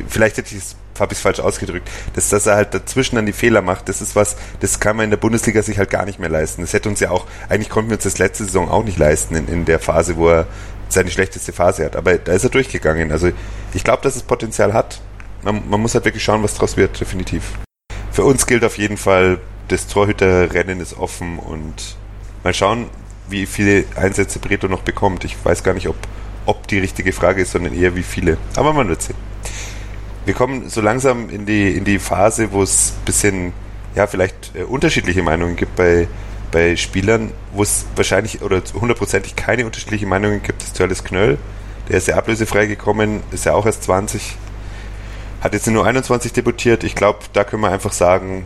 vielleicht 0.08 0.38
hätte 0.38 0.56
ich 0.56 0.62
es 0.62 0.76
habe 1.00 1.14
ich 1.14 1.20
es 1.20 1.24
falsch 1.24 1.40
ausgedrückt, 1.40 1.90
dass, 2.14 2.30
dass 2.30 2.46
er 2.46 2.56
halt 2.56 2.74
dazwischen 2.74 3.16
dann 3.16 3.26
die 3.26 3.34
Fehler 3.34 3.62
macht, 3.62 3.90
das 3.90 4.02
ist 4.02 4.16
was, 4.16 4.36
das 4.60 4.80
kann 4.80 4.98
man 4.98 5.06
in 5.06 5.10
der 5.10 5.18
Bundesliga 5.18 5.62
sich 5.62 5.78
halt 5.78 5.90
gar 5.90 6.06
nicht 6.06 6.20
mehr 6.20 6.30
leisten. 6.30 6.62
Das 6.62 6.74
hätte 6.74 6.90
uns 6.90 7.00
ja 7.00 7.12
auch, 7.12 7.26
eigentlich 7.48 7.70
konnten 7.70 7.90
wir 7.90 7.96
uns 7.96 8.04
das 8.04 8.18
letzte 8.18 8.46
Saison 8.46 8.70
auch 8.70 8.84
nicht 8.84 8.98
leisten, 8.98 9.36
in, 9.36 9.48
in 9.48 9.66
der 9.66 9.80
Phase, 9.80 10.18
wo 10.18 10.30
er 10.30 10.48
seine 10.90 11.12
schlechteste 11.12 11.54
Phase 11.54 11.86
hat. 11.86 11.96
Aber 11.96 12.18
da 12.18 12.34
ist 12.34 12.44
er 12.44 12.50
durchgegangen. 12.50 13.12
Also 13.12 13.32
ich 13.74 13.84
glaube, 13.84 14.04
dass 14.04 14.16
es 14.16 14.24
Potenzial 14.24 14.74
hat. 14.74 15.02
Man, 15.44 15.70
man 15.70 15.80
muss 15.80 15.94
halt 15.94 16.06
wirklich 16.06 16.24
schauen, 16.24 16.44
was 16.44 16.56
draus 16.56 16.76
wird, 16.76 17.00
definitiv. 17.00 17.44
Für 18.12 18.24
uns 18.24 18.46
gilt 18.48 18.66
auf 18.66 18.78
jeden 18.78 18.98
Fall, 18.98 19.40
das 19.68 19.88
Torhüterrennen 19.88 20.82
ist 20.82 20.98
offen 20.98 21.40
und 21.40 21.96
mal 22.44 22.54
schauen, 22.54 22.88
wie 23.30 23.46
viele 23.46 23.86
Einsätze 23.96 24.40
Breto 24.40 24.68
noch 24.68 24.82
bekommt. 24.82 25.24
Ich 25.26 25.38
weiß 25.44 25.64
gar 25.64 25.74
nicht, 25.74 25.88
ob, 25.88 25.96
ob 26.46 26.68
die 26.68 26.80
richtige 26.80 27.14
Frage 27.14 27.42
ist, 27.42 27.52
sondern 27.52 27.74
eher 27.74 27.96
wie 27.96 28.04
viele. 28.04 28.38
Aber 28.56 28.74
man 28.74 28.88
wird 28.88 29.02
sehen. 29.02 29.16
Wir 30.26 30.34
kommen 30.34 30.70
so 30.70 30.82
langsam 30.82 31.30
in 31.30 31.46
die, 31.46 31.76
in 31.76 31.86
die 31.86 32.00
Phase, 32.00 32.52
wo 32.52 32.62
es 32.62 32.94
ein 33.00 33.06
bisschen, 33.06 33.54
ja, 33.96 34.06
vielleicht 34.08 34.56
äh, 34.56 34.64
unterschiedliche 34.64 35.24
Meinungen 35.24 35.56
gibt 35.56 35.76
bei, 35.76 36.08
bei 36.52 36.76
Spielern, 36.76 37.32
wo 37.54 37.64
es 37.64 37.86
wahrscheinlich 37.96 38.42
oder 38.42 38.62
hundertprozentig 38.74 39.36
keine 39.36 39.66
unterschiedlichen 39.66 40.10
Meinungen 40.10 40.44
gibt, 40.44 40.62
ist 40.64 40.76
Törles 40.76 41.04
Knöll. 41.04 41.38
Der 41.88 41.98
ist 41.98 42.08
ja 42.08 42.16
ablösefrei 42.16 42.68
gekommen, 42.68 43.24
ist 43.32 43.46
ja 43.46 43.54
auch 43.54 43.66
erst 43.66 43.84
20, 43.84 44.36
hat 45.42 45.54
jetzt 45.54 45.68
nur 45.68 45.86
21 45.86 46.34
debütiert. 46.34 46.84
Ich 46.84 46.94
glaube, 46.94 47.20
da 47.34 47.44
können 47.44 47.64
wir 47.64 47.72
einfach 47.72 47.94
sagen, 47.94 48.46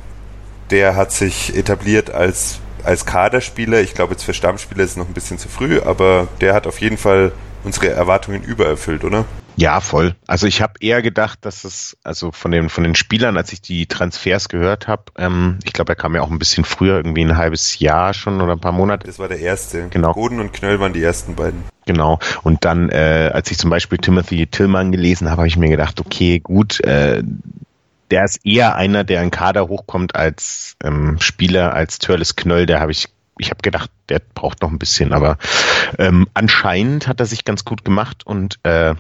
der 0.70 0.96
hat 0.96 1.12
sich 1.12 1.56
etabliert 1.56 2.12
als 2.12 2.60
als 2.84 3.06
Kaderspieler, 3.06 3.82
ich 3.82 3.94
glaube 3.94 4.14
jetzt 4.14 4.24
für 4.24 4.34
Stammspieler 4.34 4.84
ist 4.84 4.92
es 4.92 4.98
noch 4.98 5.08
ein 5.08 5.14
bisschen 5.14 5.38
zu 5.38 5.48
früh, 5.48 5.80
aber 5.80 6.28
der 6.42 6.54
hat 6.54 6.68
auf 6.68 6.80
jeden 6.82 6.98
Fall 6.98 7.32
unsere 7.64 7.90
Erwartungen 7.90 8.44
übererfüllt, 8.44 9.04
oder? 9.04 9.26
Ja, 9.56 9.82
voll. 9.82 10.16
Also 10.26 10.48
ich 10.48 10.62
habe 10.62 10.74
eher 10.80 11.02
gedacht, 11.02 11.40
dass 11.42 11.64
es, 11.64 11.96
also 12.04 12.32
von 12.32 12.52
den, 12.52 12.70
von 12.70 12.84
den 12.84 12.96
Spielern, 12.96 13.38
als 13.38 13.54
ich 13.54 13.62
die 13.62 13.86
Transfers 13.86 14.50
gehört 14.50 14.88
habe, 14.88 15.04
ähm, 15.18 15.60
ich 15.64 15.74
glaube, 15.74 15.92
er 15.92 15.96
kam 15.96 16.16
ja 16.16 16.22
auch 16.22 16.32
ein 16.32 16.40
bisschen 16.40 16.66
früher, 16.66 16.98
irgendwie 16.98 17.24
ein 17.24 17.38
halbes 17.38 17.78
Jahr 17.80 18.14
schon 18.14 18.42
oder 18.42 18.54
ein 18.54 18.60
paar 18.60 18.72
Monate. 18.72 19.06
Das 19.06 19.20
war 19.20 19.28
der 19.28 19.40
erste. 19.40 19.90
Genau. 19.90 20.14
Goden 20.14 20.40
und 20.40 20.54
Knöll 20.54 20.80
waren 20.80 20.94
die 20.94 21.04
ersten 21.04 21.36
beiden. 21.36 21.64
Genau. 21.86 22.20
Und 22.42 22.66
dann, 22.66 22.90
äh, 22.90 23.30
als 23.34 23.52
ich 23.52 23.58
zum 23.58 23.70
Beispiel 23.70 24.00
Timothy 24.00 24.48
Tillman 24.48 24.92
gelesen 24.92 25.30
habe, 25.30 25.42
habe 25.42 25.48
ich 25.48 25.58
mir 25.58 25.70
gedacht, 25.70 26.00
okay, 26.00 26.40
gut, 26.40 26.80
äh, 26.84 27.22
der 28.14 28.26
ist 28.26 28.46
eher 28.46 28.76
einer, 28.76 29.04
der 29.04 29.24
in 29.24 29.32
Kader 29.32 29.68
hochkommt 29.68 30.14
als 30.14 30.78
ähm, 30.84 31.18
Spieler, 31.20 31.74
als 31.74 31.98
Törles 31.98 32.36
Knöll. 32.36 32.68
Der 32.68 32.80
habe 32.80 32.92
ich, 32.92 33.10
ich 33.40 33.50
habe 33.50 33.64
gedacht, 33.64 33.90
der 34.08 34.22
braucht 34.36 34.62
noch 34.62 34.70
ein 34.70 34.78
bisschen, 34.78 35.14
aber 35.14 35.40
ähm, 35.98 36.28
anscheinend 36.36 37.08
hat 37.08 37.20
er 37.20 37.26
sich 37.26 37.44
ganz 37.44 37.66
gut 37.66 37.84
gemacht 37.84 38.24
und 38.24 38.60
äh, 38.62 38.94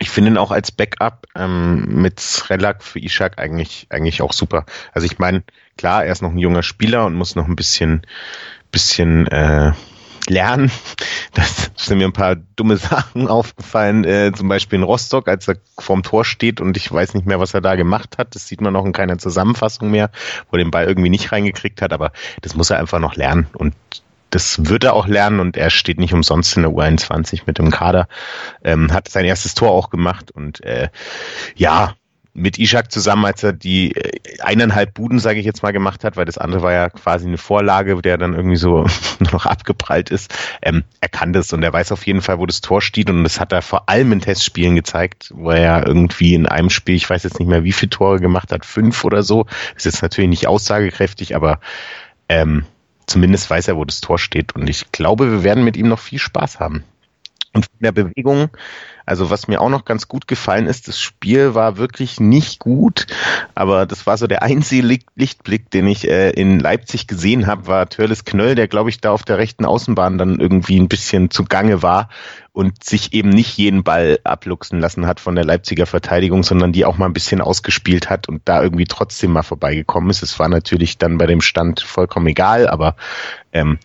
ich 0.00 0.10
finde 0.10 0.32
ihn 0.32 0.38
auch 0.38 0.50
als 0.50 0.72
Backup 0.72 1.28
ähm, 1.36 1.84
mit 2.02 2.20
Relak 2.50 2.82
für 2.82 2.98
Ishak 2.98 3.38
eigentlich, 3.38 3.86
eigentlich 3.90 4.22
auch 4.22 4.32
super. 4.32 4.66
Also 4.92 5.06
ich 5.06 5.20
meine, 5.20 5.44
klar, 5.78 6.04
er 6.04 6.10
ist 6.10 6.22
noch 6.22 6.32
ein 6.32 6.38
junger 6.38 6.64
Spieler 6.64 7.06
und 7.06 7.14
muss 7.14 7.36
noch 7.36 7.46
ein 7.46 7.54
bisschen, 7.54 8.02
bisschen 8.72 9.28
äh, 9.28 9.70
lernen. 10.32 10.70
Das 11.34 11.70
sind 11.76 11.96
mir 11.96 12.04
ein 12.04 12.12
paar 12.12 12.36
dumme 12.36 12.76
Sachen 12.76 13.26
aufgefallen, 13.26 14.04
äh, 14.04 14.32
zum 14.36 14.48
Beispiel 14.48 14.78
in 14.78 14.82
Rostock, 14.82 15.28
als 15.28 15.48
er 15.48 15.56
vorm 15.78 16.02
Tor 16.02 16.26
steht 16.26 16.60
und 16.60 16.76
ich 16.76 16.92
weiß 16.92 17.14
nicht 17.14 17.26
mehr, 17.26 17.40
was 17.40 17.54
er 17.54 17.62
da 17.62 17.74
gemacht 17.74 18.18
hat. 18.18 18.34
Das 18.34 18.46
sieht 18.46 18.60
man 18.60 18.76
auch 18.76 18.84
in 18.84 18.92
keiner 18.92 19.16
Zusammenfassung 19.16 19.90
mehr, 19.90 20.10
wo 20.50 20.56
er 20.56 20.62
den 20.62 20.70
Ball 20.70 20.84
irgendwie 20.84 21.08
nicht 21.08 21.32
reingekriegt 21.32 21.80
hat, 21.80 21.94
aber 21.94 22.12
das 22.42 22.54
muss 22.54 22.68
er 22.68 22.78
einfach 22.78 22.98
noch 22.98 23.16
lernen 23.16 23.46
und 23.54 23.74
das 24.28 24.68
wird 24.68 24.84
er 24.84 24.94
auch 24.94 25.06
lernen 25.06 25.40
und 25.40 25.56
er 25.56 25.70
steht 25.70 25.98
nicht 25.98 26.14
umsonst 26.14 26.56
in 26.56 26.62
der 26.62 26.72
U21 26.72 27.42
mit 27.46 27.58
dem 27.58 27.70
Kader, 27.70 28.08
ähm, 28.64 28.92
hat 28.92 29.08
sein 29.08 29.24
erstes 29.24 29.54
Tor 29.54 29.70
auch 29.70 29.90
gemacht 29.90 30.30
und 30.30 30.62
äh, 30.64 30.88
ja, 31.54 31.94
mit 32.34 32.58
Ishak 32.58 32.90
zusammen, 32.90 33.26
als 33.26 33.42
er 33.42 33.52
die 33.52 33.94
äh, 33.94 34.40
eineinhalb 34.40 34.94
Buden, 34.94 35.18
sage 35.18 35.38
ich 35.38 35.46
jetzt 35.46 35.62
mal, 35.62 35.72
gemacht 35.72 36.02
hat, 36.02 36.16
weil 36.16 36.24
das 36.24 36.38
andere 36.38 36.62
war 36.62 36.72
ja 36.72 36.88
quasi 36.88 37.26
eine 37.26 37.36
Vorlage, 37.36 38.00
der 38.00 38.16
dann 38.16 38.34
irgendwie 38.34 38.56
so 38.56 38.86
noch 39.32 39.46
abgeprallt 39.46 40.10
ist. 40.10 40.34
Ähm, 40.62 40.84
er 41.00 41.08
kann 41.08 41.32
das 41.32 41.52
und 41.52 41.62
er 41.62 41.72
weiß 41.72 41.92
auf 41.92 42.06
jeden 42.06 42.22
Fall, 42.22 42.38
wo 42.38 42.46
das 42.46 42.62
Tor 42.62 42.80
steht 42.80 43.10
und 43.10 43.22
das 43.24 43.38
hat 43.38 43.52
er 43.52 43.60
vor 43.60 43.88
allem 43.88 44.12
in 44.12 44.20
Testspielen 44.20 44.74
gezeigt, 44.74 45.30
wo 45.34 45.50
er 45.50 45.60
ja 45.60 45.86
irgendwie 45.86 46.34
in 46.34 46.46
einem 46.46 46.70
Spiel, 46.70 46.94
ich 46.94 47.08
weiß 47.08 47.22
jetzt 47.22 47.38
nicht 47.38 47.48
mehr, 47.48 47.64
wie 47.64 47.72
viele 47.72 47.90
Tore 47.90 48.18
gemacht 48.18 48.50
hat, 48.52 48.64
fünf 48.64 49.04
oder 49.04 49.22
so. 49.22 49.46
Ist 49.76 49.84
jetzt 49.84 50.02
natürlich 50.02 50.30
nicht 50.30 50.46
aussagekräftig, 50.46 51.36
aber 51.36 51.60
ähm, 52.28 52.64
zumindest 53.06 53.50
weiß 53.50 53.68
er, 53.68 53.76
wo 53.76 53.84
das 53.84 54.00
Tor 54.00 54.18
steht 54.18 54.54
und 54.54 54.68
ich 54.70 54.90
glaube, 54.92 55.30
wir 55.30 55.44
werden 55.44 55.64
mit 55.64 55.76
ihm 55.76 55.88
noch 55.88 55.98
viel 55.98 56.18
Spaß 56.18 56.60
haben. 56.60 56.84
Und 57.54 57.66
von 57.66 57.78
der 57.80 57.92
Bewegung, 57.92 58.48
also 59.04 59.28
was 59.28 59.46
mir 59.46 59.60
auch 59.60 59.68
noch 59.68 59.84
ganz 59.84 60.08
gut 60.08 60.26
gefallen 60.26 60.66
ist, 60.66 60.88
das 60.88 60.98
Spiel 60.98 61.54
war 61.54 61.76
wirklich 61.76 62.18
nicht 62.18 62.60
gut, 62.60 63.06
aber 63.54 63.84
das 63.84 64.06
war 64.06 64.16
so 64.16 64.26
der 64.26 64.42
einzige 64.42 64.98
Lichtblick, 65.16 65.70
den 65.70 65.86
ich 65.86 66.08
äh, 66.08 66.30
in 66.30 66.60
Leipzig 66.60 67.08
gesehen 67.08 67.46
habe, 67.46 67.66
war 67.66 67.90
Törles 67.90 68.24
Knöll, 68.24 68.54
der 68.54 68.68
glaube 68.68 68.88
ich 68.88 69.02
da 69.02 69.10
auf 69.10 69.24
der 69.24 69.36
rechten 69.36 69.66
Außenbahn 69.66 70.16
dann 70.16 70.40
irgendwie 70.40 70.80
ein 70.80 70.88
bisschen 70.88 71.30
zugange 71.30 71.82
war 71.82 72.08
und 72.52 72.84
sich 72.84 73.12
eben 73.12 73.28
nicht 73.28 73.58
jeden 73.58 73.82
Ball 73.82 74.18
abluchsen 74.24 74.80
lassen 74.80 75.06
hat 75.06 75.20
von 75.20 75.34
der 75.34 75.44
Leipziger 75.44 75.84
Verteidigung, 75.86 76.42
sondern 76.42 76.72
die 76.72 76.86
auch 76.86 76.96
mal 76.96 77.06
ein 77.06 77.12
bisschen 77.12 77.42
ausgespielt 77.42 78.08
hat 78.08 78.28
und 78.28 78.42
da 78.46 78.62
irgendwie 78.62 78.86
trotzdem 78.86 79.32
mal 79.32 79.42
vorbeigekommen 79.42 80.08
ist. 80.08 80.22
Es 80.22 80.38
war 80.38 80.48
natürlich 80.48 80.96
dann 80.96 81.18
bei 81.18 81.26
dem 81.26 81.42
Stand 81.42 81.80
vollkommen 81.80 82.28
egal, 82.28 82.66
aber 82.66 82.96
ähm, 83.52 83.78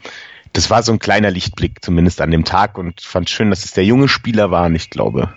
das 0.57 0.71
war 0.71 0.81
so 0.81 0.91
ein 0.91 0.97
kleiner 0.97 1.29
Lichtblick, 1.29 1.83
zumindest 1.85 2.19
an 2.19 2.31
dem 2.31 2.43
Tag 2.43 2.79
und 2.79 2.99
fand 2.99 3.29
schön, 3.29 3.51
dass 3.51 3.63
es 3.63 3.73
der 3.73 3.85
junge 3.85 4.07
Spieler 4.07 4.49
war 4.49 4.65
und 4.65 4.73
ich 4.73 4.89
glaube, 4.89 5.29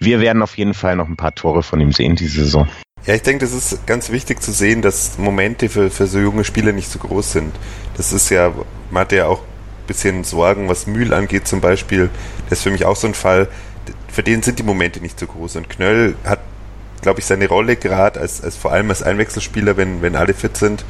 wir 0.00 0.20
werden 0.20 0.42
auf 0.42 0.56
jeden 0.56 0.72
Fall 0.72 0.96
noch 0.96 1.06
ein 1.06 1.18
paar 1.18 1.34
Tore 1.34 1.62
von 1.62 1.78
ihm 1.82 1.92
sehen 1.92 2.16
diese 2.16 2.44
Saison. 2.44 2.66
Ja, 3.04 3.14
ich 3.14 3.20
denke, 3.20 3.44
das 3.44 3.52
ist 3.52 3.86
ganz 3.86 4.10
wichtig 4.10 4.42
zu 4.42 4.50
sehen, 4.50 4.80
dass 4.80 5.18
Momente 5.18 5.68
für, 5.68 5.90
für 5.90 6.06
so 6.06 6.18
junge 6.18 6.44
Spieler 6.44 6.72
nicht 6.72 6.90
so 6.90 6.98
groß 6.98 7.32
sind. 7.32 7.54
Das 7.98 8.14
ist 8.14 8.30
ja, 8.30 8.54
man 8.90 9.02
hatte 9.02 9.16
ja 9.16 9.26
auch 9.26 9.40
ein 9.40 9.86
bisschen 9.86 10.24
Sorgen, 10.24 10.66
was 10.70 10.86
Mühl 10.86 11.12
angeht 11.12 11.46
zum 11.46 11.60
Beispiel. 11.60 12.08
Das 12.48 12.60
ist 12.60 12.62
für 12.62 12.70
mich 12.70 12.86
auch 12.86 12.96
so 12.96 13.08
ein 13.08 13.14
Fall. 13.14 13.48
Für 14.08 14.22
den 14.22 14.42
sind 14.42 14.58
die 14.58 14.62
Momente 14.62 15.00
nicht 15.00 15.20
so 15.20 15.26
groß. 15.26 15.56
Und 15.56 15.68
Knöll 15.68 16.14
hat, 16.24 16.40
glaube 17.02 17.20
ich, 17.20 17.26
seine 17.26 17.48
Rolle 17.48 17.76
gerade 17.76 18.18
als, 18.18 18.42
als 18.42 18.56
vor 18.56 18.72
allem 18.72 18.88
als 18.88 19.02
Einwechselspieler, 19.02 19.76
wenn, 19.76 20.00
wenn 20.00 20.16
alle 20.16 20.32
fit 20.32 20.56
sind. 20.56 20.86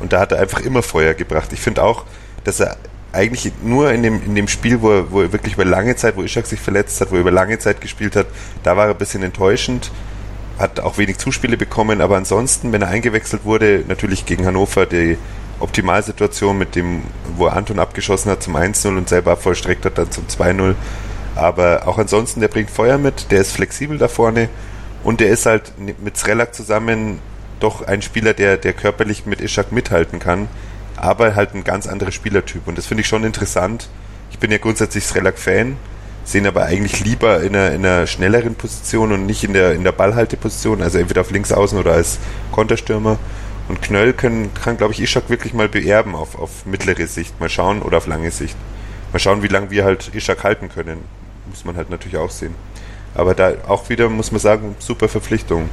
Und 0.00 0.14
da 0.14 0.20
hat 0.20 0.32
er 0.32 0.38
einfach 0.38 0.60
immer 0.60 0.82
Feuer 0.82 1.12
gebracht. 1.12 1.52
Ich 1.52 1.60
finde 1.60 1.82
auch, 1.82 2.06
dass 2.46 2.60
er 2.60 2.76
eigentlich 3.12 3.52
nur 3.62 3.92
in 3.92 4.02
dem, 4.02 4.22
in 4.24 4.34
dem 4.34 4.48
Spiel, 4.48 4.80
wo 4.80 4.90
er, 4.90 5.10
wo 5.10 5.22
er 5.22 5.32
wirklich 5.32 5.54
über 5.54 5.64
lange 5.64 5.96
Zeit, 5.96 6.16
wo 6.16 6.22
Ishak 6.22 6.46
sich 6.46 6.60
verletzt 6.60 7.00
hat, 7.00 7.10
wo 7.10 7.16
er 7.16 7.22
über 7.22 7.30
lange 7.30 7.58
Zeit 7.58 7.80
gespielt 7.80 8.14
hat, 8.14 8.26
da 8.62 8.76
war 8.76 8.86
er 8.86 8.90
ein 8.92 8.98
bisschen 8.98 9.22
enttäuschend, 9.22 9.90
hat 10.58 10.80
auch 10.80 10.98
wenig 10.98 11.18
Zuspiele 11.18 11.56
bekommen, 11.56 12.00
aber 12.00 12.16
ansonsten, 12.16 12.72
wenn 12.72 12.82
er 12.82 12.88
eingewechselt 12.88 13.44
wurde, 13.44 13.84
natürlich 13.88 14.26
gegen 14.26 14.46
Hannover 14.46 14.86
die 14.86 15.18
Optimalsituation 15.58 16.56
mit 16.56 16.76
dem, 16.76 17.02
wo 17.36 17.46
Anton 17.46 17.78
abgeschossen 17.78 18.30
hat 18.30 18.42
zum 18.42 18.56
1-0 18.56 18.96
und 18.96 19.08
selber 19.08 19.36
vollstreckt 19.36 19.84
hat 19.86 19.98
dann 19.98 20.10
zum 20.10 20.26
2-0. 20.26 20.74
Aber 21.34 21.88
auch 21.88 21.98
ansonsten, 21.98 22.40
der 22.40 22.48
bringt 22.48 22.70
Feuer 22.70 22.98
mit, 22.98 23.30
der 23.30 23.40
ist 23.40 23.52
flexibel 23.52 23.98
da 23.98 24.08
vorne 24.08 24.48
und 25.02 25.20
der 25.20 25.30
ist 25.30 25.46
halt 25.46 25.72
mit 25.78 26.16
Srelak 26.16 26.54
zusammen 26.54 27.20
doch 27.60 27.86
ein 27.86 28.02
Spieler, 28.02 28.34
der, 28.34 28.58
der 28.58 28.74
körperlich 28.74 29.24
mit 29.24 29.40
Ishak 29.40 29.72
mithalten 29.72 30.18
kann 30.18 30.48
aber 30.96 31.34
halt 31.34 31.54
ein 31.54 31.64
ganz 31.64 31.86
anderer 31.86 32.12
Spielertyp. 32.12 32.66
Und 32.66 32.78
das 32.78 32.86
finde 32.86 33.02
ich 33.02 33.08
schon 33.08 33.24
interessant. 33.24 33.88
Ich 34.30 34.38
bin 34.38 34.50
ja 34.50 34.58
grundsätzlich 34.58 35.04
Srelak-Fan, 35.04 35.76
sehen 36.24 36.46
aber 36.46 36.64
eigentlich 36.64 37.04
lieber 37.04 37.42
in 37.42 37.54
einer, 37.54 37.72
in 37.72 37.86
einer 37.86 38.06
schnelleren 38.06 38.54
Position 38.54 39.12
und 39.12 39.26
nicht 39.26 39.44
in 39.44 39.52
der, 39.52 39.74
in 39.74 39.84
der 39.84 39.92
Ballhalteposition, 39.92 40.82
also 40.82 40.98
entweder 40.98 41.20
auf 41.20 41.30
links 41.30 41.52
außen 41.52 41.78
oder 41.78 41.92
als 41.92 42.18
Konterstürmer. 42.52 43.18
Und 43.68 43.82
Knöll 43.82 44.12
können, 44.12 44.52
kann, 44.54 44.76
glaube 44.76 44.92
ich, 44.92 45.00
Ishak 45.00 45.28
wirklich 45.28 45.52
mal 45.52 45.68
beerben 45.68 46.14
auf, 46.14 46.38
auf 46.38 46.66
mittlere 46.66 47.06
Sicht. 47.06 47.40
Mal 47.40 47.48
schauen 47.48 47.82
oder 47.82 47.98
auf 47.98 48.06
lange 48.06 48.30
Sicht. 48.30 48.56
Mal 49.12 49.18
schauen, 49.18 49.42
wie 49.42 49.48
lange 49.48 49.70
wir 49.70 49.84
halt 49.84 50.14
Ishak 50.14 50.44
halten 50.44 50.68
können. 50.68 50.98
Muss 51.48 51.64
man 51.64 51.76
halt 51.76 51.90
natürlich 51.90 52.16
auch 52.16 52.30
sehen. 52.30 52.54
Aber 53.14 53.34
da 53.34 53.54
auch 53.66 53.88
wieder, 53.88 54.08
muss 54.08 54.30
man 54.30 54.40
sagen, 54.40 54.76
super 54.78 55.08
Verpflichtung. 55.08 55.68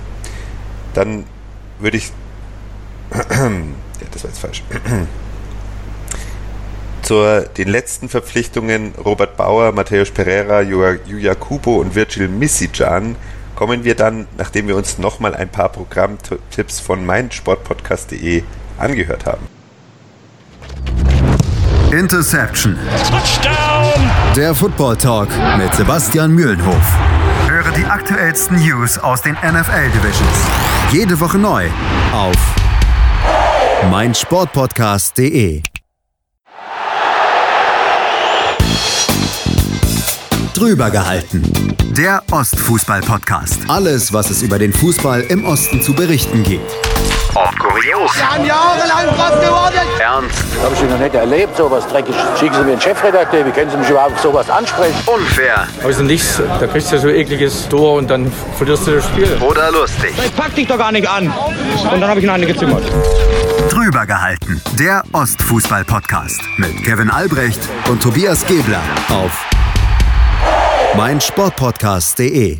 Dann 0.93 1.25
würde 1.79 1.97
ich 1.97 2.11
das 4.13 4.23
war 4.23 4.29
jetzt 4.29 4.39
falsch. 4.39 4.63
Zu 7.01 7.45
den 7.57 7.67
letzten 7.67 8.07
Verpflichtungen 8.07 8.93
Robert 9.03 9.35
Bauer, 9.35 9.73
Matthäus 9.73 10.11
Pereira, 10.11 10.61
Julia 10.61 11.35
Kubo 11.35 11.81
und 11.81 11.95
Virgil 11.95 12.29
Misijan 12.29 13.17
kommen 13.55 13.83
wir 13.83 13.95
dann, 13.95 14.27
nachdem 14.37 14.67
wir 14.67 14.77
uns 14.77 14.97
nochmal 14.97 15.35
ein 15.35 15.49
paar 15.49 15.69
Programmtipps 15.69 16.79
von 16.79 17.05
meinsportpodcast.de 17.05 18.43
angehört 18.77 19.25
haben. 19.25 19.47
Interception. 21.91 22.75
Touchdown. 23.09 24.09
Der 24.35 24.55
Football 24.55 24.97
Talk 24.97 25.29
mit 25.57 25.73
Sebastian 25.75 26.31
Mühlenhof. 26.31 26.97
Höre 27.47 27.71
die 27.73 27.85
aktuellsten 27.85 28.57
News 28.57 28.97
aus 28.97 29.21
den 29.21 29.33
NFL 29.33 29.89
Divisions. 29.93 30.37
Jede 30.91 31.19
Woche 31.19 31.37
neu 31.37 31.67
auf 32.11 32.35
meinsportpodcast.de. 33.89 35.61
Drüber 40.53 40.89
gehalten. 40.91 41.75
Der 41.97 42.23
Ostfußball-Podcast. 42.31 43.61
Alles, 43.67 44.13
was 44.13 44.29
es 44.29 44.41
über 44.41 44.59
den 44.59 44.71
Fußball 44.71 45.21
im 45.21 45.45
Osten 45.45 45.81
zu 45.81 45.93
berichten 45.93 46.43
gibt. 46.43 46.71
Auch 47.35 47.51
kurios. 47.55 48.15
Wir 48.15 48.29
haben 48.29 48.45
jahrelang 48.45 49.07
was 49.17 49.41
geworden. 49.41 49.79
Ernst. 49.99 50.43
Habe 50.63 50.75
ich 50.75 50.89
noch 50.89 50.99
nicht 50.99 51.15
erlebt, 51.15 51.57
sowas 51.57 51.87
dreckig. 51.87 52.15
Schicken 52.39 52.53
Sie 52.53 52.61
mir 52.61 52.71
einen 52.73 52.81
Chefredakteur, 52.81 53.45
wie 53.45 53.51
können 53.51 53.71
Sie 53.71 53.77
mich 53.77 53.89
überhaupt 53.89 54.19
sowas 54.19 54.49
ansprechen? 54.49 54.95
Unfair. 55.07 55.67
Dem 55.83 56.05
Nichts, 56.05 56.39
da 56.59 56.67
kriegst 56.67 56.91
du 56.91 56.99
so 56.99 57.07
ein 57.07 57.15
ekliges 57.15 57.67
Tor 57.69 57.95
und 57.95 58.09
dann 58.09 58.31
verlierst 58.57 58.85
du 58.85 58.91
das 58.91 59.05
Spiel. 59.05 59.35
Oder 59.41 59.71
lustig. 59.71 60.13
Ich 60.23 60.35
pack 60.35 60.53
dich 60.53 60.67
doch 60.67 60.77
gar 60.77 60.91
nicht 60.91 61.09
an. 61.09 61.27
Und 61.27 61.99
dann 62.01 62.07
habe 62.07 62.19
ich 62.19 62.25
ihn 62.25 62.29
eine 62.29 62.45
gezimmert. 62.45 62.83
Drüber 63.69 64.05
gehalten. 64.05 64.61
Der 64.77 65.03
Ostfußball-Podcast 65.13 66.41
mit 66.57 66.83
Kevin 66.83 67.09
Albrecht 67.09 67.59
und 67.89 68.03
Tobias 68.03 68.45
Gebler 68.45 68.81
auf 69.09 69.45
meinsportpodcast.de. 70.95 72.59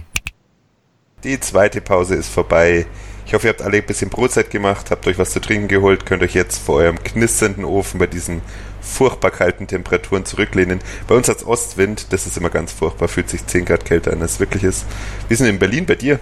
Die 1.24 1.40
zweite 1.40 1.82
Pause 1.82 2.16
ist 2.16 2.30
vorbei. 2.30 2.88
Ich 3.26 3.34
hoffe, 3.34 3.48
ihr 3.48 3.54
habt 3.54 3.62
alle 3.62 3.78
ein 3.78 3.86
bisschen 3.86 4.10
Brotzeit 4.10 4.50
gemacht, 4.50 4.92
habt 4.92 5.06
euch 5.08 5.18
was 5.20 5.32
zu 5.32 5.40
trinken 5.40 5.68
geholt, 5.68 6.06
könnt 6.06 6.24
euch 6.24 6.34
jetzt 6.34 6.60
vor 6.60 6.76
eurem 6.76 7.04
knisternden 7.04 7.66
Ofen 7.66 8.00
bei 8.00 8.08
diesen 8.08 8.42
furchtbar 8.82 9.32
kalten 9.32 9.68
Temperaturen 9.68 10.26
zurücklehnen. 10.26 10.80
Bei 11.08 11.16
uns 11.16 11.28
hat 11.28 11.46
Ostwind, 11.46 12.12
das 12.12 12.26
ist 12.28 12.38
immer 12.38 12.50
ganz 12.50 12.72
furchtbar, 12.72 13.08
fühlt 13.08 13.30
sich 13.30 13.46
10 13.46 13.66
Grad 13.66 13.86
kälter 13.86 14.14
an, 14.14 14.22
als 14.22 14.34
es 14.34 14.40
wirklich 14.40 14.64
ist. 14.64 14.86
Wie 15.28 15.34
ist 15.34 15.40
denn 15.40 15.50
in 15.50 15.60
Berlin 15.60 15.86
bei 15.86 15.96
dir? 15.96 16.20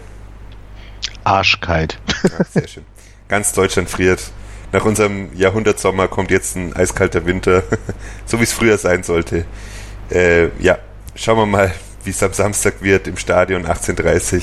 Arschkalt. 1.24 2.00
Ach, 2.39 2.46
sehr 2.46 2.67
schön. 2.67 2.86
Ganz 3.28 3.54
Deutschland 3.54 3.89
friert. 3.89 4.32
Nach 4.73 4.86
unserem 4.86 5.29
Jahrhundertsommer 5.36 6.07
kommt 6.07 6.31
jetzt 6.31 6.55
ein 6.55 6.73
eiskalter 6.73 7.25
Winter, 7.25 7.63
so 8.25 8.39
wie 8.39 8.43
es 8.43 8.53
früher 8.53 8.77
sein 8.77 9.03
sollte. 9.03 9.45
Äh, 10.10 10.47
ja, 10.60 10.77
schauen 11.15 11.38
wir 11.38 11.45
mal, 11.45 11.73
wie 12.03 12.12
es 12.12 12.23
am 12.23 12.34
Samstag 12.34 12.81
wird 12.81 13.07
im 13.07 13.17
Stadion 13.17 13.65
18.30 13.65 14.41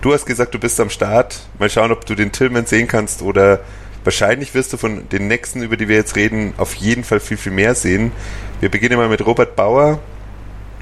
Du 0.00 0.14
hast 0.14 0.24
gesagt, 0.24 0.54
du 0.54 0.58
bist 0.58 0.80
am 0.80 0.88
Start. 0.88 1.40
Mal 1.58 1.68
schauen, 1.68 1.92
ob 1.92 2.06
du 2.06 2.14
den 2.14 2.32
Tillman 2.32 2.64
sehen 2.64 2.88
kannst 2.88 3.20
oder 3.20 3.60
wahrscheinlich 4.02 4.54
wirst 4.54 4.72
du 4.72 4.78
von 4.78 5.06
den 5.10 5.28
nächsten, 5.28 5.62
über 5.62 5.76
die 5.76 5.88
wir 5.88 5.96
jetzt 5.96 6.16
reden, 6.16 6.54
auf 6.56 6.74
jeden 6.74 7.04
Fall 7.04 7.20
viel, 7.20 7.36
viel 7.36 7.52
mehr 7.52 7.74
sehen. 7.74 8.12
Wir 8.60 8.70
beginnen 8.70 8.96
mal 8.96 9.10
mit 9.10 9.24
Robert 9.26 9.56
Bauer. 9.56 9.98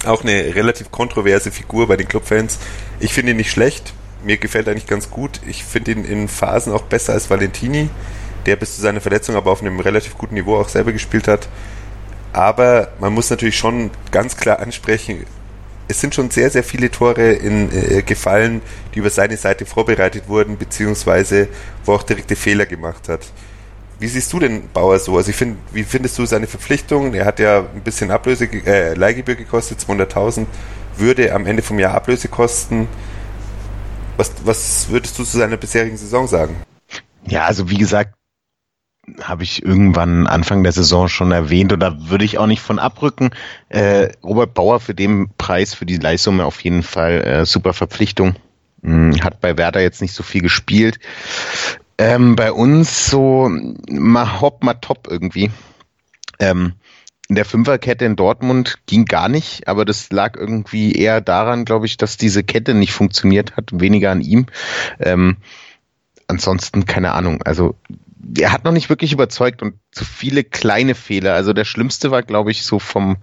Auch 0.05 0.23
eine 0.23 0.55
relativ 0.55 0.93
kontroverse 0.93 1.51
Figur 1.51 1.89
bei 1.89 1.97
den 1.97 2.07
Clubfans. 2.07 2.61
Ich 3.01 3.13
finde 3.13 3.33
ihn 3.33 3.39
nicht 3.39 3.51
schlecht. 3.51 3.93
Mir 4.23 4.37
gefällt 4.37 4.69
er 4.69 4.71
eigentlich 4.71 4.87
ganz 4.87 5.11
gut. 5.11 5.41
Ich 5.49 5.65
finde 5.65 5.91
ihn 5.91 6.05
in 6.05 6.29
Phasen 6.29 6.73
auch 6.73 6.83
besser 6.83 7.15
als 7.15 7.29
Valentini 7.29 7.91
der 8.47 8.57
bis 8.57 8.77
zu 8.77 8.83
seiner 8.83 9.01
Verletzung 9.01 9.37
aber 9.37 9.51
auf 9.51 9.61
einem 9.61 9.81
relativ 9.81 10.17
guten 10.17 10.35
Niveau 10.35 10.57
auch 10.57 10.69
selber 10.69 10.93
gespielt 10.93 11.29
hat. 11.29 11.49
Aber 12.33 12.93
man 13.01 13.13
muss 13.13 13.31
natürlich 13.31 13.57
schon 13.57 13.91
ganz 14.11 14.37
klar 14.37 14.61
ansprechen, 14.61 15.25
es 15.89 16.01
sind 16.01 16.15
schon 16.15 16.31
sehr, 16.31 16.51
sehr 16.51 16.63
viele 16.63 16.91
Tore 16.91 17.33
in, 17.33 17.73
äh, 17.73 18.03
gefallen, 18.03 18.61
die 18.95 18.99
über 18.99 19.11
seine 19.11 19.37
Seite 19.39 19.65
vorbereitet 19.65 20.29
wurden, 20.29 20.59
beziehungsweise 20.59 21.49
wo 21.85 21.95
auch 21.95 22.03
direkte 22.03 22.37
Fehler 22.37 22.67
gemacht 22.67 23.09
hat. 23.09 23.21
Wie 23.99 24.07
siehst 24.07 24.33
du 24.33 24.39
den 24.39 24.69
Bauer 24.69 24.99
so? 24.99 25.17
Also 25.17 25.31
ich 25.31 25.37
finde, 25.37 25.57
wie 25.73 25.83
findest 25.83 26.19
du 26.19 26.27
seine 26.27 26.47
Verpflichtung? 26.47 27.15
Er 27.15 27.25
hat 27.25 27.41
ja 27.41 27.61
ein 27.61 27.81
bisschen 27.81 28.11
Ablöse, 28.11 28.45
äh, 28.45 28.95
Leihgebühr 28.95 29.35
gekostet, 29.35 29.81
200.000, 29.81 30.47
würde 30.97 31.35
am 31.35 31.47
Ende 31.47 31.63
vom 31.63 31.79
Jahr 31.79 31.95
Ablöse 31.95 32.29
kosten. 32.29 32.87
Was, 34.17 34.33
was 34.45 34.89
würdest 34.91 35.19
du 35.19 35.25
zu 35.25 35.39
seiner 35.39 35.57
bisherigen 35.57 35.97
Saison 35.97 36.29
sagen? 36.29 36.57
Ja, 37.27 37.45
also 37.45 37.69
wie 37.71 37.79
gesagt, 37.79 38.15
habe 39.23 39.43
ich 39.43 39.65
irgendwann 39.65 40.27
Anfang 40.27 40.63
der 40.63 40.73
Saison 40.73 41.09
schon 41.09 41.33
erwähnt 41.33 41.75
da 41.79 42.09
würde 42.11 42.25
ich 42.25 42.39
auch 42.39 42.47
nicht 42.47 42.63
von 42.63 42.79
abrücken. 42.79 43.31
Äh, 43.69 44.09
Robert 44.23 44.55
Bauer 44.55 44.81
für 44.81 44.95
den 44.95 45.31
Preis, 45.39 45.75
für 45.75 45.87
die 45.87 45.99
Leistung 45.99 46.41
auf 46.41 46.61
jeden 46.63 46.83
Fall 46.83 47.25
äh, 47.25 47.47
super 47.47 47.73
Verpflichtung. 47.73 48.35
Hm, 48.83 49.23
hat 49.23 49.41
bei 49.41 49.57
Werder 49.57 49.81
jetzt 49.81 50.01
nicht 50.01 50.15
so 50.15 50.23
viel 50.23 50.43
gespielt. 50.43 50.99
Ähm, 51.99 52.37
bei 52.37 52.53
uns 52.53 53.11
so 53.11 53.51
mal 53.91 54.41
hopp, 54.41 54.63
mal 54.63 54.75
top 54.75 55.09
irgendwie. 55.11 55.51
Ähm, 56.39 56.75
in 57.29 57.35
der 57.35 57.45
Fünferkette 57.45 58.07
in 58.07 58.17
Dortmund 58.17 58.79
ging 58.87 59.05
gar 59.05 59.29
nicht, 59.29 59.69
aber 59.69 59.85
das 59.85 60.11
lag 60.11 60.37
irgendwie 60.37 60.93
eher 60.93 61.21
daran, 61.21 61.67
glaube 61.67 61.85
ich, 61.85 61.99
dass 61.99 62.17
diese 62.17 62.43
Kette 62.43 62.73
nicht 62.73 62.93
funktioniert 62.93 63.57
hat, 63.57 63.69
weniger 63.73 64.11
an 64.11 64.23
ihm. 64.23 64.47
Ähm, 64.99 65.37
ansonsten 66.27 66.87
keine 66.87 67.13
Ahnung. 67.13 67.43
Also 67.43 67.75
er 68.39 68.53
hat 68.53 68.65
noch 68.65 68.73
nicht 68.73 68.89
wirklich 68.89 69.13
überzeugt 69.13 69.63
und 69.63 69.75
zu 69.91 70.05
viele 70.05 70.45
kleine 70.45 70.95
Fehler. 70.95 71.35
Also 71.35 71.53
der 71.53 71.65
schlimmste 71.65 72.11
war, 72.11 72.23
glaube 72.23 72.51
ich, 72.51 72.65
so 72.65 72.79
vom 72.79 73.19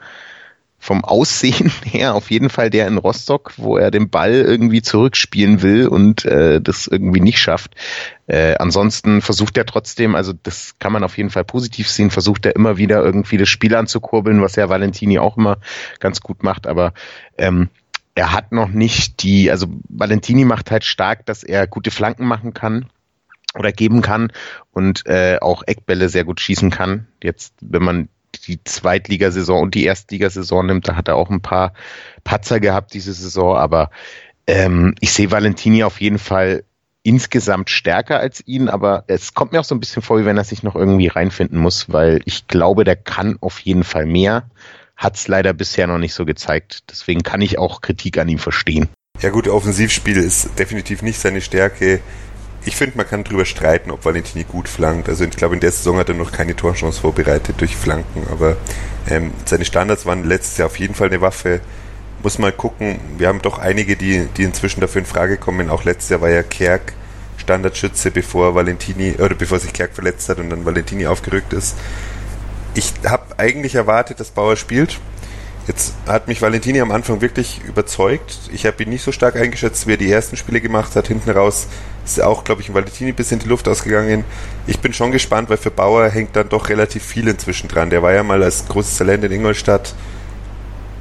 vom 0.77 1.03
Aussehen 1.03 1.71
her 1.83 2.13
auf 2.13 2.29
jeden 2.29 2.49
Fall 2.49 2.69
der 2.69 2.87
in 2.87 2.97
Rostock, 2.97 3.53
wo 3.57 3.75
er 3.75 3.89
den 3.89 4.09
Ball 4.09 4.33
irgendwie 4.33 4.83
zurückspielen 4.83 5.63
will 5.63 5.87
und 5.87 6.25
äh, 6.25 6.61
das 6.61 6.85
irgendwie 6.85 7.21
nicht 7.21 7.39
schafft. 7.39 7.73
Äh, 8.27 8.55
ansonsten 8.59 9.21
versucht 9.21 9.57
er 9.57 9.65
trotzdem, 9.65 10.13
also 10.13 10.33
das 10.43 10.77
kann 10.77 10.91
man 10.91 11.03
auf 11.03 11.17
jeden 11.17 11.31
Fall 11.31 11.43
positiv 11.43 11.89
sehen, 11.89 12.11
versucht 12.11 12.45
er 12.45 12.55
immer 12.55 12.77
wieder 12.77 13.03
irgendwie 13.03 13.37
das 13.37 13.49
Spiel 13.49 13.75
anzukurbeln, 13.75 14.43
was 14.43 14.55
ja 14.57 14.69
Valentini 14.69 15.17
auch 15.17 15.37
immer 15.37 15.57
ganz 15.99 16.21
gut 16.21 16.43
macht, 16.43 16.67
aber 16.67 16.93
ähm, 17.37 17.69
er 18.13 18.31
hat 18.31 18.51
noch 18.51 18.69
nicht 18.69 19.23
die, 19.23 19.49
also 19.49 19.67
Valentini 19.89 20.45
macht 20.45 20.69
halt 20.69 20.83
stark, 20.83 21.25
dass 21.25 21.43
er 21.43 21.65
gute 21.65 21.89
Flanken 21.89 22.27
machen 22.27 22.53
kann 22.53 22.85
oder 23.57 23.71
geben 23.71 24.01
kann 24.01 24.31
und 24.71 25.05
äh, 25.07 25.37
auch 25.41 25.63
Eckbälle 25.65 26.09
sehr 26.09 26.23
gut 26.23 26.39
schießen 26.39 26.71
kann. 26.71 27.07
Jetzt, 27.21 27.53
wenn 27.61 27.83
man 27.83 28.09
die 28.47 28.63
Zweitligasaison 28.63 29.63
und 29.63 29.75
die 29.75 29.85
Erstligasaison 29.85 30.65
nimmt, 30.65 30.87
da 30.87 30.95
hat 30.95 31.07
er 31.07 31.15
auch 31.15 31.29
ein 31.29 31.41
paar 31.41 31.73
Patzer 32.23 32.59
gehabt 32.59 32.93
diese 32.93 33.13
Saison, 33.13 33.55
aber 33.55 33.89
ähm, 34.47 34.93
ich 34.99 35.11
sehe 35.13 35.31
Valentini 35.31 35.83
auf 35.83 36.01
jeden 36.01 36.19
Fall 36.19 36.63
insgesamt 37.03 37.69
stärker 37.69 38.19
als 38.19 38.45
ihn, 38.47 38.67
aber 38.67 39.03
es 39.07 39.33
kommt 39.35 39.51
mir 39.51 39.59
auch 39.59 39.65
so 39.65 39.75
ein 39.75 39.79
bisschen 39.79 40.01
vor, 40.01 40.19
wie 40.19 40.25
wenn 40.25 40.37
er 40.37 40.43
sich 40.43 40.63
noch 40.63 40.75
irgendwie 40.75 41.07
reinfinden 41.07 41.59
muss, 41.59 41.91
weil 41.91 42.19
ich 42.25 42.47
glaube, 42.47 42.83
der 42.83 42.95
kann 42.95 43.37
auf 43.41 43.59
jeden 43.59 43.83
Fall 43.83 44.07
mehr, 44.07 44.49
hat 44.97 45.15
es 45.15 45.27
leider 45.27 45.53
bisher 45.53 45.85
noch 45.85 45.99
nicht 45.99 46.15
so 46.15 46.25
gezeigt. 46.25 46.89
Deswegen 46.89 47.21
kann 47.21 47.41
ich 47.41 47.59
auch 47.59 47.81
Kritik 47.81 48.17
an 48.17 48.27
ihm 48.27 48.39
verstehen. 48.39 48.89
Ja 49.21 49.29
gut, 49.29 49.47
Offensivspiel 49.47 50.17
ist 50.17 50.57
definitiv 50.57 51.03
nicht 51.03 51.19
seine 51.19 51.41
Stärke 51.41 51.99
ich 52.65 52.75
finde, 52.75 52.97
man 52.97 53.07
kann 53.07 53.23
drüber 53.23 53.45
streiten, 53.45 53.91
ob 53.91 54.05
Valentini 54.05 54.43
gut 54.43 54.67
flankt. 54.67 55.07
Also 55.07 55.23
ich 55.23 55.31
glaube, 55.31 55.53
in 55.53 55.61
der 55.61 55.71
Saison 55.71 55.97
hat 55.97 56.09
er 56.09 56.15
noch 56.15 56.31
keine 56.31 56.55
Torchance 56.55 56.99
vorbereitet 56.99 57.55
durch 57.59 57.75
Flanken, 57.75 58.25
aber 58.31 58.57
ähm, 59.07 59.31
seine 59.45 59.65
Standards 59.65 60.05
waren 60.05 60.23
letztes 60.23 60.57
Jahr 60.57 60.67
auf 60.67 60.79
jeden 60.79 60.95
Fall 60.95 61.07
eine 61.07 61.21
Waffe. 61.21 61.61
Muss 62.23 62.39
mal 62.39 62.51
gucken, 62.51 62.99
wir 63.17 63.27
haben 63.27 63.41
doch 63.41 63.59
einige, 63.59 63.95
die, 63.95 64.27
die 64.35 64.43
inzwischen 64.43 64.81
dafür 64.81 65.01
in 65.01 65.05
Frage 65.05 65.37
kommen. 65.37 65.69
Auch 65.69 65.83
letztes 65.83 66.09
Jahr 66.09 66.21
war 66.21 66.29
ja 66.29 66.41
Kerk 66.41 66.93
Standardschütze, 67.37 68.09
bevor 68.09 68.55
Valentini, 68.55 69.15
oder 69.19 69.35
bevor 69.35 69.59
sich 69.59 69.71
Kerk 69.71 69.93
verletzt 69.93 70.27
hat 70.29 70.39
und 70.39 70.49
dann 70.49 70.65
Valentini 70.65 71.05
aufgerückt 71.05 71.53
ist. 71.53 71.75
Ich 72.73 72.93
habe 73.05 73.37
eigentlich 73.37 73.75
erwartet, 73.75 74.19
dass 74.19 74.31
Bauer 74.31 74.55
spielt. 74.55 74.99
Jetzt 75.67 75.93
hat 76.07 76.27
mich 76.27 76.41
Valentini 76.41 76.81
am 76.81 76.91
Anfang 76.91 77.21
wirklich 77.21 77.61
überzeugt. 77.67 78.49
Ich 78.53 78.65
habe 78.65 78.83
ihn 78.83 78.89
nicht 78.89 79.03
so 79.03 79.11
stark 79.11 79.35
eingeschätzt, 79.35 79.87
wie 79.87 79.93
er 79.93 79.97
die 79.97 80.11
ersten 80.11 80.37
Spiele 80.37 80.61
gemacht 80.61 80.95
hat. 80.95 81.07
Hinten 81.07 81.29
raus 81.29 81.67
ist 82.05 82.21
auch, 82.21 82.43
glaube 82.43 82.61
ich, 82.61 82.73
Valentini 82.73 83.11
bis 83.11 83.31
in 83.31 83.39
die 83.39 83.47
Luft 83.47 83.67
ausgegangen. 83.67 84.23
Ich 84.67 84.79
bin 84.79 84.93
schon 84.93 85.11
gespannt, 85.11 85.49
weil 85.49 85.57
für 85.57 85.71
Bauer 85.71 86.09
hängt 86.09 86.35
dann 86.35 86.49
doch 86.49 86.69
relativ 86.69 87.03
viel 87.03 87.27
inzwischen 87.27 87.67
dran. 87.67 87.89
Der 87.89 88.03
war 88.03 88.13
ja 88.13 88.23
mal 88.23 88.43
als 88.43 88.67
großes 88.67 88.97
Talent 88.97 89.23
in 89.23 89.31
Ingolstadt 89.31 89.95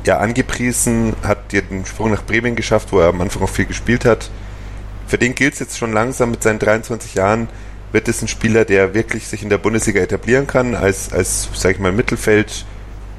ja 0.06 0.18
angepriesen, 0.18 1.14
hat 1.22 1.52
den 1.52 1.84
Sprung 1.86 2.10
nach 2.10 2.24
Bremen 2.24 2.56
geschafft, 2.56 2.92
wo 2.92 3.00
er 3.00 3.08
am 3.08 3.20
Anfang 3.20 3.42
auch 3.42 3.48
viel 3.48 3.66
gespielt 3.66 4.04
hat. 4.04 4.30
Für 5.06 5.18
den 5.18 5.34
gilt 5.34 5.54
es 5.54 5.60
jetzt 5.60 5.78
schon 5.78 5.92
langsam 5.92 6.30
mit 6.30 6.42
seinen 6.42 6.58
23 6.58 7.14
Jahren, 7.14 7.48
wird 7.92 8.08
es 8.08 8.22
ein 8.22 8.28
Spieler, 8.28 8.64
der 8.64 8.94
wirklich 8.94 9.28
sich 9.28 9.42
in 9.42 9.50
der 9.50 9.58
Bundesliga 9.58 10.00
etablieren 10.00 10.46
kann, 10.46 10.74
als, 10.74 11.12
als 11.12 11.48
sag 11.54 11.72
ich 11.72 11.78
mal, 11.78 11.92
Mittelfeld, 11.92 12.64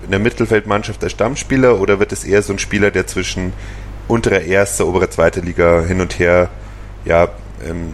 in 0.03 0.11
der 0.11 0.19
Mittelfeldmannschaft 0.19 1.03
als 1.03 1.13
Stammspieler, 1.13 1.79
oder 1.79 1.99
wird 1.99 2.11
es 2.11 2.23
eher 2.23 2.41
so 2.41 2.53
ein 2.53 2.59
Spieler, 2.59 2.91
der 2.91 3.07
zwischen 3.07 3.53
unterer 4.07 4.41
erster, 4.41 4.85
oberer 4.87 5.09
zweiter 5.09 5.41
Liga 5.41 5.81
hin 5.81 6.01
und 6.01 6.19
her 6.19 6.49
ja, 7.05 7.29
ähm, 7.65 7.93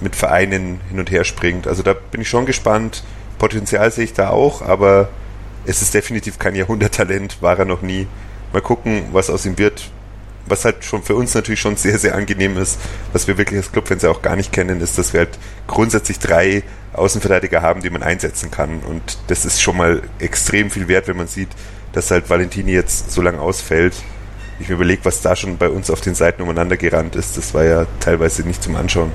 mit 0.00 0.16
Vereinen 0.16 0.80
hin 0.88 0.98
und 0.98 1.10
her 1.10 1.24
springt. 1.24 1.66
Also 1.66 1.82
da 1.82 1.94
bin 1.94 2.20
ich 2.20 2.28
schon 2.28 2.46
gespannt. 2.46 3.02
Potenzial 3.38 3.90
sehe 3.90 4.04
ich 4.04 4.12
da 4.12 4.30
auch, 4.30 4.62
aber 4.62 5.08
es 5.64 5.82
ist 5.82 5.94
definitiv 5.94 6.38
kein 6.38 6.54
Jahrhunderttalent, 6.54 7.42
war 7.42 7.58
er 7.58 7.64
noch 7.64 7.82
nie. 7.82 8.06
Mal 8.52 8.62
gucken, 8.62 9.04
was 9.12 9.30
aus 9.30 9.46
ihm 9.46 9.58
wird. 9.58 9.90
Was 10.48 10.64
halt 10.64 10.84
schon 10.84 11.02
für 11.02 11.16
uns 11.16 11.34
natürlich 11.34 11.60
schon 11.60 11.76
sehr, 11.76 11.98
sehr 11.98 12.14
angenehm 12.14 12.56
ist, 12.56 12.78
was 13.12 13.26
wir 13.26 13.36
wirklich 13.36 13.58
als 13.58 13.72
Clubfans 13.72 14.04
ja 14.04 14.10
auch 14.10 14.22
gar 14.22 14.36
nicht 14.36 14.52
kennen, 14.52 14.80
ist, 14.80 14.96
dass 14.96 15.12
wir 15.12 15.20
halt 15.20 15.38
grundsätzlich 15.66 16.20
drei 16.20 16.62
Außenverteidiger 16.92 17.62
haben, 17.62 17.82
die 17.82 17.90
man 17.90 18.04
einsetzen 18.04 18.52
kann. 18.52 18.78
Und 18.80 19.18
das 19.26 19.44
ist 19.44 19.60
schon 19.60 19.76
mal 19.76 20.02
extrem 20.20 20.70
viel 20.70 20.86
wert, 20.86 21.08
wenn 21.08 21.16
man 21.16 21.26
sieht, 21.26 21.48
dass 21.92 22.12
halt 22.12 22.30
Valentini 22.30 22.70
jetzt 22.70 23.10
so 23.10 23.22
lange 23.22 23.40
ausfällt 23.40 23.94
ich 24.58 24.68
mir 24.68 24.74
überlege, 24.74 25.04
was 25.04 25.20
da 25.20 25.36
schon 25.36 25.58
bei 25.58 25.68
uns 25.68 25.90
auf 25.90 26.00
den 26.00 26.14
Seiten 26.14 26.42
umeinander 26.42 26.76
gerannt 26.76 27.16
ist, 27.16 27.36
das 27.36 27.54
war 27.54 27.64
ja 27.64 27.86
teilweise 28.00 28.42
nicht 28.42 28.62
zum 28.62 28.76
Anschauen. 28.76 29.12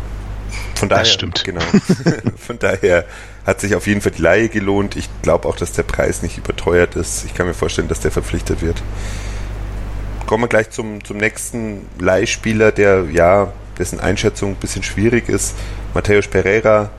Von 0.75 0.89
daher, 0.89 1.04
das 1.04 1.13
stimmt. 1.13 1.43
Genau. 1.43 1.62
Von 2.38 2.60
daher 2.60 3.06
hat 3.45 3.62
sich 3.62 3.75
auf 3.75 3.88
jeden 3.88 4.01
Fall 4.01 4.12
die 4.12 4.21
Laie 4.21 4.49
gelohnt. 4.49 4.95
Ich 4.95 5.10
glaube 5.21 5.47
auch, 5.47 5.56
dass 5.56 5.73
der 5.73 5.84
Preis 5.84 6.21
nicht 6.21 6.38
überteuert 6.38 6.95
ist. 6.95 7.25
Ich 7.25 7.34
kann 7.34 7.47
mir 7.47 7.54
vorstellen, 7.54 7.88
dass 7.88 7.99
der 7.99 8.12
verpflichtet 8.12 8.62
wird. 8.62 8.82
Kommen 10.25 10.43
wir 10.43 10.47
gleich 10.47 10.69
zum, 10.69 11.04
zum 11.04 11.17
nächsten 11.17 11.88
Leihspieler, 11.99 12.71
der 12.71 13.06
ja, 13.12 13.54
dessen 13.77 13.99
Einschätzung 13.99 14.51
ein 14.51 14.56
bisschen 14.56 14.84
schwierig 14.84 15.30
ist. 15.30 15.56
Matthäus 15.93 16.27
Pereira 16.27 16.89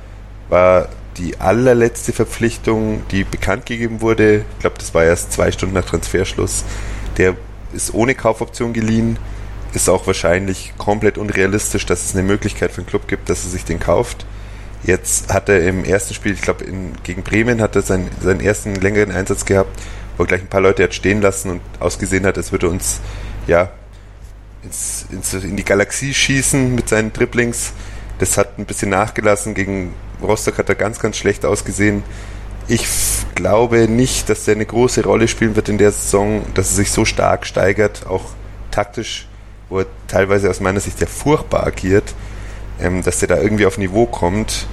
war 0.48 0.88
die 1.16 1.38
allerletzte 1.40 2.12
Verpflichtung, 2.12 3.02
die 3.10 3.24
bekannt 3.24 3.66
gegeben 3.66 4.00
wurde. 4.00 4.44
Ich 4.54 4.58
glaube, 4.60 4.76
das 4.78 4.94
war 4.94 5.04
erst 5.04 5.32
zwei 5.32 5.52
Stunden 5.52 5.74
nach 5.74 5.84
Transferschluss. 5.84 6.64
Der 7.18 7.36
ist 7.72 7.94
ohne 7.94 8.14
Kaufoption 8.14 8.72
geliehen, 8.72 9.18
ist 9.74 9.88
auch 9.88 10.06
wahrscheinlich 10.06 10.74
komplett 10.78 11.18
unrealistisch, 11.18 11.86
dass 11.86 12.04
es 12.04 12.14
eine 12.14 12.22
Möglichkeit 12.22 12.72
für 12.72 12.78
einen 12.78 12.86
Club 12.86 13.08
gibt, 13.08 13.30
dass 13.30 13.44
er 13.44 13.50
sich 13.50 13.64
den 13.64 13.80
kauft. 13.80 14.26
Jetzt 14.84 15.32
hat 15.32 15.48
er 15.48 15.66
im 15.66 15.84
ersten 15.84 16.14
Spiel, 16.14 16.32
ich 16.32 16.42
glaube 16.42 16.64
gegen 17.04 17.22
Bremen, 17.22 17.60
hat 17.62 17.76
er 17.76 17.82
seinen, 17.82 18.10
seinen 18.20 18.40
ersten 18.40 18.74
längeren 18.74 19.12
Einsatz 19.12 19.44
gehabt, 19.44 19.80
wo 20.16 20.24
er 20.24 20.26
gleich 20.26 20.40
ein 20.40 20.48
paar 20.48 20.60
Leute 20.60 20.82
hat 20.82 20.94
stehen 20.94 21.22
lassen 21.22 21.50
und 21.50 21.60
ausgesehen 21.78 22.26
hat, 22.26 22.36
als 22.36 22.52
würde 22.52 22.66
er 22.66 22.70
uns 22.70 23.00
ja 23.46 23.70
ins, 24.62 25.06
ins, 25.10 25.34
in 25.34 25.56
die 25.56 25.64
Galaxie 25.64 26.12
schießen 26.12 26.74
mit 26.74 26.88
seinen 26.88 27.12
Dribblings. 27.12 27.72
Das 28.18 28.36
hat 28.38 28.58
ein 28.58 28.66
bisschen 28.66 28.90
nachgelassen. 28.90 29.54
Gegen 29.54 29.94
Rostock 30.22 30.58
hat 30.58 30.68
er 30.68 30.74
ganz, 30.74 31.00
ganz 31.00 31.16
schlecht 31.16 31.44
ausgesehen. 31.44 32.02
Ich 32.68 32.86
glaube 33.34 33.88
nicht, 33.88 34.28
dass 34.28 34.44
der 34.44 34.54
eine 34.54 34.66
große 34.66 35.02
Rolle 35.04 35.28
spielen 35.28 35.56
wird 35.56 35.68
in 35.68 35.78
der 35.78 35.90
Saison, 35.90 36.42
dass 36.54 36.70
er 36.70 36.76
sich 36.76 36.92
so 36.92 37.04
stark 37.04 37.46
steigert, 37.46 38.06
auch 38.06 38.24
taktisch, 38.70 39.26
wo 39.68 39.80
er 39.80 39.86
teilweise 40.06 40.48
aus 40.48 40.60
meiner 40.60 40.80
Sicht 40.80 41.00
ja 41.00 41.06
furchtbar 41.06 41.66
agiert, 41.66 42.14
ähm, 42.80 43.02
dass 43.02 43.18
der 43.18 43.28
da 43.28 43.38
irgendwie 43.38 43.66
auf 43.66 43.78
Niveau 43.78 44.06
kommt. 44.06 44.66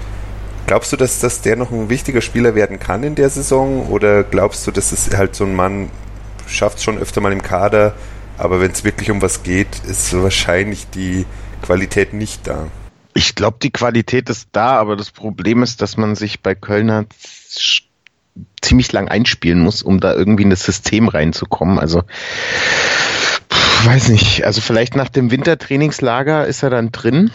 Glaubst 0.68 0.92
du, 0.92 0.98
dass, 0.98 1.20
dass 1.20 1.42
der 1.42 1.56
noch 1.56 1.72
ein 1.72 1.90
wichtiger 1.90 2.22
Spieler 2.22 2.54
werden 2.54 2.80
kann 2.80 3.04
in 3.04 3.16
der 3.16 3.30
Saison? 3.30 3.88
Oder 3.88 4.24
glaubst 4.24 4.68
du, 4.68 4.72
dass 4.72 4.92
es 4.92 5.16
halt 5.18 5.36
so 5.36 5.46
ein 5.46 5.56
Mann 5.56 5.90
schafft 6.48 6.84
schon 6.84 7.00
öfter 7.00 7.22
mal 7.22 7.34
im 7.34 7.42
Kader, 7.42 7.94
aber 8.38 8.62
wenn 8.62 8.72
es 8.72 8.84
wirklich 8.84 9.10
um 9.10 9.22
was 9.22 9.44
geht, 9.44 9.82
ist 9.88 10.14
wahrscheinlich 10.14 10.90
die 10.90 11.26
Qualität 11.64 12.14
nicht 12.14 12.46
da? 12.48 12.68
Ich 13.14 13.36
glaube, 13.36 13.58
die 13.62 13.72
Qualität 13.72 14.30
ist 14.30 14.50
da, 14.52 14.78
aber 14.78 14.96
das 14.96 15.12
Problem 15.12 15.64
ist, 15.64 15.82
dass 15.82 15.98
man 15.98 16.16
sich 16.16 16.42
bei 16.42 16.56
Kölner 16.56 17.06
ziemlich 18.62 18.92
lang 18.92 19.08
einspielen 19.08 19.60
muss, 19.60 19.82
um 19.82 20.00
da 20.00 20.14
irgendwie 20.14 20.44
in 20.44 20.50
das 20.50 20.64
System 20.64 21.08
reinzukommen. 21.08 21.80
Also 21.80 22.04
weiß 23.86 24.10
nicht, 24.10 24.46
also 24.46 24.62
vielleicht 24.62 24.96
nach 24.96 25.10
dem 25.10 25.32
Wintertrainingslager 25.32 26.46
ist 26.46 26.64
er 26.64 26.70
dann 26.70 26.92
drin 26.92 27.32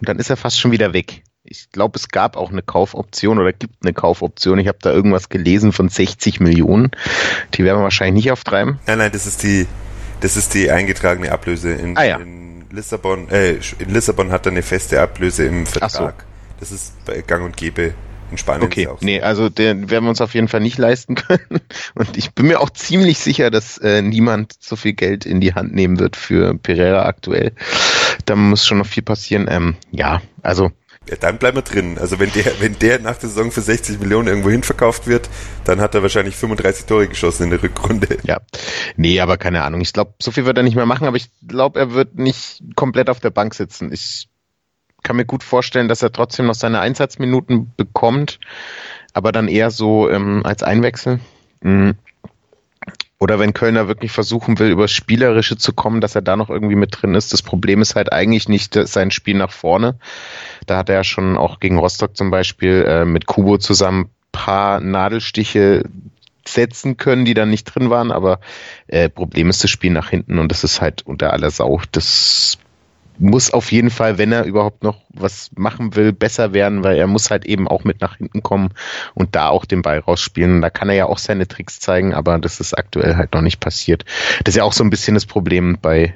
und 0.00 0.08
dann 0.08 0.18
ist 0.18 0.30
er 0.30 0.36
fast 0.36 0.58
schon 0.58 0.72
wieder 0.72 0.92
weg. 0.92 1.22
Ich 1.42 1.70
glaube, 1.72 1.98
es 1.98 2.08
gab 2.08 2.36
auch 2.36 2.50
eine 2.50 2.62
Kaufoption 2.62 3.38
oder 3.38 3.52
gibt 3.52 3.76
eine 3.82 3.92
Kaufoption. 3.92 4.58
Ich 4.58 4.68
habe 4.68 4.78
da 4.80 4.92
irgendwas 4.92 5.30
gelesen 5.30 5.72
von 5.72 5.88
60 5.88 6.38
Millionen. 6.40 6.90
Die 7.54 7.64
werden 7.64 7.78
wir 7.78 7.84
wahrscheinlich 7.84 8.24
nicht 8.24 8.32
auftreiben. 8.32 8.78
Nein, 8.86 8.98
nein, 8.98 9.10
das 9.12 9.26
ist 9.26 9.42
die, 9.42 9.66
das 10.20 10.36
ist 10.36 10.54
die 10.54 10.70
eingetragene 10.70 11.32
Ablöse 11.32 11.72
in, 11.72 11.96
ah, 11.96 12.04
ja. 12.04 12.18
in 12.18 12.59
Lissabon. 12.70 13.28
Äh, 13.28 13.58
in 13.78 13.92
Lissabon 13.92 14.30
hat 14.32 14.46
er 14.46 14.52
eine 14.52 14.62
feste 14.62 15.00
Ablöse 15.00 15.44
im 15.44 15.66
Vertrag. 15.66 16.20
So. 16.20 16.26
Das 16.60 16.72
ist 16.72 17.04
bei 17.04 17.22
Gang 17.22 17.44
und 17.44 17.56
Gäbe 17.56 17.94
in 18.30 18.38
Spanien 18.38 18.64
okay, 18.64 18.86
auch 18.86 19.00
so. 19.00 19.04
nee, 19.04 19.20
also 19.20 19.48
den 19.48 19.90
werden 19.90 20.04
wir 20.04 20.10
uns 20.10 20.20
auf 20.20 20.34
jeden 20.34 20.48
Fall 20.48 20.60
nicht 20.60 20.78
leisten 20.78 21.14
können. 21.16 21.60
Und 21.94 22.16
ich 22.16 22.32
bin 22.32 22.46
mir 22.46 22.60
auch 22.60 22.70
ziemlich 22.70 23.18
sicher, 23.18 23.50
dass 23.50 23.78
äh, 23.78 24.02
niemand 24.02 24.54
so 24.60 24.76
viel 24.76 24.92
Geld 24.92 25.26
in 25.26 25.40
die 25.40 25.54
Hand 25.54 25.74
nehmen 25.74 25.98
wird 25.98 26.16
für 26.16 26.54
Pereira 26.56 27.06
aktuell. 27.06 27.52
Da 28.26 28.36
muss 28.36 28.66
schon 28.66 28.78
noch 28.78 28.86
viel 28.86 29.02
passieren. 29.02 29.48
Ähm, 29.50 29.76
ja, 29.90 30.22
also 30.42 30.70
Ja, 31.10 31.16
dann 31.16 31.38
bleiben 31.38 31.56
wir 31.56 31.62
drin. 31.62 31.98
Also 31.98 32.20
wenn 32.20 32.30
der, 32.30 32.60
wenn 32.60 32.78
der 32.78 33.00
nach 33.00 33.16
der 33.16 33.28
Saison 33.28 33.50
für 33.50 33.62
60 33.62 33.98
Millionen 33.98 34.28
irgendwo 34.28 34.48
hin 34.48 34.62
verkauft 34.62 35.08
wird, 35.08 35.28
dann 35.64 35.80
hat 35.80 35.92
er 35.96 36.02
wahrscheinlich 36.02 36.36
35 36.36 36.86
Tore 36.86 37.08
geschossen 37.08 37.44
in 37.44 37.50
der 37.50 37.62
Rückrunde. 37.64 38.18
Ja. 38.22 38.38
Nee, 38.96 39.18
aber 39.18 39.36
keine 39.36 39.64
Ahnung. 39.64 39.80
Ich 39.80 39.92
glaube, 39.92 40.14
so 40.22 40.30
viel 40.30 40.44
wird 40.44 40.56
er 40.56 40.62
nicht 40.62 40.76
mehr 40.76 40.86
machen, 40.86 41.08
aber 41.08 41.16
ich 41.16 41.28
glaube, 41.44 41.80
er 41.80 41.92
wird 41.92 42.16
nicht 42.16 42.62
komplett 42.76 43.10
auf 43.10 43.18
der 43.18 43.30
Bank 43.30 43.54
sitzen. 43.54 43.92
Ich 43.92 44.28
kann 45.02 45.16
mir 45.16 45.24
gut 45.24 45.42
vorstellen, 45.42 45.88
dass 45.88 46.02
er 46.02 46.12
trotzdem 46.12 46.46
noch 46.46 46.54
seine 46.54 46.78
Einsatzminuten 46.78 47.72
bekommt, 47.76 48.38
aber 49.12 49.32
dann 49.32 49.48
eher 49.48 49.72
so 49.72 50.08
ähm, 50.08 50.42
als 50.44 50.62
Einwechsel. 50.62 51.18
Mhm. 51.60 51.96
Oder 53.20 53.38
wenn 53.38 53.52
Kölner 53.52 53.86
wirklich 53.86 54.12
versuchen 54.12 54.58
will, 54.58 54.70
übers 54.70 54.90
Spielerische 54.90 55.58
zu 55.58 55.74
kommen, 55.74 56.00
dass 56.00 56.14
er 56.14 56.22
da 56.22 56.36
noch 56.36 56.48
irgendwie 56.48 56.74
mit 56.74 57.00
drin 57.00 57.14
ist. 57.14 57.34
Das 57.34 57.42
Problem 57.42 57.82
ist 57.82 57.94
halt 57.94 58.12
eigentlich 58.12 58.48
nicht 58.48 58.74
sein 58.74 59.10
Spiel 59.10 59.36
nach 59.36 59.52
vorne. 59.52 59.96
Da 60.66 60.78
hat 60.78 60.88
er 60.88 60.96
ja 60.96 61.04
schon 61.04 61.36
auch 61.36 61.60
gegen 61.60 61.78
Rostock 61.78 62.16
zum 62.16 62.30
Beispiel 62.30 62.84
äh, 62.88 63.04
mit 63.04 63.26
Kubo 63.26 63.58
zusammen 63.58 64.08
paar 64.32 64.80
Nadelstiche 64.80 65.84
setzen 66.48 66.96
können, 66.96 67.26
die 67.26 67.34
dann 67.34 67.50
nicht 67.50 67.64
drin 67.64 67.90
waren. 67.90 68.10
Aber 68.10 68.40
äh, 68.86 69.10
Problem 69.10 69.50
ist 69.50 69.62
das 69.62 69.70
Spiel 69.70 69.90
nach 69.90 70.08
hinten 70.08 70.38
und 70.38 70.50
das 70.50 70.64
ist 70.64 70.80
halt 70.80 71.02
unter 71.06 71.34
aller 71.34 71.50
Sau. 71.50 71.82
Das 71.92 72.58
muss 73.20 73.52
auf 73.52 73.70
jeden 73.70 73.90
Fall, 73.90 74.18
wenn 74.18 74.32
er 74.32 74.44
überhaupt 74.44 74.82
noch 74.82 74.96
was 75.10 75.50
machen 75.54 75.94
will, 75.94 76.12
besser 76.12 76.52
werden, 76.52 76.82
weil 76.82 76.96
er 76.96 77.06
muss 77.06 77.30
halt 77.30 77.44
eben 77.44 77.68
auch 77.68 77.84
mit 77.84 78.00
nach 78.00 78.16
hinten 78.16 78.42
kommen 78.42 78.70
und 79.14 79.36
da 79.36 79.48
auch 79.48 79.64
den 79.64 79.82
Ball 79.82 79.98
rausspielen. 79.98 80.62
Da 80.62 80.70
kann 80.70 80.88
er 80.88 80.94
ja 80.94 81.06
auch 81.06 81.18
seine 81.18 81.46
Tricks 81.46 81.80
zeigen, 81.80 82.14
aber 82.14 82.38
das 82.38 82.60
ist 82.60 82.76
aktuell 82.76 83.16
halt 83.16 83.34
noch 83.34 83.42
nicht 83.42 83.60
passiert. 83.60 84.04
Das 84.44 84.54
ist 84.54 84.56
ja 84.56 84.64
auch 84.64 84.72
so 84.72 84.82
ein 84.82 84.90
bisschen 84.90 85.14
das 85.14 85.26
Problem 85.26 85.78
bei 85.80 86.14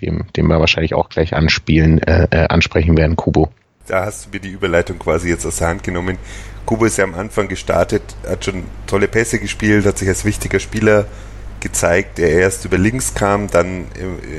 dem, 0.00 0.26
dem 0.36 0.46
wir 0.46 0.60
wahrscheinlich 0.60 0.94
auch 0.94 1.08
gleich 1.08 1.34
anspielen, 1.34 2.02
äh, 2.02 2.28
äh, 2.30 2.48
ansprechen 2.48 2.96
werden, 2.96 3.16
Kubo. 3.16 3.50
Da 3.86 4.06
hast 4.06 4.26
du 4.26 4.30
mir 4.30 4.40
die 4.40 4.50
Überleitung 4.50 4.98
quasi 4.98 5.28
jetzt 5.28 5.46
aus 5.46 5.56
der 5.56 5.68
Hand 5.68 5.82
genommen. 5.82 6.18
Kubo 6.66 6.84
ist 6.84 6.98
ja 6.98 7.04
am 7.04 7.14
Anfang 7.14 7.48
gestartet, 7.48 8.02
hat 8.26 8.44
schon 8.44 8.64
tolle 8.86 9.08
Pässe 9.08 9.38
gespielt, 9.38 9.86
hat 9.86 9.98
sich 9.98 10.08
als 10.08 10.24
wichtiger 10.24 10.60
Spieler 10.60 11.06
gezeigt, 11.60 12.18
der 12.18 12.30
erst 12.30 12.64
über 12.64 12.78
links 12.78 13.14
kam, 13.14 13.48
dann 13.48 13.86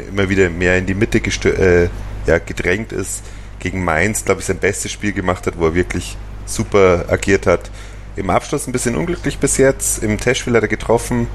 immer 0.10 0.30
wieder 0.30 0.50
mehr 0.50 0.78
in 0.78 0.86
die 0.86 0.94
Mitte 0.94 1.20
äh, 1.20 1.90
ja, 2.26 2.38
gedrängt 2.40 2.92
ist. 2.92 3.24
Gegen 3.60 3.84
Mainz, 3.84 4.24
glaube 4.24 4.42
ich, 4.42 4.48
sein 4.48 4.58
bestes 4.58 4.92
Spiel 4.92 5.12
gemacht 5.12 5.46
hat, 5.46 5.58
wo 5.58 5.66
er 5.66 5.76
wirklich 5.76 6.18
super 6.46 7.06
agiert 7.10 7.46
hat. 7.46 7.70
Im 8.16 8.30
Abschluss 8.30 8.68
ein 8.68 8.72
bisschen 8.72 8.96
unglücklich 8.96 9.38
bis 9.38 9.58
jetzt. 9.58 10.04
Im 10.04 10.18
Testspiel 10.18 10.56
hat 10.56 10.64
er 10.64 10.68
getroffen 10.68 11.28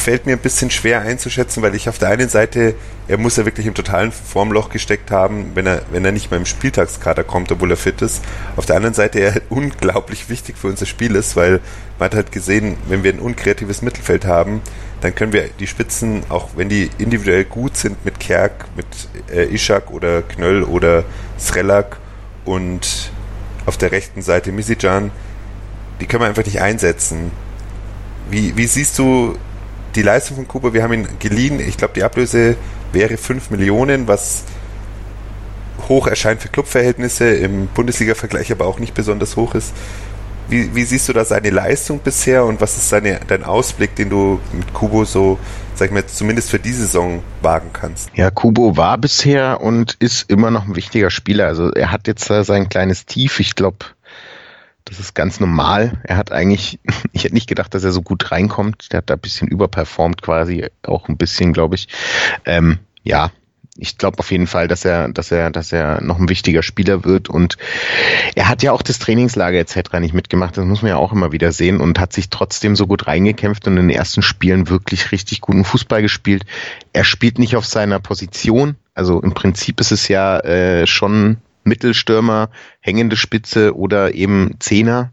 fällt 0.00 0.26
mir 0.26 0.32
ein 0.32 0.38
bisschen 0.38 0.70
schwer 0.70 1.02
einzuschätzen, 1.02 1.62
weil 1.62 1.74
ich 1.74 1.88
auf 1.88 1.98
der 1.98 2.08
einen 2.08 2.28
Seite, 2.28 2.74
er 3.06 3.18
muss 3.18 3.36
ja 3.36 3.44
wirklich 3.44 3.66
im 3.66 3.74
totalen 3.74 4.12
Formloch 4.12 4.70
gesteckt 4.70 5.10
haben, 5.10 5.52
wenn 5.54 5.66
er, 5.66 5.82
wenn 5.90 6.04
er 6.04 6.12
nicht 6.12 6.30
mal 6.30 6.38
im 6.38 6.46
Spieltagskader 6.46 7.22
kommt, 7.22 7.52
obwohl 7.52 7.70
er 7.70 7.76
fit 7.76 8.00
ist. 8.02 8.22
Auf 8.56 8.66
der 8.66 8.76
anderen 8.76 8.94
Seite 8.94 9.20
er 9.20 9.40
unglaublich 9.50 10.28
wichtig 10.28 10.56
für 10.56 10.68
unser 10.68 10.86
Spiel 10.86 11.14
ist, 11.14 11.36
weil 11.36 11.60
man 11.98 12.06
hat 12.06 12.14
halt 12.14 12.32
gesehen, 12.32 12.76
wenn 12.88 13.04
wir 13.04 13.12
ein 13.12 13.20
unkreatives 13.20 13.82
Mittelfeld 13.82 14.24
haben, 14.24 14.62
dann 15.02 15.14
können 15.14 15.32
wir 15.32 15.48
die 15.58 15.66
Spitzen, 15.66 16.22
auch 16.28 16.50
wenn 16.56 16.68
die 16.68 16.90
individuell 16.98 17.44
gut 17.44 17.76
sind, 17.76 18.04
mit 18.04 18.20
Kerk, 18.20 18.66
mit 18.76 18.86
äh, 19.32 19.54
Ishak 19.54 19.90
oder 19.90 20.22
Knöll 20.22 20.62
oder 20.62 21.04
Srelak 21.38 21.98
und 22.44 23.12
auf 23.66 23.76
der 23.76 23.92
rechten 23.92 24.22
Seite 24.22 24.50
Misijan, 24.52 25.10
die 26.00 26.06
können 26.06 26.22
wir 26.22 26.28
einfach 26.28 26.44
nicht 26.44 26.60
einsetzen. 26.60 27.30
Wie, 28.30 28.56
wie 28.56 28.66
siehst 28.66 28.98
du 28.98 29.36
die 29.94 30.02
Leistung 30.02 30.36
von 30.36 30.48
Kuba? 30.48 30.72
Wir 30.72 30.82
haben 30.82 30.92
ihn 30.92 31.08
geliehen. 31.18 31.60
Ich 31.60 31.76
glaube, 31.76 31.94
die 31.94 32.02
Ablöse 32.02 32.56
wäre 32.92 33.16
5 33.16 33.50
Millionen, 33.50 34.08
was 34.08 34.44
hoch 35.88 36.06
erscheint 36.06 36.40
für 36.40 36.48
Clubverhältnisse, 36.48 37.30
im 37.30 37.66
Bundesliga-Vergleich 37.68 38.52
aber 38.52 38.66
auch 38.66 38.78
nicht 38.78 38.94
besonders 38.94 39.36
hoch 39.36 39.54
ist. 39.54 39.72
Wie, 40.48 40.74
wie, 40.74 40.82
siehst 40.82 41.08
du 41.08 41.12
da 41.12 41.24
seine 41.24 41.50
Leistung 41.50 42.00
bisher 42.00 42.44
und 42.44 42.60
was 42.60 42.76
ist 42.76 42.88
seine, 42.88 43.20
dein 43.28 43.44
Ausblick, 43.44 43.94
den 43.94 44.10
du 44.10 44.40
mit 44.52 44.72
Kubo 44.74 45.04
so, 45.04 45.38
sag 45.76 45.86
ich 45.88 45.92
mal, 45.92 46.04
zumindest 46.06 46.50
für 46.50 46.58
diese 46.58 46.80
Saison 46.80 47.22
wagen 47.40 47.70
kannst? 47.72 48.10
Ja, 48.14 48.32
Kubo 48.32 48.76
war 48.76 48.98
bisher 48.98 49.60
und 49.60 49.94
ist 50.00 50.28
immer 50.28 50.50
noch 50.50 50.66
ein 50.66 50.74
wichtiger 50.74 51.10
Spieler. 51.10 51.46
Also 51.46 51.70
er 51.70 51.92
hat 51.92 52.08
jetzt 52.08 52.24
sein 52.24 52.68
kleines 52.68 53.06
Tief. 53.06 53.38
Ich 53.38 53.54
glaube, 53.54 53.78
das 54.90 54.98
ist 54.98 55.14
ganz 55.14 55.38
normal. 55.38 55.92
Er 56.02 56.16
hat 56.16 56.32
eigentlich, 56.32 56.80
ich 57.12 57.24
hätte 57.24 57.34
nicht 57.34 57.48
gedacht, 57.48 57.72
dass 57.74 57.84
er 57.84 57.92
so 57.92 58.02
gut 58.02 58.30
reinkommt. 58.30 58.92
Der 58.92 58.98
hat 58.98 59.08
da 59.08 59.14
ein 59.14 59.20
bisschen 59.20 59.48
überperformt 59.48 60.20
quasi, 60.20 60.66
auch 60.82 61.08
ein 61.08 61.16
bisschen, 61.16 61.52
glaube 61.52 61.76
ich. 61.76 61.88
Ähm, 62.44 62.80
ja, 63.04 63.30
ich 63.76 63.96
glaube 63.96 64.18
auf 64.18 64.30
jeden 64.30 64.48
Fall, 64.48 64.66
dass 64.68 64.84
er, 64.84 65.08
dass 65.08 65.30
er, 65.30 65.50
dass 65.50 65.72
er 65.72 66.02
noch 66.02 66.18
ein 66.18 66.28
wichtiger 66.28 66.62
Spieler 66.62 67.04
wird 67.04 67.30
und 67.30 67.56
er 68.34 68.48
hat 68.48 68.62
ja 68.62 68.72
auch 68.72 68.82
das 68.82 68.98
Trainingslager 68.98 69.58
etc. 69.58 70.00
nicht 70.00 70.12
mitgemacht. 70.12 70.56
Das 70.56 70.64
muss 70.64 70.82
man 70.82 70.90
ja 70.90 70.96
auch 70.96 71.12
immer 71.12 71.32
wieder 71.32 71.52
sehen 71.52 71.80
und 71.80 71.98
hat 71.98 72.12
sich 72.12 72.28
trotzdem 72.28 72.74
so 72.74 72.86
gut 72.86 73.06
reingekämpft 73.06 73.66
und 73.68 73.76
in 73.76 73.88
den 73.88 73.96
ersten 73.96 74.22
Spielen 74.22 74.68
wirklich 74.68 75.12
richtig 75.12 75.40
guten 75.40 75.64
Fußball 75.64 76.02
gespielt. 76.02 76.44
Er 76.92 77.04
spielt 77.04 77.38
nicht 77.38 77.56
auf 77.56 77.64
seiner 77.64 78.00
Position. 78.00 78.74
Also 78.94 79.22
im 79.22 79.32
Prinzip 79.32 79.80
ist 79.80 79.92
es 79.92 80.08
ja 80.08 80.40
äh, 80.40 80.86
schon 80.86 81.38
Mittelstürmer, 81.64 82.50
hängende 82.80 83.16
Spitze 83.16 83.76
oder 83.76 84.14
eben 84.14 84.56
Zehner. 84.60 85.12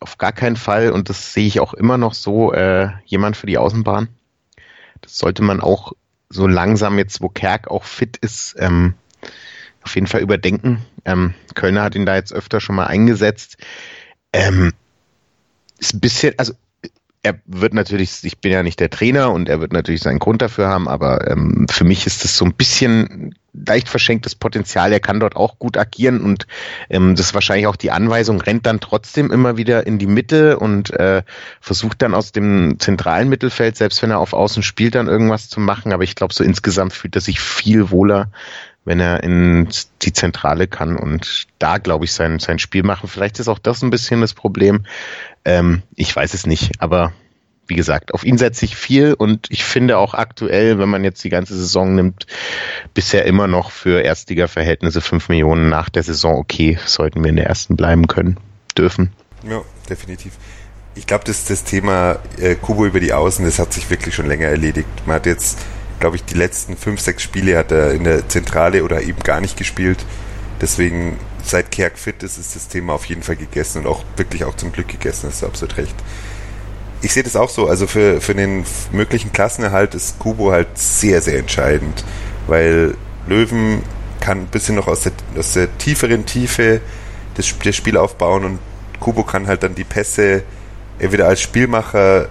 Auf 0.00 0.18
gar 0.18 0.32
keinen 0.32 0.56
Fall, 0.56 0.90
und 0.90 1.08
das 1.08 1.32
sehe 1.32 1.46
ich 1.46 1.60
auch 1.60 1.74
immer 1.74 1.98
noch 1.98 2.14
so, 2.14 2.52
äh, 2.52 2.88
jemand 3.04 3.36
für 3.36 3.46
die 3.46 3.58
Außenbahn. 3.58 4.08
Das 5.00 5.18
sollte 5.18 5.42
man 5.42 5.60
auch 5.60 5.92
so 6.28 6.46
langsam 6.46 6.98
jetzt, 6.98 7.20
wo 7.20 7.28
Kerk 7.28 7.68
auch 7.68 7.84
fit 7.84 8.16
ist, 8.16 8.56
ähm, 8.58 8.94
auf 9.82 9.94
jeden 9.94 10.06
Fall 10.06 10.20
überdenken. 10.20 10.84
Ähm, 11.04 11.34
Kölner 11.54 11.82
hat 11.82 11.94
ihn 11.94 12.06
da 12.06 12.14
jetzt 12.14 12.32
öfter 12.32 12.60
schon 12.60 12.76
mal 12.76 12.86
eingesetzt. 12.86 13.58
Ähm, 14.32 14.72
ist 15.78 15.94
ein 15.94 16.00
bisschen, 16.00 16.38
also 16.38 16.54
er 17.24 17.38
wird 17.46 17.72
natürlich, 17.72 18.24
ich 18.24 18.38
bin 18.38 18.50
ja 18.50 18.62
nicht 18.64 18.80
der 18.80 18.90
Trainer 18.90 19.30
und 19.32 19.48
er 19.48 19.60
wird 19.60 19.72
natürlich 19.72 20.02
seinen 20.02 20.18
Grund 20.18 20.42
dafür 20.42 20.66
haben, 20.68 20.88
aber 20.88 21.30
ähm, 21.30 21.66
für 21.70 21.84
mich 21.84 22.04
ist 22.06 22.24
das 22.24 22.36
so 22.36 22.44
ein 22.44 22.54
bisschen 22.54 23.36
leicht 23.52 23.88
verschenktes 23.88 24.34
Potenzial. 24.34 24.92
Er 24.92 24.98
kann 24.98 25.20
dort 25.20 25.36
auch 25.36 25.58
gut 25.60 25.76
agieren 25.76 26.20
und 26.20 26.48
ähm, 26.90 27.14
das 27.14 27.26
ist 27.26 27.34
wahrscheinlich 27.34 27.68
auch 27.68 27.76
die 27.76 27.92
Anweisung, 27.92 28.40
rennt 28.40 28.66
dann 28.66 28.80
trotzdem 28.80 29.30
immer 29.30 29.56
wieder 29.56 29.86
in 29.86 29.98
die 29.98 30.06
Mitte 30.06 30.58
und 30.58 30.90
äh, 30.90 31.22
versucht 31.60 32.02
dann 32.02 32.14
aus 32.14 32.32
dem 32.32 32.80
zentralen 32.80 33.28
Mittelfeld, 33.28 33.76
selbst 33.76 34.02
wenn 34.02 34.10
er 34.10 34.18
auf 34.18 34.32
Außen 34.32 34.64
spielt, 34.64 34.96
dann 34.96 35.06
irgendwas 35.06 35.48
zu 35.48 35.60
machen. 35.60 35.92
Aber 35.92 36.02
ich 36.02 36.16
glaube, 36.16 36.34
so 36.34 36.42
insgesamt 36.42 36.92
fühlt 36.92 37.14
er 37.14 37.20
sich 37.20 37.38
viel 37.38 37.90
wohler, 37.90 38.32
wenn 38.84 38.98
er 38.98 39.22
in 39.22 39.68
die 40.02 40.12
Zentrale 40.12 40.66
kann 40.66 40.96
und 40.96 41.46
da, 41.60 41.78
glaube 41.78 42.04
ich, 42.04 42.12
sein, 42.12 42.40
sein 42.40 42.58
Spiel 42.58 42.82
machen. 42.82 43.08
Vielleicht 43.08 43.38
ist 43.38 43.46
auch 43.48 43.60
das 43.60 43.82
ein 43.82 43.90
bisschen 43.90 44.20
das 44.22 44.34
Problem. 44.34 44.84
Ähm, 45.44 45.82
ich 45.94 46.14
weiß 46.14 46.34
es 46.34 46.46
nicht, 46.46 46.80
aber 46.80 47.12
wie 47.66 47.76
gesagt, 47.76 48.12
auf 48.12 48.24
ihn 48.24 48.38
setze 48.38 48.64
ich 48.64 48.76
viel 48.76 49.14
und 49.14 49.46
ich 49.48 49.64
finde 49.64 49.98
auch 49.98 50.14
aktuell, 50.14 50.78
wenn 50.78 50.88
man 50.88 51.04
jetzt 51.04 51.22
die 51.24 51.30
ganze 51.30 51.56
Saison 51.56 51.94
nimmt, 51.94 52.26
bisher 52.92 53.24
immer 53.24 53.46
noch 53.46 53.70
für 53.70 54.02
Erstliga-Verhältnisse 54.02 55.00
5 55.00 55.28
Millionen 55.28 55.68
nach 55.68 55.88
der 55.88 56.02
Saison 56.02 56.36
okay, 56.36 56.78
sollten 56.84 57.22
wir 57.22 57.30
in 57.30 57.36
der 57.36 57.46
ersten 57.46 57.76
bleiben 57.76 58.08
können, 58.08 58.38
dürfen. 58.76 59.12
Ja, 59.48 59.62
definitiv. 59.88 60.32
Ich 60.94 61.06
glaube, 61.06 61.24
das, 61.24 61.46
das 61.46 61.64
Thema 61.64 62.18
äh, 62.38 62.54
Kubo 62.54 62.84
über 62.84 63.00
die 63.00 63.12
Außen, 63.12 63.44
das 63.44 63.58
hat 63.58 63.72
sich 63.72 63.88
wirklich 63.88 64.14
schon 64.14 64.26
länger 64.26 64.48
erledigt. 64.48 64.88
Man 65.06 65.16
hat 65.16 65.26
jetzt, 65.26 65.58
glaube 66.00 66.16
ich, 66.16 66.24
die 66.24 66.34
letzten 66.34 66.76
fünf, 66.76 67.00
sechs 67.00 67.22
Spiele 67.22 67.56
hat 67.56 67.72
er 67.72 67.92
in 67.92 68.04
der 68.04 68.28
Zentrale 68.28 68.84
oder 68.84 69.00
eben 69.02 69.20
gar 69.20 69.40
nicht 69.40 69.56
gespielt. 69.56 70.04
Deswegen, 70.62 71.18
seit 71.42 71.70
Kerk 71.70 71.98
fit 71.98 72.22
ist, 72.22 72.38
ist 72.38 72.56
das 72.56 72.68
Thema 72.68 72.94
auf 72.94 73.04
jeden 73.04 73.22
Fall 73.22 73.36
gegessen 73.36 73.78
und 73.78 73.86
auch 73.86 74.04
wirklich 74.16 74.44
auch 74.44 74.54
zum 74.56 74.72
Glück 74.72 74.88
gegessen, 74.88 75.28
hast 75.28 75.42
du 75.42 75.46
absolut 75.46 75.76
recht 75.76 75.96
ich 77.02 77.12
sehe 77.12 77.22
das 77.22 77.36
auch 77.36 77.50
so. 77.50 77.68
Also 77.68 77.86
für, 77.86 78.20
für 78.20 78.34
den 78.34 78.64
möglichen 78.92 79.32
Klassenerhalt 79.32 79.94
ist 79.94 80.18
Kubo 80.18 80.52
halt 80.52 80.78
sehr, 80.78 81.20
sehr 81.20 81.38
entscheidend, 81.38 82.04
weil 82.46 82.94
Löwen 83.26 83.82
kann 84.20 84.38
ein 84.38 84.46
bisschen 84.46 84.76
noch 84.76 84.86
aus 84.86 85.02
der, 85.02 85.12
aus 85.36 85.52
der 85.52 85.76
tieferen 85.78 86.24
Tiefe 86.24 86.80
das, 87.34 87.52
das 87.62 87.76
Spiel 87.76 87.96
aufbauen 87.96 88.44
und 88.44 88.58
Kubo 89.00 89.24
kann 89.24 89.48
halt 89.48 89.64
dann 89.64 89.74
die 89.74 89.84
Pässe 89.84 90.44
entweder 90.98 91.26
als 91.26 91.40
Spielmacher 91.40 92.28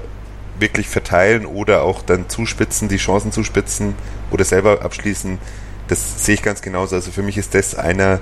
wirklich 0.57 0.87
verteilen 0.87 1.45
oder 1.45 1.81
auch 1.83 2.01
dann 2.01 2.29
zuspitzen, 2.29 2.87
die 2.87 2.97
Chancen 2.97 3.31
zuspitzen 3.31 3.95
oder 4.29 4.45
selber 4.45 4.83
abschließen. 4.83 5.37
Das 5.87 6.25
sehe 6.25 6.35
ich 6.35 6.41
ganz 6.41 6.61
genauso. 6.61 6.95
Also 6.95 7.11
für 7.11 7.23
mich 7.23 7.37
ist 7.37 7.53
das 7.53 7.75
einer 7.75 8.19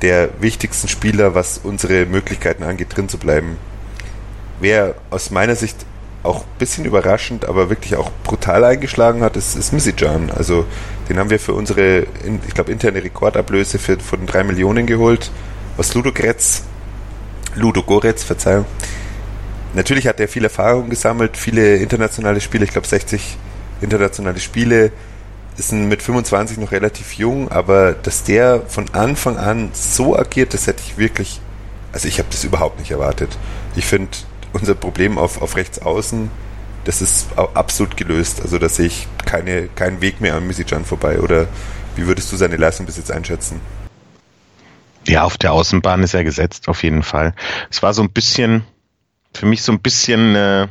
der 0.00 0.30
wichtigsten 0.40 0.88
Spieler, 0.88 1.34
was 1.34 1.60
unsere 1.62 2.06
Möglichkeiten 2.06 2.62
angeht, 2.62 2.96
drin 2.96 3.08
zu 3.08 3.18
bleiben 3.18 3.56
wer 4.62 4.94
aus 5.10 5.30
meiner 5.30 5.56
Sicht 5.56 5.84
auch 6.22 6.42
ein 6.42 6.58
bisschen 6.58 6.84
überraschend, 6.84 7.46
aber 7.46 7.68
wirklich 7.68 7.96
auch 7.96 8.10
brutal 8.22 8.64
eingeschlagen 8.64 9.22
hat, 9.22 9.36
ist, 9.36 9.56
ist 9.56 9.72
Misijan. 9.72 10.30
Also 10.30 10.64
den 11.08 11.18
haben 11.18 11.30
wir 11.30 11.40
für 11.40 11.52
unsere, 11.52 12.06
ich 12.46 12.54
glaube, 12.54 12.70
interne 12.70 13.02
Rekordablöse 13.02 13.78
für, 13.78 13.98
von 13.98 14.24
drei 14.24 14.44
Millionen 14.44 14.86
geholt. 14.86 15.32
Aus 15.76 15.92
Ludogretz, 15.94 16.62
Ludogorets, 17.56 18.22
Verzeihung. 18.22 18.66
Natürlich 19.74 20.06
hat 20.06 20.20
er 20.20 20.28
viel 20.28 20.44
Erfahrung 20.44 20.90
gesammelt, 20.90 21.36
viele 21.36 21.76
internationale 21.76 22.40
Spiele, 22.40 22.64
ich 22.64 22.70
glaube 22.70 22.86
60 22.86 23.36
internationale 23.80 24.38
Spiele, 24.38 24.92
ist 25.58 25.72
mit 25.72 26.02
25 26.02 26.58
noch 26.58 26.72
relativ 26.72 27.14
jung, 27.14 27.50
aber 27.50 27.92
dass 27.92 28.24
der 28.24 28.62
von 28.62 28.88
Anfang 28.94 29.36
an 29.36 29.70
so 29.72 30.16
agiert, 30.16 30.54
das 30.54 30.66
hätte 30.66 30.82
ich 30.86 30.98
wirklich, 30.98 31.40
also 31.92 32.08
ich 32.08 32.18
habe 32.18 32.28
das 32.30 32.44
überhaupt 32.44 32.78
nicht 32.78 32.90
erwartet. 32.90 33.36
Ich 33.76 33.84
finde 33.84 34.08
unser 34.52 34.74
Problem 34.74 35.18
auf, 35.18 35.40
auf 35.42 35.56
rechts 35.56 35.80
außen, 35.80 36.30
das 36.84 37.00
ist 37.00 37.28
absolut 37.36 37.96
gelöst. 37.96 38.40
Also 38.42 38.58
da 38.58 38.68
sehe 38.68 38.86
ich 38.86 39.06
keine, 39.24 39.68
keinen 39.68 40.00
Weg 40.00 40.20
mehr 40.20 40.34
an 40.34 40.46
Misijan 40.46 40.84
vorbei. 40.84 41.20
Oder 41.20 41.46
wie 41.94 42.06
würdest 42.06 42.32
du 42.32 42.36
seine 42.36 42.56
Leistung 42.56 42.86
bis 42.86 42.96
jetzt 42.96 43.12
einschätzen? 43.12 43.60
Ja, 45.06 45.24
auf 45.24 45.36
der 45.36 45.52
Außenbahn 45.52 46.02
ist 46.02 46.14
er 46.14 46.24
gesetzt, 46.24 46.68
auf 46.68 46.82
jeden 46.82 47.02
Fall. 47.02 47.34
Es 47.70 47.82
war 47.82 47.92
so 47.92 48.02
ein 48.02 48.12
bisschen, 48.12 48.64
für 49.34 49.46
mich 49.46 49.62
so 49.62 49.72
ein 49.72 49.80
bisschen 49.80 50.34
äh, 50.34 50.68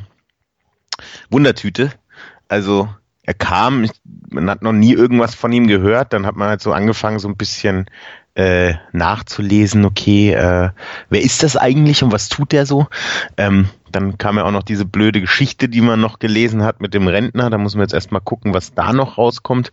Wundertüte. 1.30 1.91
Also 2.47 2.89
er 3.24 3.34
kam, 3.34 3.89
man 4.32 4.50
hat 4.50 4.62
noch 4.62 4.74
nie 4.74 4.94
irgendwas 4.94 5.36
von 5.36 5.52
ihm 5.52 5.68
gehört, 5.68 6.14
dann 6.14 6.26
hat 6.26 6.36
man 6.36 6.50
halt 6.50 6.62
so 6.62 6.72
angefangen, 6.72 7.20
so 7.20 7.28
ein 7.28 7.38
bisschen 7.38 7.86
äh, 8.34 8.76
nachzulesen, 8.94 9.84
okay, 9.86 10.32
äh, 10.32 10.70
wer 11.10 11.22
ist 11.22 11.44
das 11.44 11.58
eigentlich 11.58 12.02
und 12.04 12.12
was 12.12 12.30
tut 12.30 12.54
der 12.54 12.66
so? 12.66 12.88
Ähm, 13.38 13.70
dann 13.92 14.18
kam 14.18 14.38
ja 14.38 14.46
auch 14.46 14.52
noch 14.52 14.64
diese 14.64 14.86
blöde 14.86 15.20
Geschichte, 15.20 15.68
die 15.68 15.82
man 15.82 16.00
noch 16.00 16.20
gelesen 16.20 16.64
hat 16.64 16.80
mit 16.80 16.94
dem 16.94 17.08
Rentner. 17.08 17.50
Da 17.50 17.58
muss 17.58 17.76
man 17.76 17.82
jetzt 17.82 17.94
erstmal 17.94 18.22
gucken, 18.22 18.54
was 18.54 18.74
da 18.74 18.94
noch 18.94 19.18
rauskommt. 19.18 19.72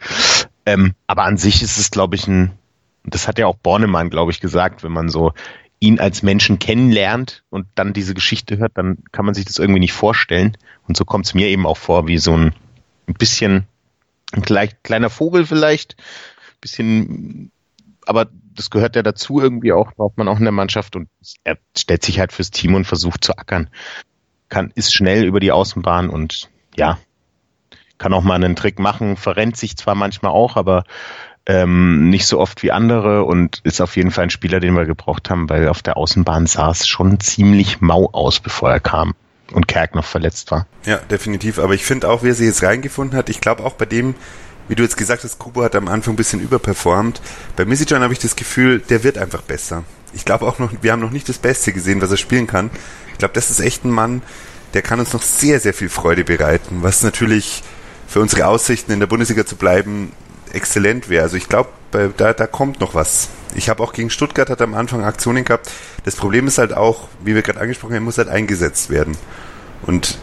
Ähm, 0.67 0.95
aber 1.07 1.23
an 1.23 1.37
sich 1.37 1.63
ist 1.63 1.79
es, 1.79 1.93
glaube 1.93 2.17
ich, 2.17 2.27
ein, 2.27 2.51
das 3.05 3.29
hat 3.29 3.39
ja 3.39 3.47
auch 3.47 3.55
Bornemann, 3.55 4.11
glaube 4.11 4.33
ich, 4.33 4.41
gesagt, 4.41 4.83
wenn 4.83 4.93
man 4.93 5.09
so 5.09 5.33
ihn 5.81 6.01
als 6.01 6.25
Menschen 6.25 6.59
kennenlernt 6.59 7.45
und 7.51 7.67
dann 7.77 7.93
diese 7.93 8.15
Geschichte 8.15 8.59
hört, 8.59 8.73
dann 8.75 8.99
kann 9.13 9.25
man 9.25 9.35
sich 9.35 9.45
das 9.45 9.61
irgendwie 9.61 9.81
nicht 9.81 9.93
vorstellen. 9.93 10.57
Und 10.89 10.97
so 10.97 11.05
kommt 11.05 11.27
es 11.27 11.35
mir 11.35 11.47
eben 11.47 11.67
auch 11.67 11.77
vor, 11.77 12.09
wie 12.09 12.19
so 12.19 12.37
ein, 12.37 12.53
ein 13.07 13.15
bisschen 13.15 13.69
ein 14.33 14.43
kleiner 14.83 15.11
Vogel 15.11 15.47
vielleicht, 15.47 15.97
bisschen, 16.61 17.51
aber 18.07 18.29
das 18.55 18.71
gehört 18.71 18.97
ja 18.97 19.03
dazu 19.03 19.41
irgendwie 19.41 19.73
auch, 19.73 19.93
braucht 19.95 20.19
man 20.19 20.29
auch 20.29 20.39
in 20.39 20.45
der 20.45 20.53
Mannschaft 20.53 20.97
und 20.97 21.09
er 21.45 21.59
stellt 21.77 22.05
sich 22.05 22.19
halt 22.19 22.33
fürs 22.33 22.51
Team 22.51 22.75
und 22.75 22.87
versucht 22.87 23.25
zu 23.25 23.37
ackern. 23.37 23.71
Kann, 24.49 24.73
ist 24.75 24.93
schnell 24.93 25.25
über 25.25 25.41
die 25.41 25.53
Außenbahn 25.53 26.09
und 26.11 26.49
ja, 26.77 26.99
kann 27.99 28.15
auch 28.15 28.23
mal 28.23 28.35
einen 28.35 28.57
Trick 28.57 28.79
machen, 28.79 29.17
verrennt 29.17 29.57
sich 29.57 29.77
zwar 29.77 29.95
manchmal 29.95 30.33
auch, 30.33 30.57
aber 30.57 30.85
ähm, 31.47 32.11
nicht 32.11 32.27
so 32.27 32.39
oft 32.39 32.63
wie 32.63 32.73
andere 32.73 33.25
und 33.25 33.61
ist 33.65 33.81
auf 33.81 33.97
jeden 33.97 34.11
Fall 34.11 34.25
ein 34.25 34.31
Spieler, 34.31 34.61
den 34.61 34.75
wir 34.75 34.87
gebraucht 34.87 35.31
haben, 35.31 35.49
weil 35.49 35.69
auf 35.69 35.83
der 35.83 35.97
Außenbahn 35.97 36.47
sah 36.47 36.71
es 36.71 36.87
schon 36.87 37.21
ziemlich 37.21 37.81
mau 37.81 38.11
aus, 38.13 38.41
bevor 38.41 38.71
er 38.71 38.81
kam 38.81 39.15
und 39.53 39.69
Kerk 39.69 39.95
noch 39.95 40.05
verletzt 40.05 40.51
war. 40.51 40.67
Ja, 40.85 40.97
definitiv. 40.97 41.59
Aber 41.59 41.75
ich 41.75 41.85
finde 41.85 42.09
auch, 42.09 42.23
wie 42.23 42.29
er 42.29 42.35
sich 42.35 42.47
jetzt 42.47 42.63
reingefunden 42.63 43.17
hat, 43.17 43.29
ich 43.29 43.41
glaube 43.41 43.65
auch 43.65 43.75
bei 43.75 43.87
dem, 43.87 44.15
wie 44.69 44.75
du 44.75 44.83
jetzt 44.83 44.97
gesagt 44.97 45.25
hast, 45.25 45.39
Kubo 45.39 45.63
hat 45.63 45.75
am 45.75 45.89
Anfang 45.89 46.15
ein 46.15 46.17
bisschen 46.17 46.41
überperformt. 46.41 47.21
Bei 47.57 47.65
Misijan 47.65 48.03
habe 48.03 48.13
ich 48.13 48.19
das 48.19 48.37
Gefühl, 48.37 48.81
der 48.81 49.03
wird 49.03 49.19
einfach 49.19 49.43
besser. 49.43 49.85
Ich 50.13 50.25
glaube 50.25 50.47
auch 50.47 50.59
noch, 50.59 50.73
wir 50.81 50.93
haben 50.93 51.01
noch 51.01 51.11
nicht 51.11 51.29
das 51.29 51.39
Beste 51.39 51.73
gesehen, 51.73 52.01
was 52.01 52.11
er 52.11 52.17
spielen 52.17 52.47
kann. 52.47 52.71
Ich 53.13 53.19
glaube, 53.19 53.35
das 53.35 53.51
ist 53.51 53.61
echt 53.61 53.85
ein 53.85 53.91
Mann, 53.91 54.23
der 54.75 54.83
kann 54.83 55.01
uns 55.01 55.13
noch 55.13 55.23
sehr, 55.23 55.61
sehr 55.61 55.75
viel 55.75 55.89
Freude 55.89 56.25
bereiten, 56.25 56.79
was 56.83 57.03
natürlich 57.03 57.63
für 58.07 58.21
unsere 58.21 58.47
Aussichten 58.47 58.93
in 58.93 59.01
der 59.01 59.07
Bundesliga 59.07 59.45
zu 59.45 59.57
bleiben 59.57 60.13
exzellent 60.55 61.09
wäre. 61.09 61.23
Also 61.23 61.37
ich 61.37 61.49
glaube, 61.49 61.71
da, 61.91 62.33
da 62.33 62.47
kommt 62.47 62.81
noch 62.81 62.95
was. 62.95 63.29
Ich 63.55 63.69
habe 63.69 63.83
auch 63.83 63.93
gegen 63.93 64.11
Stuttgart 64.11 64.51
hat 64.51 64.61
am 64.61 64.75
Anfang 64.75 65.05
Aktionen 65.05 65.45
gehabt. 65.45 65.71
Das 66.05 66.17
Problem 66.17 66.47
ist 66.47 66.59
halt 66.59 66.75
auch, 66.75 67.09
wie 67.25 67.35
wir 67.35 67.43
gerade 67.43 67.61
angesprochen 67.61 67.95
haben, 67.95 68.05
muss 68.05 68.19
halt 68.19 68.29
eingesetzt 68.29 68.91
werden. 68.91 69.17
Und 69.83 70.19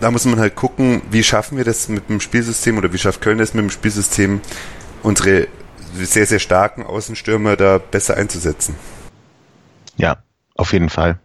da 0.00 0.10
muss 0.10 0.24
man 0.24 0.38
halt 0.38 0.56
gucken, 0.56 1.02
wie 1.10 1.22
schaffen 1.22 1.56
wir 1.56 1.64
das 1.64 1.88
mit 1.88 2.08
dem 2.08 2.20
Spielsystem 2.20 2.78
oder 2.78 2.92
wie 2.92 2.98
schafft 2.98 3.20
Köln 3.20 3.38
das 3.38 3.54
mit 3.54 3.64
dem 3.64 3.70
Spielsystem, 3.70 4.40
unsere 5.02 5.48
sehr, 5.94 6.26
sehr 6.26 6.38
starken 6.38 6.84
Außenstürmer 6.84 7.56
da 7.56 7.78
besser 7.78 8.16
einzusetzen. 8.16 8.74
Ja, 9.96 10.22
auf 10.54 10.72
jeden 10.72 10.88
Fall. 10.88 11.18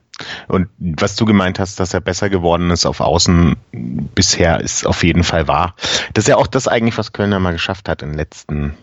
Und 0.47 0.69
was 0.79 1.15
du 1.15 1.25
gemeint 1.25 1.59
hast, 1.59 1.79
dass 1.79 1.93
er 1.93 2.01
besser 2.01 2.29
geworden 2.29 2.71
ist 2.71 2.85
auf 2.85 2.99
Außen 2.99 3.55
bisher, 3.71 4.59
ist 4.61 4.85
auf 4.85 5.03
jeden 5.03 5.23
Fall 5.23 5.47
wahr. 5.47 5.75
Das 6.13 6.23
ist 6.23 6.29
ja 6.29 6.37
auch 6.37 6.47
das 6.47 6.67
eigentlich, 6.67 6.97
was 6.97 7.13
Kölner 7.13 7.39
mal 7.39 7.53
geschafft 7.53 7.89
hat 7.89 8.01
in 8.01 8.09
den 8.09 8.17
letzten, 8.17 8.77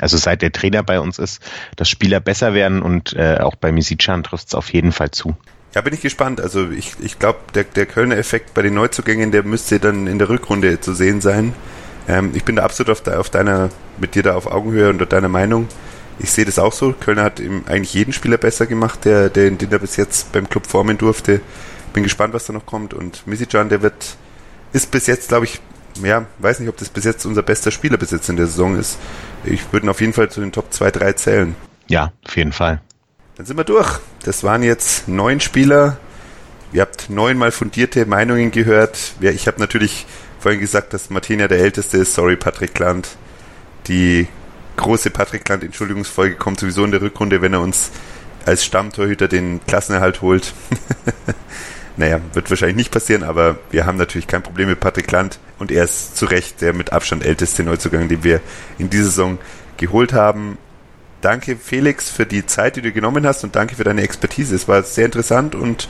also 0.00 0.16
seit 0.16 0.42
der 0.42 0.52
Trainer 0.52 0.82
bei 0.82 1.00
uns 1.00 1.18
ist, 1.18 1.42
dass 1.76 1.88
Spieler 1.88 2.20
besser 2.20 2.54
werden 2.54 2.82
und 2.82 3.12
äh, 3.14 3.38
auch 3.40 3.56
bei 3.56 3.72
Misicjan 3.72 4.22
trifft 4.22 4.48
es 4.48 4.54
auf 4.54 4.72
jeden 4.72 4.92
Fall 4.92 5.10
zu. 5.10 5.36
Ja, 5.74 5.82
bin 5.82 5.92
ich 5.92 6.00
gespannt. 6.00 6.40
Also 6.40 6.70
ich, 6.70 6.94
ich 7.00 7.18
glaube, 7.18 7.40
der, 7.54 7.64
der 7.64 7.84
Kölner 7.84 8.16
Effekt 8.16 8.54
bei 8.54 8.62
den 8.62 8.72
Neuzugängen, 8.74 9.30
der 9.30 9.42
müsste 9.42 9.78
dann 9.78 10.06
in 10.06 10.18
der 10.18 10.30
Rückrunde 10.30 10.80
zu 10.80 10.94
sehen 10.94 11.20
sein. 11.20 11.52
Ähm, 12.08 12.30
ich 12.34 12.44
bin 12.44 12.56
da 12.56 12.62
absolut 12.62 12.90
auf, 12.90 13.02
de, 13.02 13.16
auf 13.16 13.28
deiner, 13.28 13.68
mit 13.98 14.14
dir 14.14 14.22
da 14.22 14.36
auf 14.36 14.46
Augenhöhe 14.46 14.88
und 14.88 15.12
deiner 15.12 15.28
Meinung 15.28 15.68
ich 16.18 16.30
sehe 16.30 16.44
das 16.44 16.58
auch 16.58 16.72
so. 16.72 16.92
Kölner 16.92 17.24
hat 17.24 17.40
eigentlich 17.40 17.94
jeden 17.94 18.12
Spieler 18.12 18.38
besser 18.38 18.66
gemacht, 18.66 19.04
der, 19.04 19.28
der, 19.28 19.50
den 19.50 19.70
er 19.70 19.78
bis 19.78 19.96
jetzt 19.96 20.32
beim 20.32 20.48
Club 20.48 20.66
formen 20.66 20.98
durfte. 20.98 21.40
Bin 21.92 22.02
gespannt, 22.02 22.34
was 22.34 22.46
da 22.46 22.52
noch 22.52 22.66
kommt. 22.66 22.94
Und 22.94 23.26
Misijan, 23.26 23.68
der 23.68 23.82
wird, 23.82 24.16
ist 24.72 24.90
bis 24.90 25.06
jetzt, 25.06 25.28
glaube 25.28 25.46
ich, 25.46 25.60
ja, 26.02 26.26
weiß 26.38 26.60
nicht, 26.60 26.68
ob 26.68 26.76
das 26.76 26.88
bis 26.88 27.04
jetzt 27.04 27.24
unser 27.24 27.42
bester 27.42 27.70
Spieler 27.70 27.96
bis 27.96 28.10
jetzt 28.10 28.28
in 28.28 28.36
der 28.36 28.46
Saison 28.46 28.78
ist. 28.78 28.98
Ich 29.44 29.72
würde 29.72 29.86
ihn 29.86 29.90
auf 29.90 30.00
jeden 30.00 30.12
Fall 30.12 30.30
zu 30.30 30.40
den 30.40 30.52
Top 30.52 30.72
2, 30.72 30.90
3 30.90 31.12
zählen. 31.14 31.56
Ja, 31.88 32.12
auf 32.26 32.36
jeden 32.36 32.52
Fall. 32.52 32.80
Dann 33.36 33.46
sind 33.46 33.56
wir 33.56 33.64
durch. 33.64 34.00
Das 34.24 34.44
waren 34.44 34.62
jetzt 34.62 35.08
neun 35.08 35.40
Spieler. 35.40 35.98
Ihr 36.72 36.82
habt 36.82 37.08
neunmal 37.10 37.52
fundierte 37.52 38.06
Meinungen 38.06 38.50
gehört. 38.50 39.14
Ich 39.20 39.46
habe 39.46 39.60
natürlich 39.60 40.06
vorhin 40.40 40.60
gesagt, 40.60 40.92
dass 40.92 41.10
Martina 41.10 41.48
der 41.48 41.58
Älteste 41.58 41.98
ist. 41.98 42.14
Sorry, 42.14 42.36
Patrick 42.36 42.78
Land. 42.78 43.16
Die 43.88 44.26
große 44.76 45.10
Patrick 45.10 45.48
Land 45.48 45.64
Entschuldigungsfolge 45.64 46.36
kommt 46.36 46.60
sowieso 46.60 46.84
in 46.84 46.90
der 46.90 47.00
Rückrunde, 47.00 47.42
wenn 47.42 47.52
er 47.52 47.60
uns 47.60 47.90
als 48.44 48.64
Stammtorhüter 48.64 49.28
den 49.28 49.60
Klassenerhalt 49.66 50.22
holt. 50.22 50.54
naja, 51.96 52.20
wird 52.32 52.48
wahrscheinlich 52.50 52.76
nicht 52.76 52.92
passieren, 52.92 53.24
aber 53.24 53.58
wir 53.70 53.86
haben 53.86 53.98
natürlich 53.98 54.26
kein 54.26 54.42
Problem 54.42 54.68
mit 54.68 54.80
Patrick 54.80 55.10
Land 55.10 55.38
und 55.58 55.72
er 55.72 55.84
ist 55.84 56.16
zu 56.16 56.26
Recht 56.26 56.60
der 56.60 56.72
mit 56.72 56.92
Abstand 56.92 57.24
älteste 57.24 57.64
Neuzugang, 57.64 58.08
den 58.08 58.22
wir 58.22 58.40
in 58.78 58.90
dieser 58.90 59.04
Saison 59.04 59.38
geholt 59.76 60.12
haben. 60.12 60.58
Danke 61.22 61.56
Felix 61.56 62.10
für 62.10 62.26
die 62.26 62.46
Zeit, 62.46 62.76
die 62.76 62.82
du 62.82 62.92
genommen 62.92 63.26
hast 63.26 63.42
und 63.42 63.56
danke 63.56 63.74
für 63.74 63.84
deine 63.84 64.02
Expertise. 64.02 64.54
Es 64.54 64.68
war 64.68 64.82
sehr 64.82 65.06
interessant 65.06 65.54
und 65.54 65.88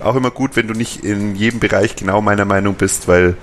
auch 0.00 0.16
immer 0.16 0.30
gut, 0.30 0.56
wenn 0.56 0.66
du 0.66 0.74
nicht 0.74 1.04
in 1.04 1.36
jedem 1.36 1.60
Bereich 1.60 1.94
genau 1.94 2.20
meiner 2.20 2.44
Meinung 2.44 2.74
bist, 2.74 3.06
weil 3.06 3.36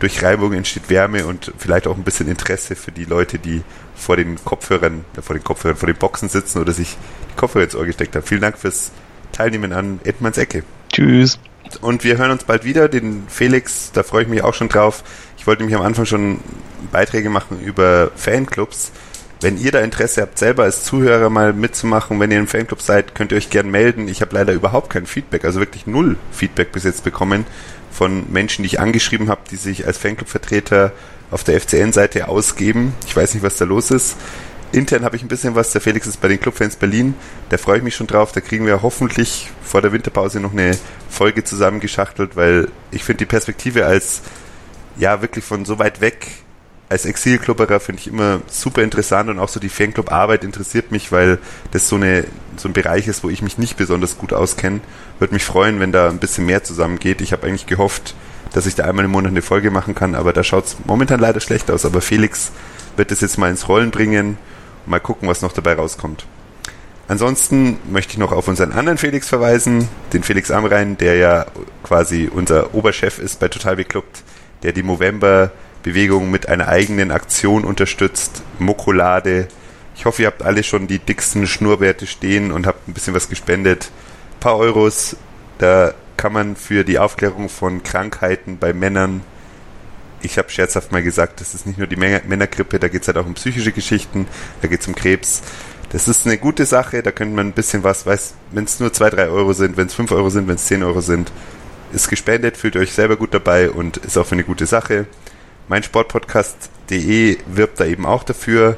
durch 0.00 0.22
Reibung 0.22 0.52
entsteht 0.54 0.90
Wärme 0.90 1.26
und 1.26 1.52
vielleicht 1.58 1.86
auch 1.86 1.96
ein 1.96 2.02
bisschen 2.02 2.28
Interesse 2.28 2.74
für 2.74 2.90
die 2.90 3.04
Leute, 3.04 3.38
die 3.38 3.62
vor 3.94 4.16
den 4.16 4.42
Kopfhörern, 4.42 5.04
äh, 5.16 5.22
vor 5.22 5.36
den 5.36 5.44
Kopfhörern, 5.44 5.76
vor 5.76 5.86
den 5.86 5.96
Boxen 5.96 6.28
sitzen 6.28 6.60
oder 6.60 6.72
sich 6.72 6.96
die 7.30 7.36
Kopfhörer 7.36 7.64
ins 7.64 7.76
Ohr 7.76 7.86
gesteckt 7.86 8.16
haben. 8.16 8.24
Vielen 8.24 8.40
Dank 8.40 8.58
fürs 8.58 8.90
Teilnehmen 9.30 9.72
an 9.72 10.00
Edmanns 10.04 10.38
Ecke. 10.38 10.64
Tschüss. 10.92 11.38
Und 11.80 12.02
wir 12.02 12.18
hören 12.18 12.32
uns 12.32 12.44
bald 12.44 12.64
wieder. 12.64 12.88
Den 12.88 13.24
Felix, 13.28 13.92
da 13.92 14.02
freue 14.02 14.22
ich 14.22 14.28
mich 14.28 14.42
auch 14.42 14.54
schon 14.54 14.68
drauf. 14.68 15.04
Ich 15.38 15.46
wollte 15.46 15.62
nämlich 15.62 15.78
am 15.78 15.84
Anfang 15.84 16.06
schon 16.06 16.40
Beiträge 16.90 17.30
machen 17.30 17.60
über 17.60 18.10
Fanclubs. 18.16 18.90
Wenn 19.42 19.56
ihr 19.56 19.70
da 19.70 19.80
Interesse 19.80 20.20
habt, 20.22 20.38
selber 20.38 20.64
als 20.64 20.84
Zuhörer 20.84 21.30
mal 21.30 21.52
mitzumachen, 21.52 22.20
wenn 22.20 22.30
ihr 22.30 22.38
im 22.38 22.46
Fanclub 22.46 22.82
seid, 22.82 23.14
könnt 23.14 23.32
ihr 23.32 23.38
euch 23.38 23.48
gern 23.48 23.70
melden. 23.70 24.08
Ich 24.08 24.20
habe 24.20 24.34
leider 24.34 24.52
überhaupt 24.52 24.90
kein 24.90 25.06
Feedback, 25.06 25.44
also 25.44 25.60
wirklich 25.60 25.86
null 25.86 26.16
Feedback 26.30 26.72
bis 26.72 26.84
jetzt 26.84 27.04
bekommen 27.04 27.46
von 27.90 28.30
Menschen, 28.32 28.62
die 28.62 28.68
ich 28.68 28.80
angeschrieben 28.80 29.28
habe, 29.28 29.42
die 29.50 29.56
sich 29.56 29.86
als 29.86 29.98
Fanclub-Vertreter 29.98 30.92
auf 31.30 31.44
der 31.44 31.60
FCN-Seite 31.60 32.28
ausgeben. 32.28 32.94
Ich 33.06 33.16
weiß 33.16 33.34
nicht, 33.34 33.42
was 33.42 33.56
da 33.56 33.64
los 33.64 33.90
ist. 33.90 34.16
Intern 34.72 35.04
habe 35.04 35.16
ich 35.16 35.22
ein 35.22 35.28
bisschen 35.28 35.54
was. 35.54 35.72
Der 35.72 35.80
Felix 35.80 36.06
ist 36.06 36.20
bei 36.20 36.28
den 36.28 36.40
Clubfans 36.40 36.76
Berlin. 36.76 37.14
Da 37.48 37.58
freue 37.58 37.78
ich 37.78 37.82
mich 37.82 37.96
schon 37.96 38.06
drauf. 38.06 38.32
Da 38.32 38.40
kriegen 38.40 38.66
wir 38.66 38.82
hoffentlich 38.82 39.50
vor 39.62 39.82
der 39.82 39.92
Winterpause 39.92 40.38
noch 40.38 40.52
eine 40.52 40.78
Folge 41.08 41.42
zusammengeschachtelt, 41.42 42.36
weil 42.36 42.68
ich 42.90 43.02
finde 43.02 43.18
die 43.18 43.26
Perspektive 43.26 43.86
als 43.86 44.22
ja 44.96 45.22
wirklich 45.22 45.44
von 45.44 45.64
so 45.64 45.78
weit 45.78 46.00
weg 46.00 46.28
als 46.90 47.04
Exilklubberer 47.04 47.78
finde 47.78 48.00
ich 48.00 48.08
immer 48.08 48.40
super 48.48 48.82
interessant 48.82 49.30
und 49.30 49.38
auch 49.38 49.48
so 49.48 49.60
die 49.60 49.68
Fanclub-Arbeit 49.68 50.42
interessiert 50.42 50.90
mich, 50.90 51.12
weil 51.12 51.38
das 51.70 51.88
so, 51.88 51.94
eine, 51.94 52.24
so 52.56 52.68
ein 52.68 52.72
Bereich 52.72 53.06
ist, 53.06 53.22
wo 53.22 53.30
ich 53.30 53.42
mich 53.42 53.58
nicht 53.58 53.76
besonders 53.76 54.18
gut 54.18 54.32
auskenne. 54.32 54.80
Würde 55.20 55.32
mich 55.32 55.44
freuen, 55.44 55.78
wenn 55.78 55.92
da 55.92 56.08
ein 56.08 56.18
bisschen 56.18 56.46
mehr 56.46 56.64
zusammengeht. 56.64 57.20
Ich 57.20 57.32
habe 57.32 57.46
eigentlich 57.46 57.66
gehofft, 57.66 58.16
dass 58.52 58.66
ich 58.66 58.74
da 58.74 58.86
einmal 58.86 59.04
im 59.04 59.12
Monat 59.12 59.30
eine 59.30 59.40
Folge 59.40 59.70
machen 59.70 59.94
kann, 59.94 60.16
aber 60.16 60.32
da 60.32 60.42
schaut 60.42 60.66
es 60.66 60.76
momentan 60.84 61.20
leider 61.20 61.38
schlecht 61.38 61.70
aus. 61.70 61.84
Aber 61.84 62.00
Felix 62.00 62.50
wird 62.96 63.12
das 63.12 63.20
jetzt 63.20 63.38
mal 63.38 63.50
ins 63.50 63.68
Rollen 63.68 63.92
bringen 63.92 64.36
und 64.84 64.90
mal 64.90 64.98
gucken, 64.98 65.28
was 65.28 65.42
noch 65.42 65.52
dabei 65.52 65.74
rauskommt. 65.74 66.26
Ansonsten 67.06 67.78
möchte 67.88 68.14
ich 68.14 68.18
noch 68.18 68.32
auf 68.32 68.48
unseren 68.48 68.72
anderen 68.72 68.98
Felix 68.98 69.28
verweisen, 69.28 69.88
den 70.12 70.24
Felix 70.24 70.50
Amrein, 70.50 70.98
der 70.98 71.14
ja 71.16 71.46
quasi 71.84 72.28
unser 72.32 72.74
Oberchef 72.74 73.20
ist 73.20 73.38
bei 73.38 73.46
Total 73.46 73.76
Beklubbt, 73.76 74.24
der 74.64 74.72
die 74.72 74.82
Movember 74.82 75.52
Bewegung 75.82 76.30
mit 76.30 76.48
einer 76.48 76.68
eigenen 76.68 77.10
Aktion 77.10 77.64
unterstützt. 77.64 78.42
Mokolade. 78.58 79.48
Ich 79.96 80.04
hoffe, 80.04 80.22
ihr 80.22 80.28
habt 80.28 80.42
alle 80.42 80.62
schon 80.62 80.86
die 80.86 80.98
dicksten 80.98 81.46
Schnurrbärte 81.46 82.06
stehen 82.06 82.52
und 82.52 82.66
habt 82.66 82.88
ein 82.88 82.94
bisschen 82.94 83.14
was 83.14 83.28
gespendet. 83.28 83.90
Ein 84.36 84.40
paar 84.40 84.56
Euros. 84.56 85.16
Da 85.58 85.94
kann 86.16 86.32
man 86.32 86.56
für 86.56 86.84
die 86.84 86.98
Aufklärung 86.98 87.48
von 87.48 87.82
Krankheiten 87.82 88.58
bei 88.58 88.72
Männern 88.72 89.22
ich 90.22 90.38
habe 90.38 90.50
scherzhaft 90.50 90.92
mal 90.92 91.02
gesagt, 91.02 91.40
das 91.40 91.54
ist 91.54 91.66
nicht 91.66 91.78
nur 91.78 91.86
die 91.86 91.96
Männergrippe, 91.96 92.78
da 92.78 92.88
geht 92.88 93.02
es 93.02 93.08
halt 93.08 93.18
auch 93.18 93.26
um 93.26 93.34
psychische 93.34 93.72
Geschichten, 93.72 94.26
da 94.62 94.68
geht 94.68 94.80
es 94.80 94.86
um 94.88 94.94
Krebs. 94.94 95.42
Das 95.90 96.06
ist 96.06 96.26
eine 96.26 96.38
gute 96.38 96.66
Sache, 96.66 97.02
da 97.02 97.10
könnte 97.10 97.34
man 97.34 97.48
ein 97.48 97.52
bisschen 97.52 97.82
was, 97.82 98.06
weiß, 98.06 98.34
wenn 98.52 98.64
es 98.64 98.78
nur 98.78 98.92
2, 98.92 99.10
3 99.10 99.28
Euro 99.28 99.52
sind, 99.52 99.76
wenn 99.76 99.86
es 99.86 99.94
5 99.94 100.12
Euro 100.12 100.30
sind, 100.30 100.46
wenn 100.46 100.54
es 100.54 100.66
10 100.66 100.82
Euro 100.82 101.00
sind, 101.00 101.32
ist 101.92 102.08
gespendet, 102.08 102.56
fühlt 102.56 102.76
euch 102.76 102.92
selber 102.92 103.16
gut 103.16 103.34
dabei 103.34 103.70
und 103.70 103.96
ist 103.96 104.16
auch 104.16 104.26
für 104.26 104.36
eine 104.36 104.44
gute 104.44 104.66
Sache. 104.66 105.06
Mein 105.70 105.84
Sportpodcast.de 105.84 107.38
wirbt 107.46 107.78
da 107.78 107.84
eben 107.84 108.04
auch 108.04 108.24
dafür 108.24 108.76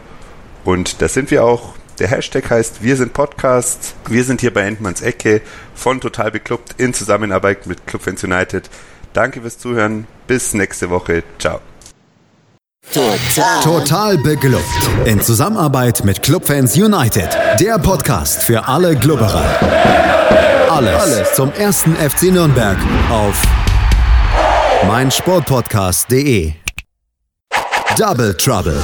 und 0.62 1.00
da 1.00 1.08
sind 1.08 1.30
wir 1.30 1.42
auch. 1.42 1.72
Der 1.98 2.08
Hashtag 2.08 2.50
heißt 2.50 2.82
Wir 2.82 2.98
sind 2.98 3.14
Podcast. 3.14 3.94
Wir 4.08 4.24
sind 4.24 4.42
hier 4.42 4.52
bei 4.52 4.60
Endmanns 4.60 5.00
Ecke 5.00 5.40
von 5.74 6.02
Total 6.02 6.30
Beklubbt 6.30 6.74
in 6.76 6.92
Zusammenarbeit 6.92 7.66
mit 7.66 7.86
Clubfans 7.86 8.22
United. 8.24 8.68
Danke 9.14 9.40
fürs 9.40 9.58
Zuhören. 9.58 10.06
Bis 10.26 10.52
nächste 10.52 10.90
Woche. 10.90 11.22
Ciao. 11.38 11.60
Total. 12.92 13.62
Total 13.62 14.18
beglückt. 14.18 14.90
In 15.06 15.22
Zusammenarbeit 15.22 16.04
mit 16.04 16.22
Clubfans 16.22 16.76
United. 16.76 17.30
Der 17.58 17.78
Podcast 17.78 18.42
für 18.42 18.68
alle 18.68 18.96
Glubberer. 18.96 19.46
Alles, 20.68 21.00
Alles 21.00 21.34
zum 21.34 21.52
ersten 21.52 21.96
FC 21.96 22.24
Nürnberg 22.24 22.76
auf 23.08 23.42
meinsportpodcast.de. 24.86 26.61
Double 27.96 28.32
Trouble. 28.34 28.80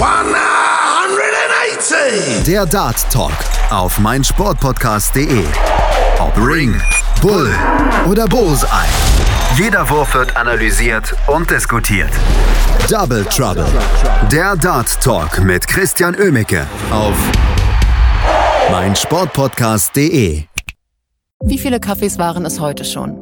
180. 0.00 2.44
Der 2.44 2.66
Dart 2.66 3.06
Talk 3.12 3.32
auf 3.70 4.00
meinsportpodcast.de. 4.00 5.44
Ob 6.18 6.36
Ring, 6.36 6.80
Bull 7.20 7.48
oder 8.08 8.26
Bullseye. 8.26 8.88
Jeder 9.56 9.88
Wurf 9.88 10.14
wird 10.14 10.36
analysiert 10.36 11.14
und 11.28 11.48
diskutiert. 11.48 12.10
Double 12.90 13.24
Trouble. 13.26 13.66
Der 14.32 14.56
Dart 14.56 15.00
Talk 15.00 15.38
mit 15.40 15.68
Christian 15.68 16.16
Ömicke 16.16 16.66
auf 16.90 17.14
meinsportpodcast.de. 18.72 20.42
Wie 21.44 21.58
viele 21.58 21.78
Kaffees 21.78 22.18
waren 22.18 22.44
es 22.46 22.58
heute 22.58 22.84
schon? 22.84 23.21